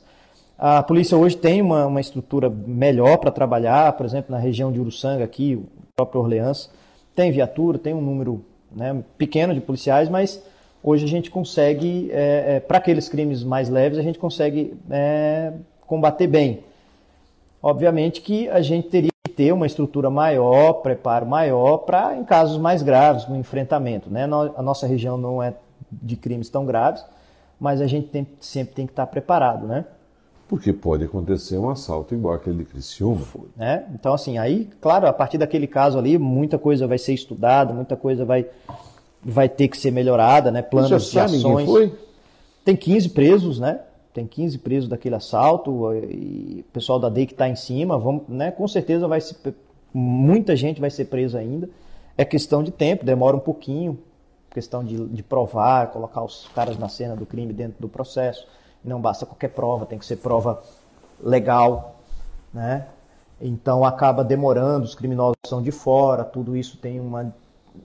[0.58, 4.80] A polícia hoje tem uma, uma estrutura melhor para trabalhar, por exemplo, na região de
[4.80, 5.66] Uruçanga, aqui, o
[5.96, 6.70] próprio Orleans,
[7.16, 10.44] tem viatura, tem um número né, pequeno de policiais, mas
[10.82, 15.54] hoje a gente consegue, é, é, para aqueles crimes mais leves, a gente consegue é,
[15.82, 16.64] combater bem.
[17.64, 22.58] Obviamente que a gente teria que ter uma estrutura maior, preparo maior para em casos
[22.58, 24.10] mais graves, no enfrentamento.
[24.12, 24.26] Né?
[24.56, 25.54] A nossa região não é
[25.90, 27.06] de crimes tão graves,
[27.58, 29.86] mas a gente tem- sempre tem que estar preparado, né?
[30.50, 33.22] Porque pode acontecer um assalto igual aquele de Criciúma.
[33.56, 33.86] né?
[33.96, 37.96] Então, assim, aí, claro, a partir daquele caso ali, muita coisa vai ser estudada, muita
[37.96, 38.46] coisa vai,
[39.24, 40.62] vai ter que ser melhorada, né?
[40.62, 40.96] Planos de
[41.38, 41.66] ações.
[42.66, 43.80] Tem 15 presos, né?
[44.14, 48.24] Tem 15 presos daquele assalto, e o pessoal da DEI que está em cima, vamos,
[48.28, 48.52] né?
[48.52, 49.36] Com certeza vai se,
[49.94, 51.68] muita gente vai ser presa ainda.
[52.16, 53.98] É questão de tempo, demora um pouquinho,
[54.52, 58.48] questão de, de provar, colocar os caras na cena do crime dentro do processo.
[58.84, 60.62] Não basta qualquer prova, tem que ser prova
[61.20, 61.96] legal,
[62.54, 62.86] né?
[63.42, 67.34] Então acaba demorando, os criminosos são de fora, tudo isso tem uma,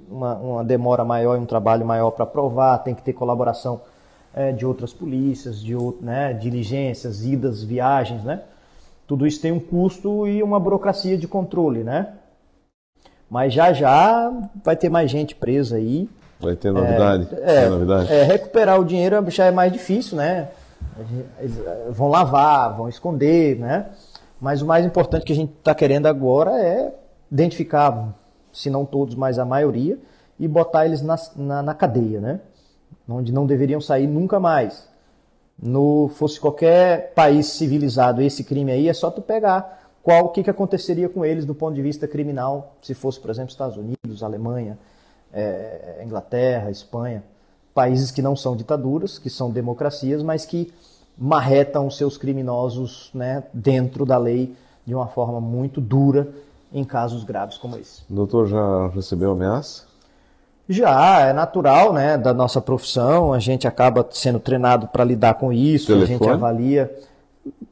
[0.08, 3.80] uma, uma demora maior e um trabalho maior para provar, tem que ter colaboração
[4.34, 8.42] eh, de outras polícias, de né, diligências, idas, viagens, né?
[9.06, 12.14] Tudo isso tem um custo e uma burocracia de controle, né?
[13.30, 14.32] Mas já já
[14.64, 16.08] vai ter mais gente presa aí.
[16.40, 17.28] Vai ter novidade?
[17.42, 18.12] É, Tem novidade?
[18.12, 20.48] é, recuperar o dinheiro já é mais difícil, né?
[21.38, 23.86] Eles eh, vão lavar, vão esconder, né?
[24.40, 26.94] Mas o mais importante que a gente está querendo agora é
[27.30, 28.14] identificar,
[28.52, 29.98] se não todos, mas a maioria,
[30.38, 32.40] e botar eles na, na, na cadeia, né?
[33.08, 34.86] Onde não deveriam sair nunca mais.
[35.60, 40.42] No fosse qualquer país civilizado esse crime aí, é só tu pegar qual o que,
[40.42, 44.22] que aconteceria com eles do ponto de vista criminal, se fosse, por exemplo, Estados Unidos,
[44.22, 44.78] Alemanha,
[45.32, 47.22] eh, Inglaterra, Espanha,
[47.74, 50.72] países que não são ditaduras, que são democracias, mas que
[51.16, 54.54] marretam seus criminosos né, dentro da lei
[54.86, 56.28] de uma forma muito dura
[56.72, 58.02] em casos graves como esse.
[58.08, 59.87] O doutor já recebeu ameaça?
[60.68, 65.50] Já é natural, né, da nossa profissão, a gente acaba sendo treinado para lidar com
[65.52, 66.30] isso, a gente Telefone?
[66.32, 66.94] avalia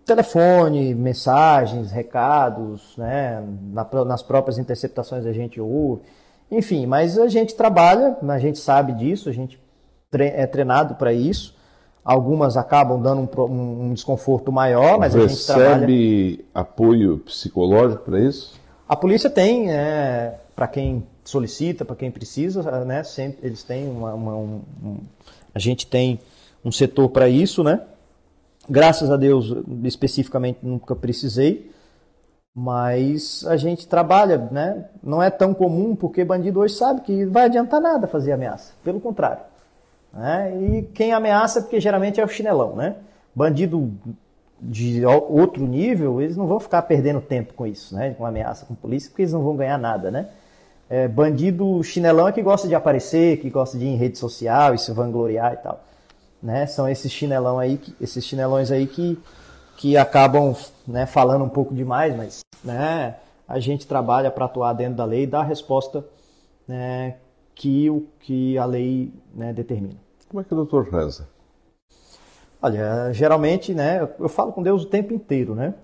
[0.05, 3.43] telefone, mensagens, recados, né,
[3.73, 6.03] na- nas próprias interceptações a gente ouve,
[6.51, 9.61] enfim, mas a gente trabalha, a gente sabe disso, a gente
[10.13, 11.55] é treinado para isso.
[12.05, 15.75] Algumas acabam dando um, um desconforto maior, mas Recebe a gente trabalha.
[15.75, 18.55] Recebe apoio psicológico para isso?
[18.89, 23.03] A polícia tem, é, para quem solicita, para quem precisa, né?
[23.03, 24.99] Sempre eles têm uma, uma um, um,
[25.55, 26.21] a gente tem
[26.65, 27.81] um setor para isso, né?
[28.69, 29.55] Graças a Deus,
[29.85, 31.71] especificamente nunca precisei,
[32.55, 34.87] mas a gente trabalha, né?
[35.03, 39.01] Não é tão comum porque bandido hoje sabe que vai adiantar nada fazer ameaça, pelo
[39.01, 39.43] contrário.
[40.13, 40.57] Né?
[40.63, 42.97] E quem ameaça, porque geralmente é o chinelão, né?
[43.35, 43.93] Bandido
[44.61, 48.15] de outro nível, eles não vão ficar perdendo tempo com isso, né?
[48.15, 50.29] Com ameaça com polícia, porque eles não vão ganhar nada, né?
[50.89, 54.75] É, bandido chinelão é que gosta de aparecer, que gosta de ir em rede social
[54.75, 55.85] e se vangloriar e tal.
[56.43, 56.67] Né?
[56.67, 59.19] São esses chinelão aí, esses chinelões aí que,
[59.77, 60.55] que acabam
[60.87, 63.17] né, falando um pouco demais, mas né,
[63.49, 66.05] a gente trabalha para atuar dentro da lei e dar a resposta
[66.69, 67.17] né,
[67.55, 69.99] que, o, que a lei né, determina.
[70.29, 71.29] Como é que o doutor reza?
[72.63, 75.75] Olha, geralmente, né, eu falo com Deus o tempo inteiro, né?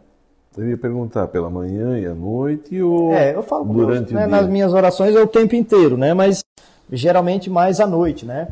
[0.57, 4.27] Eu ia perguntar pela manhã e à noite ou é, eu falo durante Deus, né,
[4.27, 4.37] o dia?
[4.37, 6.13] Nas minhas orações é o tempo inteiro, né?
[6.13, 6.45] Mas
[6.91, 8.49] geralmente mais à noite, né?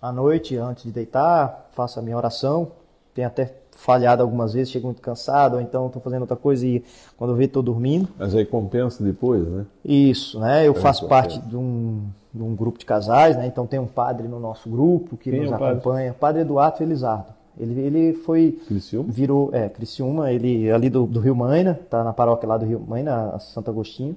[0.00, 2.72] À noite, antes de deitar, faço a minha oração.
[3.12, 6.84] Tenho até falhado algumas vezes, chego muito cansado, ou então estou fazendo outra coisa e
[7.16, 8.08] quando eu vejo estou dormindo.
[8.18, 9.66] Mas aí compensa depois, né?
[9.84, 10.66] Isso, né?
[10.66, 12.02] Eu é faço parte de um,
[12.32, 13.46] de um, grupo de casais, né?
[13.46, 17.39] Então tem um padre no nosso grupo que Quem nos é acompanha, padre Eduardo Felizardo.
[17.58, 18.58] Ele, ele foi.
[18.66, 19.10] Criciúma?
[19.10, 19.50] Virou.
[19.52, 23.38] É, Criciúma, ele ali do, do Rio Maina, tá na paróquia lá do Rio Maina,
[23.38, 24.16] Santo Agostinho.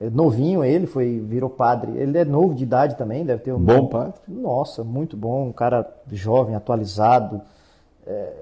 [0.00, 1.92] É novinho ele, foi, virou padre.
[1.96, 3.58] Ele é novo de idade também, deve ter um.
[3.58, 4.14] Bom padre?
[4.26, 5.48] Nossa, muito bom.
[5.48, 7.42] Um cara jovem, atualizado,
[8.06, 8.32] é,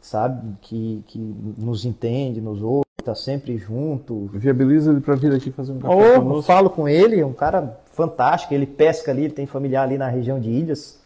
[0.00, 1.18] sabe, que, que
[1.58, 4.30] nos entende, nos ouve, tá sempre junto.
[4.32, 6.42] Viabiliza ele para vir aqui fazer um café conosco.
[6.42, 8.54] falo com ele, é um cara fantástico.
[8.54, 10.99] Ele pesca ali, ele tem familiar ali na região de Ilhas.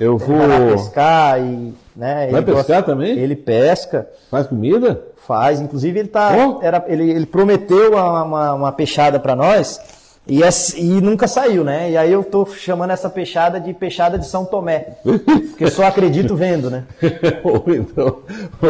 [0.00, 0.38] Eu vou.
[0.38, 1.74] vai pescar e.
[1.94, 3.18] Né, Vai ele pescar também?
[3.18, 4.08] Ele pesca.
[4.30, 5.02] Faz comida?
[5.26, 6.58] Faz, inclusive ele tá, Oh.
[6.64, 9.78] era, ele, ele prometeu uma, uma, uma peixada para nós
[10.26, 11.90] e, ess- e nunca saiu, né?
[11.90, 16.34] E aí eu tô chamando essa peixada de peixada de São Tomé, porque só acredito
[16.34, 16.84] vendo, né?
[17.44, 18.20] Ou então.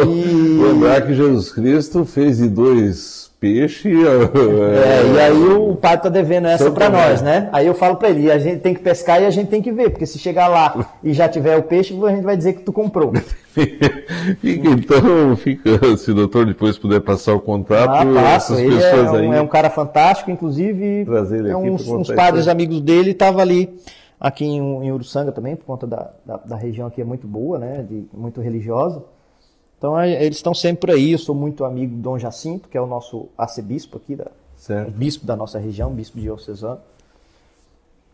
[0.05, 3.91] E- Lembrar que Jesus Cristo fez de dois peixes.
[3.91, 7.49] É, e aí o padre tá devendo essa para nós, né?
[7.51, 9.71] Aí eu falo para ele, a gente tem que pescar e a gente tem que
[9.71, 12.61] ver, porque se chegar lá e já tiver o peixe, a gente vai dizer que
[12.61, 13.11] tu comprou.
[14.39, 18.53] Fica então, fica, se o doutor depois puder passar o contato, Ah, passo.
[18.53, 19.37] essas Ele é pessoas um, aí.
[19.37, 23.41] é um cara fantástico, inclusive Trazer ele é aqui uns, uns padres amigos dele estavam
[23.41, 23.75] ali
[24.17, 27.59] aqui em, em Uruçanga também, por conta da, da, da região aqui é muito boa,
[27.59, 27.85] né?
[27.89, 29.03] De, muito religiosa.
[29.81, 31.13] Então é, eles estão sempre por aí.
[31.13, 34.91] Eu sou muito amigo do Dom Jacinto, que é o nosso arcebispo aqui, da, Certo.
[34.91, 36.77] bispo da nossa região, bispo diocesano.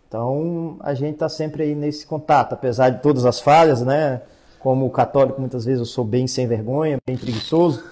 [0.07, 4.21] Então a gente está sempre aí nesse contato, apesar de todas as falhas, né?
[4.59, 7.83] Como católico, muitas vezes eu sou bem sem vergonha, bem preguiçoso,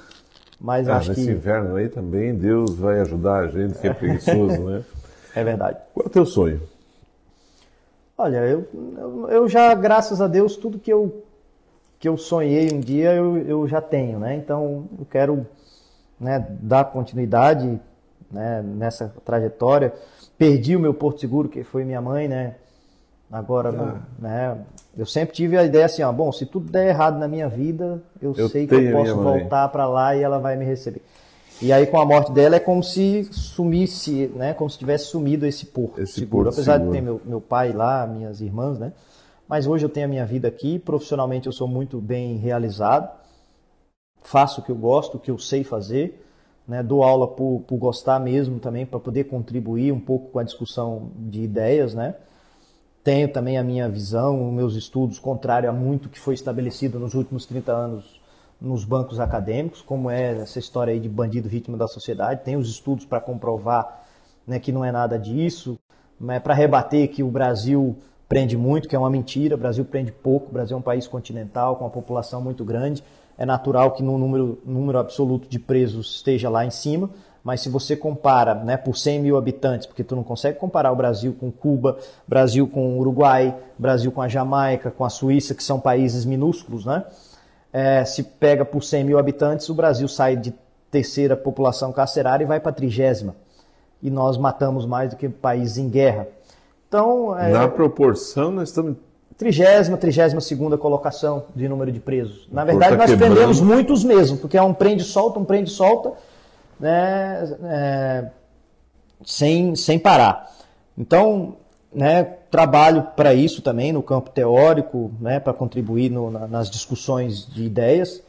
[0.57, 3.93] mas Ah, acho nesse que inverno aí também, Deus vai ajudar a gente que é
[3.93, 4.85] preguiçoso, né?
[5.35, 5.79] é verdade.
[5.93, 6.61] Qual é o teu sonho?
[8.17, 8.65] Olha, eu,
[9.29, 11.24] eu já, graças a Deus, tudo que eu,
[12.05, 14.35] que eu sonhei um dia eu, eu já tenho, né?
[14.35, 15.43] Então eu quero
[16.19, 17.79] né, dar continuidade
[18.31, 19.91] né, nessa trajetória.
[20.37, 22.53] Perdi o meu Porto Seguro, que foi minha mãe, né?
[23.31, 24.55] Agora, no- né?
[24.95, 28.03] Eu sempre tive a ideia assim, ó, bom, se tudo der errado na minha vida,
[28.21, 31.01] eu, Eu sei que eu posso voltar para lá e ela vai me receber.
[31.59, 34.53] E aí com a morte dela é como se sumisse, né?
[34.53, 36.43] Como se tivesse sumido esse Porto Esse Seguro.
[36.45, 36.91] Porto Apesar Seguro.
[36.91, 38.93] de ter meu, meu pai lá, minhas irmãs, né?
[39.47, 43.09] Mas hoje eu tenho a minha vida aqui, profissionalmente eu sou muito bem realizado,
[44.21, 46.25] faço o que eu gosto, o que eu sei fazer,
[46.67, 46.81] né?
[46.81, 51.11] dou aula por, por gostar mesmo também, para poder contribuir um pouco com a discussão
[51.15, 52.15] de ideias, né?
[53.03, 57.45] Tenho também a minha visão, meus estudos, contrário a muito que foi estabelecido nos últimos
[57.45, 58.19] 30 anos
[58.59, 62.43] nos bancos acadêmicos, como é essa história aí de bandido vítima da sociedade.
[62.43, 64.05] Tem os estudos para comprovar
[64.47, 65.77] né, que não é nada disso,
[66.19, 67.95] né, para rebater que o Brasil
[68.27, 71.07] prende muito, que é uma mentira, o Brasil prende pouco, o Brasil é um país
[71.07, 73.03] continental com uma população muito grande,
[73.37, 77.09] é natural que no número, número absoluto de presos esteja lá em cima,
[77.45, 80.95] mas se você compara né, por 100 mil habitantes, porque tu não consegue comparar o
[80.95, 85.79] Brasil com Cuba, Brasil com Uruguai, Brasil com a Jamaica, com a Suíça, que são
[85.79, 87.03] países minúsculos, né?
[87.71, 90.55] É, se pega por 100 mil habitantes, o Brasil sai de
[90.89, 93.35] terceira população carcerária e vai para trigésima.
[94.01, 96.27] E nós matamos mais do que países em guerra.
[96.95, 98.95] Então, é, Na proporção, nós estamos.
[99.37, 102.47] trigésima, trigésima segunda colocação de número de presos.
[102.49, 103.33] Na verdade, nós quebrando.
[103.33, 106.13] prendemos muitos mesmo, porque é um prende-solta, um prende-solta,
[106.79, 108.29] né, é,
[109.25, 110.49] sem, sem parar.
[110.97, 111.57] Então,
[111.93, 117.45] né, trabalho para isso também no campo teórico, né, para contribuir no, na, nas discussões
[117.45, 118.23] de ideias.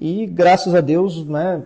[0.00, 1.62] E graças a Deus, né,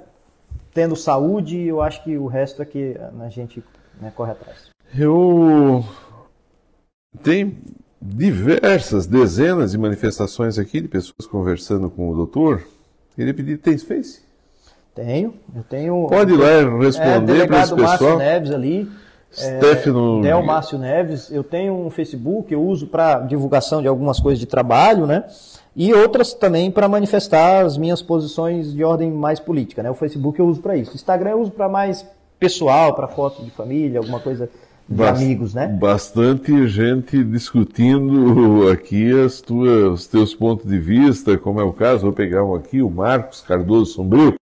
[0.72, 3.62] tendo saúde, eu acho que o resto é que a gente
[4.00, 4.72] né, corre atrás.
[4.94, 5.84] Eu
[7.22, 7.56] tenho
[8.01, 12.62] diversas, dezenas de manifestações aqui de pessoas conversando com o doutor.
[13.14, 14.20] Queria pedir, tem Face?
[14.94, 16.06] Tenho, eu tenho.
[16.09, 17.89] Pode ir lá responder é, para esse pessoal.
[17.89, 18.90] Márcio Neves ali.
[19.32, 20.18] Stefano...
[20.18, 24.39] É, Del Márcio Neves, eu tenho um Facebook, eu uso para divulgação de algumas coisas
[24.39, 25.24] de trabalho, né?
[25.74, 29.90] E outras também para manifestar as minhas posições de ordem mais política, né?
[29.90, 30.94] O Facebook eu uso para isso.
[30.94, 32.06] Instagram eu uso para mais
[32.39, 34.51] pessoal, para foto de família, alguma coisa
[34.88, 35.66] de amigos, né?
[35.66, 42.02] Bastante gente discutindo aqui as tuas, os teus pontos de vista, como é o caso,
[42.02, 44.34] vou pegar um aqui, o Marcos Cardoso Sombrio.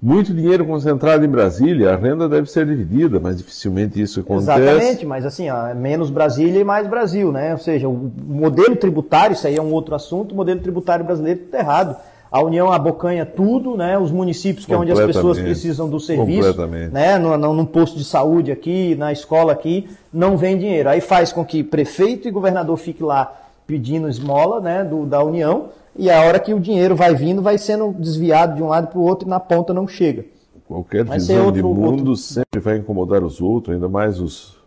[0.00, 4.60] Muito dinheiro concentrado em Brasília, a renda deve ser dividida, mas dificilmente isso acontece.
[4.60, 7.50] Exatamente, mas assim, ó, menos Brasília e mais Brasil, né?
[7.50, 11.40] Ou seja, o modelo tributário, isso aí é um outro assunto, o modelo tributário brasileiro
[11.40, 11.96] está errado.
[12.30, 13.98] A União abocanha tudo, né?
[13.98, 17.18] Os municípios, que é onde as pessoas precisam do serviço, né?
[17.18, 20.88] No, no, num posto de saúde aqui, na escola aqui, não vem dinheiro.
[20.88, 23.32] Aí faz com que prefeito e governador fiquem lá
[23.66, 24.84] pedindo esmola, né?
[24.84, 28.62] Do, da União, e a hora que o dinheiro vai vindo, vai sendo desviado de
[28.62, 30.24] um lado para o outro e na ponta não chega.
[30.66, 32.16] Qualquer vai visão outro, de mundo outro...
[32.16, 34.58] sempre vai incomodar os outros, ainda mais os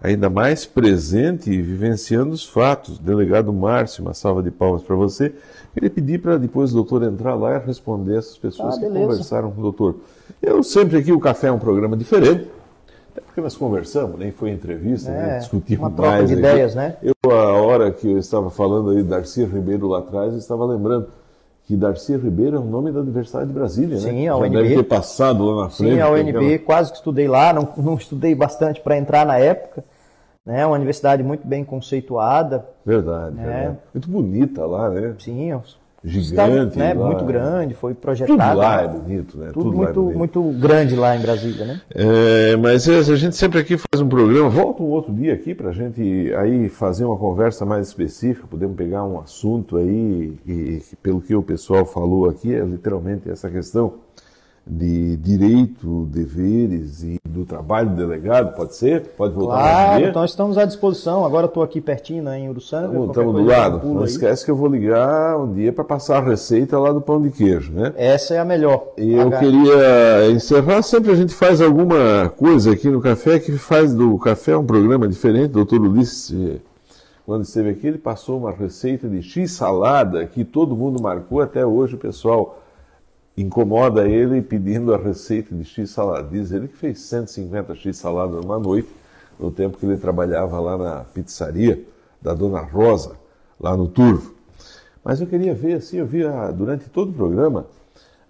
[0.00, 2.98] ainda mais presente e vivenciando os fatos.
[2.98, 5.34] Delegado Márcio, uma salva de palmas para você.
[5.78, 9.52] Queria pedir para depois o doutor entrar lá e responder essas pessoas ah, que conversaram
[9.52, 9.94] com o doutor.
[10.42, 12.48] Eu sempre aqui, o Café é um programa diferente.
[13.12, 15.38] Até porque nós conversamos, nem foi entrevista, é, né?
[15.38, 16.28] discutimos uma troca mais.
[16.28, 16.96] de ideias, né?
[17.00, 21.06] Eu, a hora que eu estava falando aí, Darcy Ribeiro lá atrás, eu estava lembrando
[21.64, 24.10] que Darcy Ribeiro é o nome da Universidade de Brasília, Sim, né?
[24.10, 24.54] Sim, a UNB.
[24.54, 25.94] Já deve ter passado lá na frente.
[25.94, 26.58] Sim, a UNB, aquela...
[26.58, 29.84] quase que estudei lá, não, não estudei bastante para entrar na época.
[30.48, 30.64] Né?
[30.64, 32.64] Uma universidade muito bem conceituada.
[32.82, 33.44] Verdade, né?
[33.44, 33.78] verdade.
[33.92, 35.14] Muito bonita lá, né?
[35.18, 35.60] Sim,
[36.02, 36.78] gigante.
[36.78, 38.38] Né, muito grande, foi projetado.
[38.38, 39.50] Tudo lá é bonito, né?
[39.52, 41.80] Tudo, Tudo muito, é muito grande lá em Brasília, né?
[41.94, 45.68] É, mas a gente sempre aqui faz um programa, volta um outro dia aqui para
[45.68, 50.82] a gente aí fazer uma conversa mais específica, podemos pegar um assunto aí, e, e
[51.02, 53.96] pelo que o pessoal falou aqui, é literalmente essa questão
[54.66, 59.02] de direito, deveres e do trabalho do delegado, pode ser?
[59.16, 61.24] Pode voltar claro, então estamos à disposição.
[61.24, 63.06] Agora estou aqui pertinho né, em Uruçanga.
[63.06, 63.86] Estamos do lado.
[63.86, 64.06] Não aí.
[64.06, 67.30] esquece que eu vou ligar um dia para passar a receita lá do pão de
[67.30, 67.92] queijo, né?
[67.96, 68.88] Essa é a melhor.
[68.96, 73.94] E eu queria encerrar, sempre a gente faz alguma coisa aqui no café que faz
[73.94, 75.48] do café um programa diferente.
[75.48, 76.58] Doutor Ulisses, eh,
[77.26, 81.64] quando esteve aqui, ele passou uma receita de X salada que todo mundo marcou até
[81.64, 82.58] hoje, o pessoal
[83.42, 86.28] incomoda ele pedindo a receita de X salada.
[86.28, 88.88] Diz ele que fez 150 X salada numa noite,
[89.38, 91.84] no tempo que ele trabalhava lá na pizzaria
[92.20, 93.16] da Dona Rosa,
[93.60, 94.34] lá no Turvo.
[95.04, 96.22] Mas eu queria ver, assim, eu vi
[96.56, 97.66] durante todo o programa,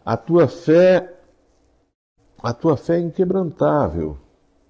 [0.04, 1.14] a tua fé,
[2.42, 4.16] a tua fé inquebrantável.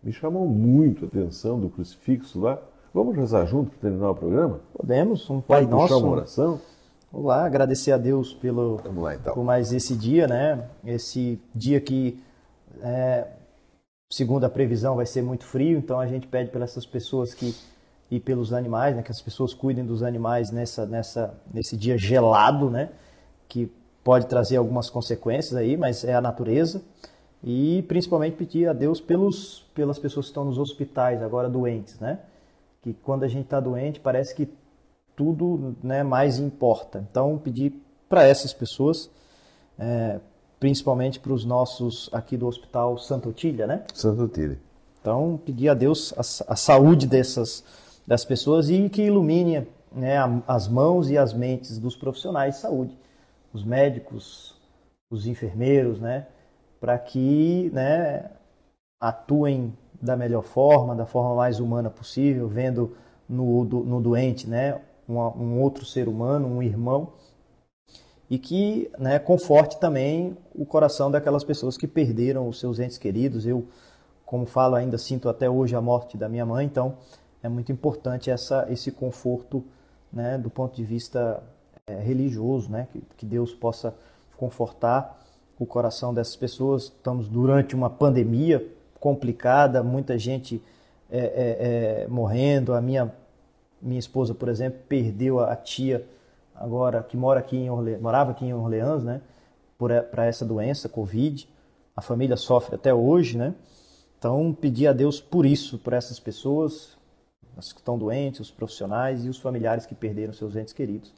[0.02, 2.59] Me chamou muito a atenção do crucifixo lá.
[2.94, 4.60] Vamos rezar junto para terminar o programa?
[4.73, 5.98] Podemos, um Pai Pode Nosso.
[5.98, 6.60] uma oração?
[7.10, 9.32] Vamos lá, agradecer a Deus pelo, lá, então.
[9.35, 10.68] por mais esse dia, né?
[10.85, 12.22] Esse dia que,
[12.82, 13.26] é,
[14.10, 17.55] segundo a previsão, vai ser muito frio, então a gente pede pelas essas pessoas que
[18.10, 19.02] e pelos animais, né?
[19.02, 22.90] Que as pessoas cuidem dos animais nessa, nessa, nesse dia gelado, né?
[23.48, 23.70] Que
[24.02, 26.82] pode trazer algumas consequências aí, mas é a natureza.
[27.44, 32.18] E principalmente pedir a Deus pelos, pelas pessoas que estão nos hospitais agora doentes, né?
[32.82, 34.48] Que quando a gente está doente parece que
[35.19, 37.05] tudo né, mais importa.
[37.11, 37.74] Então, pedir
[38.09, 39.11] para essas pessoas,
[39.77, 40.20] é,
[40.61, 43.82] principalmente para os nossos aqui do Hospital Santa Otília, né?
[43.93, 44.61] Santa Otília.
[45.01, 47.65] Então, pedir a Deus a, a saúde dessas
[48.07, 50.16] das pessoas e que ilumine né,
[50.47, 52.97] as mãos e as mentes dos profissionais de saúde,
[53.53, 54.57] os médicos,
[55.11, 56.28] os enfermeiros, né?
[56.81, 58.31] Para que né,
[59.01, 62.97] atuem da melhor forma, da forma mais humana possível, vendo
[63.28, 67.12] no, no doente né, um outro ser humano, um irmão,
[68.30, 73.47] e que né, conforte também o coração daquelas pessoas que perderam os seus entes queridos.
[73.47, 73.66] Eu,
[74.26, 76.97] como falo, ainda sinto até hoje a morte da minha mãe, então
[77.43, 79.64] é muito importante essa, esse conforto
[80.12, 81.43] né, do ponto de vista
[81.86, 83.94] é, religioso, né, que, que Deus possa
[84.36, 85.18] confortar
[85.59, 86.85] o coração dessas pessoas.
[86.85, 88.64] Estamos durante uma pandemia
[89.01, 90.62] complicada, muita gente
[91.10, 92.74] é, é, é morrendo.
[92.74, 93.12] A minha
[93.81, 96.07] minha esposa, por exemplo, perdeu a tia
[96.55, 97.97] agora que mora aqui em Orle...
[97.99, 99.21] morava aqui em Orleans, né,
[100.11, 101.49] para essa doença, Covid.
[101.97, 103.55] A família sofre até hoje, né?
[104.19, 106.97] Então, pedir a Deus por isso, por essas pessoas,
[107.57, 111.13] as que estão doentes, os profissionais e os familiares que perderam seus entes queridos.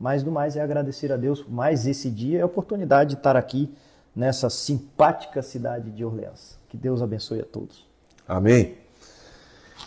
[0.00, 3.16] Mas do mais é agradecer a Deus por mais esse dia e a oportunidade de
[3.16, 3.72] estar aqui
[4.16, 6.58] nessa simpática cidade de Orleans.
[6.68, 7.86] Que Deus abençoe a todos.
[8.26, 8.76] Amém.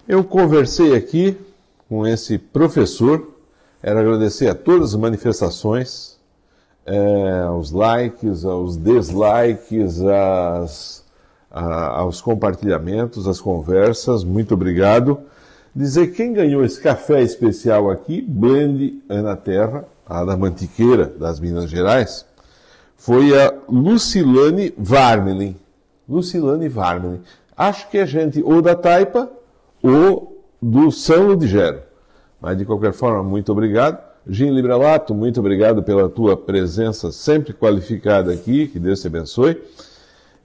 [0.08, 1.38] Eu conversei aqui
[1.88, 3.36] com esse professor,
[3.82, 6.16] era agradecer a todas as manifestações,
[6.86, 11.04] é, aos likes, aos dislikes, às,
[11.52, 15.20] a, aos compartilhamentos, às conversas, muito obrigado.
[15.76, 21.70] Dizer quem ganhou esse café especial aqui, Blend Ana Terra, a da Mantiqueira, das Minas
[21.70, 22.26] Gerais,
[22.96, 25.56] foi a Lucilane Varmelin.
[26.08, 27.22] Lucilane Varmelin.
[27.58, 29.30] Acho que é gente ou da Taipa
[29.82, 30.35] ou
[30.66, 31.80] do São Ludigero.
[32.42, 34.00] Mas de qualquer forma, muito obrigado.
[34.28, 39.62] Gin Librelato, muito obrigado pela tua presença sempre qualificada aqui, que Deus te abençoe.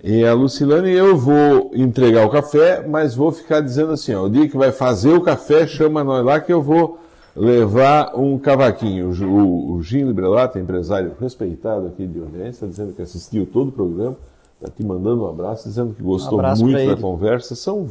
[0.05, 4.31] E a Lucilane, eu vou entregar o café, mas vou ficar dizendo assim, ó, o
[4.31, 6.99] dia que vai fazer o café, chama nós lá que eu vou
[7.35, 9.11] levar um cavaquinho.
[9.27, 13.73] O, o Gin Librelato, empresário respeitado aqui de Orleans, está dizendo que assistiu todo o
[13.73, 14.17] programa,
[14.61, 17.55] está te mandando um abraço, dizendo que gostou um muito da conversa.
[17.55, 17.87] São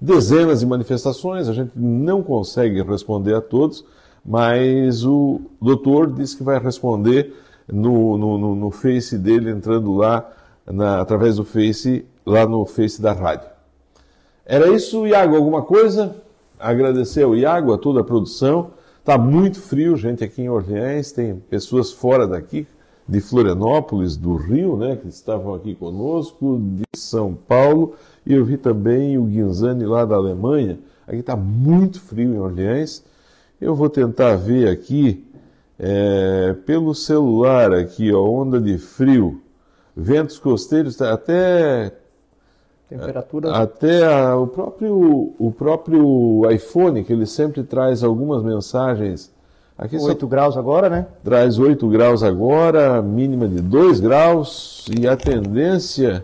[0.00, 3.84] dezenas de manifestações, a gente não consegue responder a todos,
[4.24, 7.34] mas o doutor disse que vai responder
[7.68, 10.30] no, no, no, no Face dele, entrando lá,
[10.66, 13.48] na, através do Face, lá no Face da rádio.
[14.44, 15.36] Era isso, Iago?
[15.36, 16.16] Alguma coisa?
[16.58, 18.72] Agradecer ao Iago, a toda a produção.
[18.98, 22.66] Está muito frio, gente, aqui em Orleans, tem pessoas fora daqui,
[23.10, 28.56] de Florianópolis, do Rio, né, que estavam aqui conosco, de São Paulo, e eu vi
[28.56, 30.78] também o Guinzani lá da Alemanha.
[31.08, 33.04] Aqui está muito frio em Orleans.
[33.60, 35.24] Eu vou tentar ver aqui
[35.76, 39.42] é, pelo celular aqui, ó, onda de frio,
[39.96, 41.92] ventos costeiros, tá até
[42.88, 49.32] temperatura até a, o próprio o próprio iPhone que ele sempre traz algumas mensagens
[49.80, 51.06] Aqui 8 graus agora, né?
[51.24, 56.22] Traz 8 graus agora, mínima de 2 graus, e a tendência,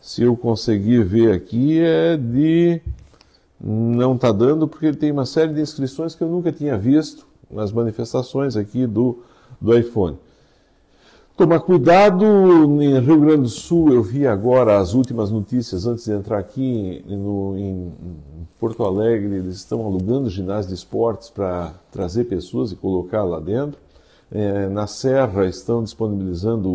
[0.00, 2.80] se eu conseguir ver aqui, é de.
[3.60, 7.72] Não está dando, porque tem uma série de inscrições que eu nunca tinha visto nas
[7.72, 9.18] manifestações aqui do,
[9.60, 10.16] do iPhone.
[11.36, 12.24] Tomar cuidado,
[12.80, 17.04] em Rio Grande do Sul, eu vi agora as últimas notícias antes de entrar aqui
[17.06, 17.92] no, em,
[18.58, 23.78] Porto Alegre, eles estão alugando ginásio de esportes para trazer pessoas e colocar lá dentro.
[24.32, 26.70] É, na Serra estão disponibilizando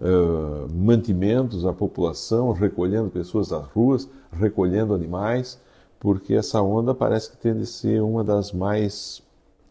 [0.00, 5.60] uh, mantimentos à população, recolhendo pessoas das ruas, recolhendo animais,
[6.00, 9.22] porque essa onda parece que tende a ser uma das mais,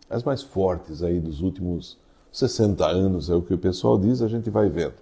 [0.07, 1.97] as mais fortes aí dos últimos
[2.37, 4.93] 60 anos, é o que o pessoal diz, a gente vai vendo.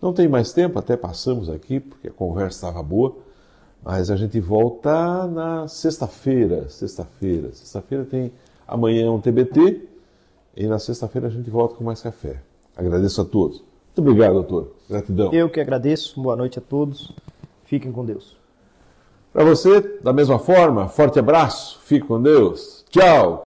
[0.00, 3.16] Não tem mais tempo, até passamos aqui, porque a conversa estava boa.
[3.82, 6.68] Mas a gente volta na sexta-feira.
[6.70, 7.52] Sexta-feira.
[7.52, 8.32] Sexta-feira tem
[8.66, 9.86] amanhã um TBT
[10.56, 12.40] e na sexta-feira a gente volta com mais café.
[12.74, 13.58] Agradeço a todos.
[13.58, 14.74] Muito obrigado, doutor.
[14.88, 15.32] Gratidão.
[15.32, 16.20] Eu que agradeço.
[16.20, 17.12] Boa noite a todos.
[17.64, 18.36] Fiquem com Deus.
[19.32, 21.80] Para você, da mesma forma, forte abraço.
[21.84, 22.84] Fique com Deus.
[22.88, 23.42] Tchau.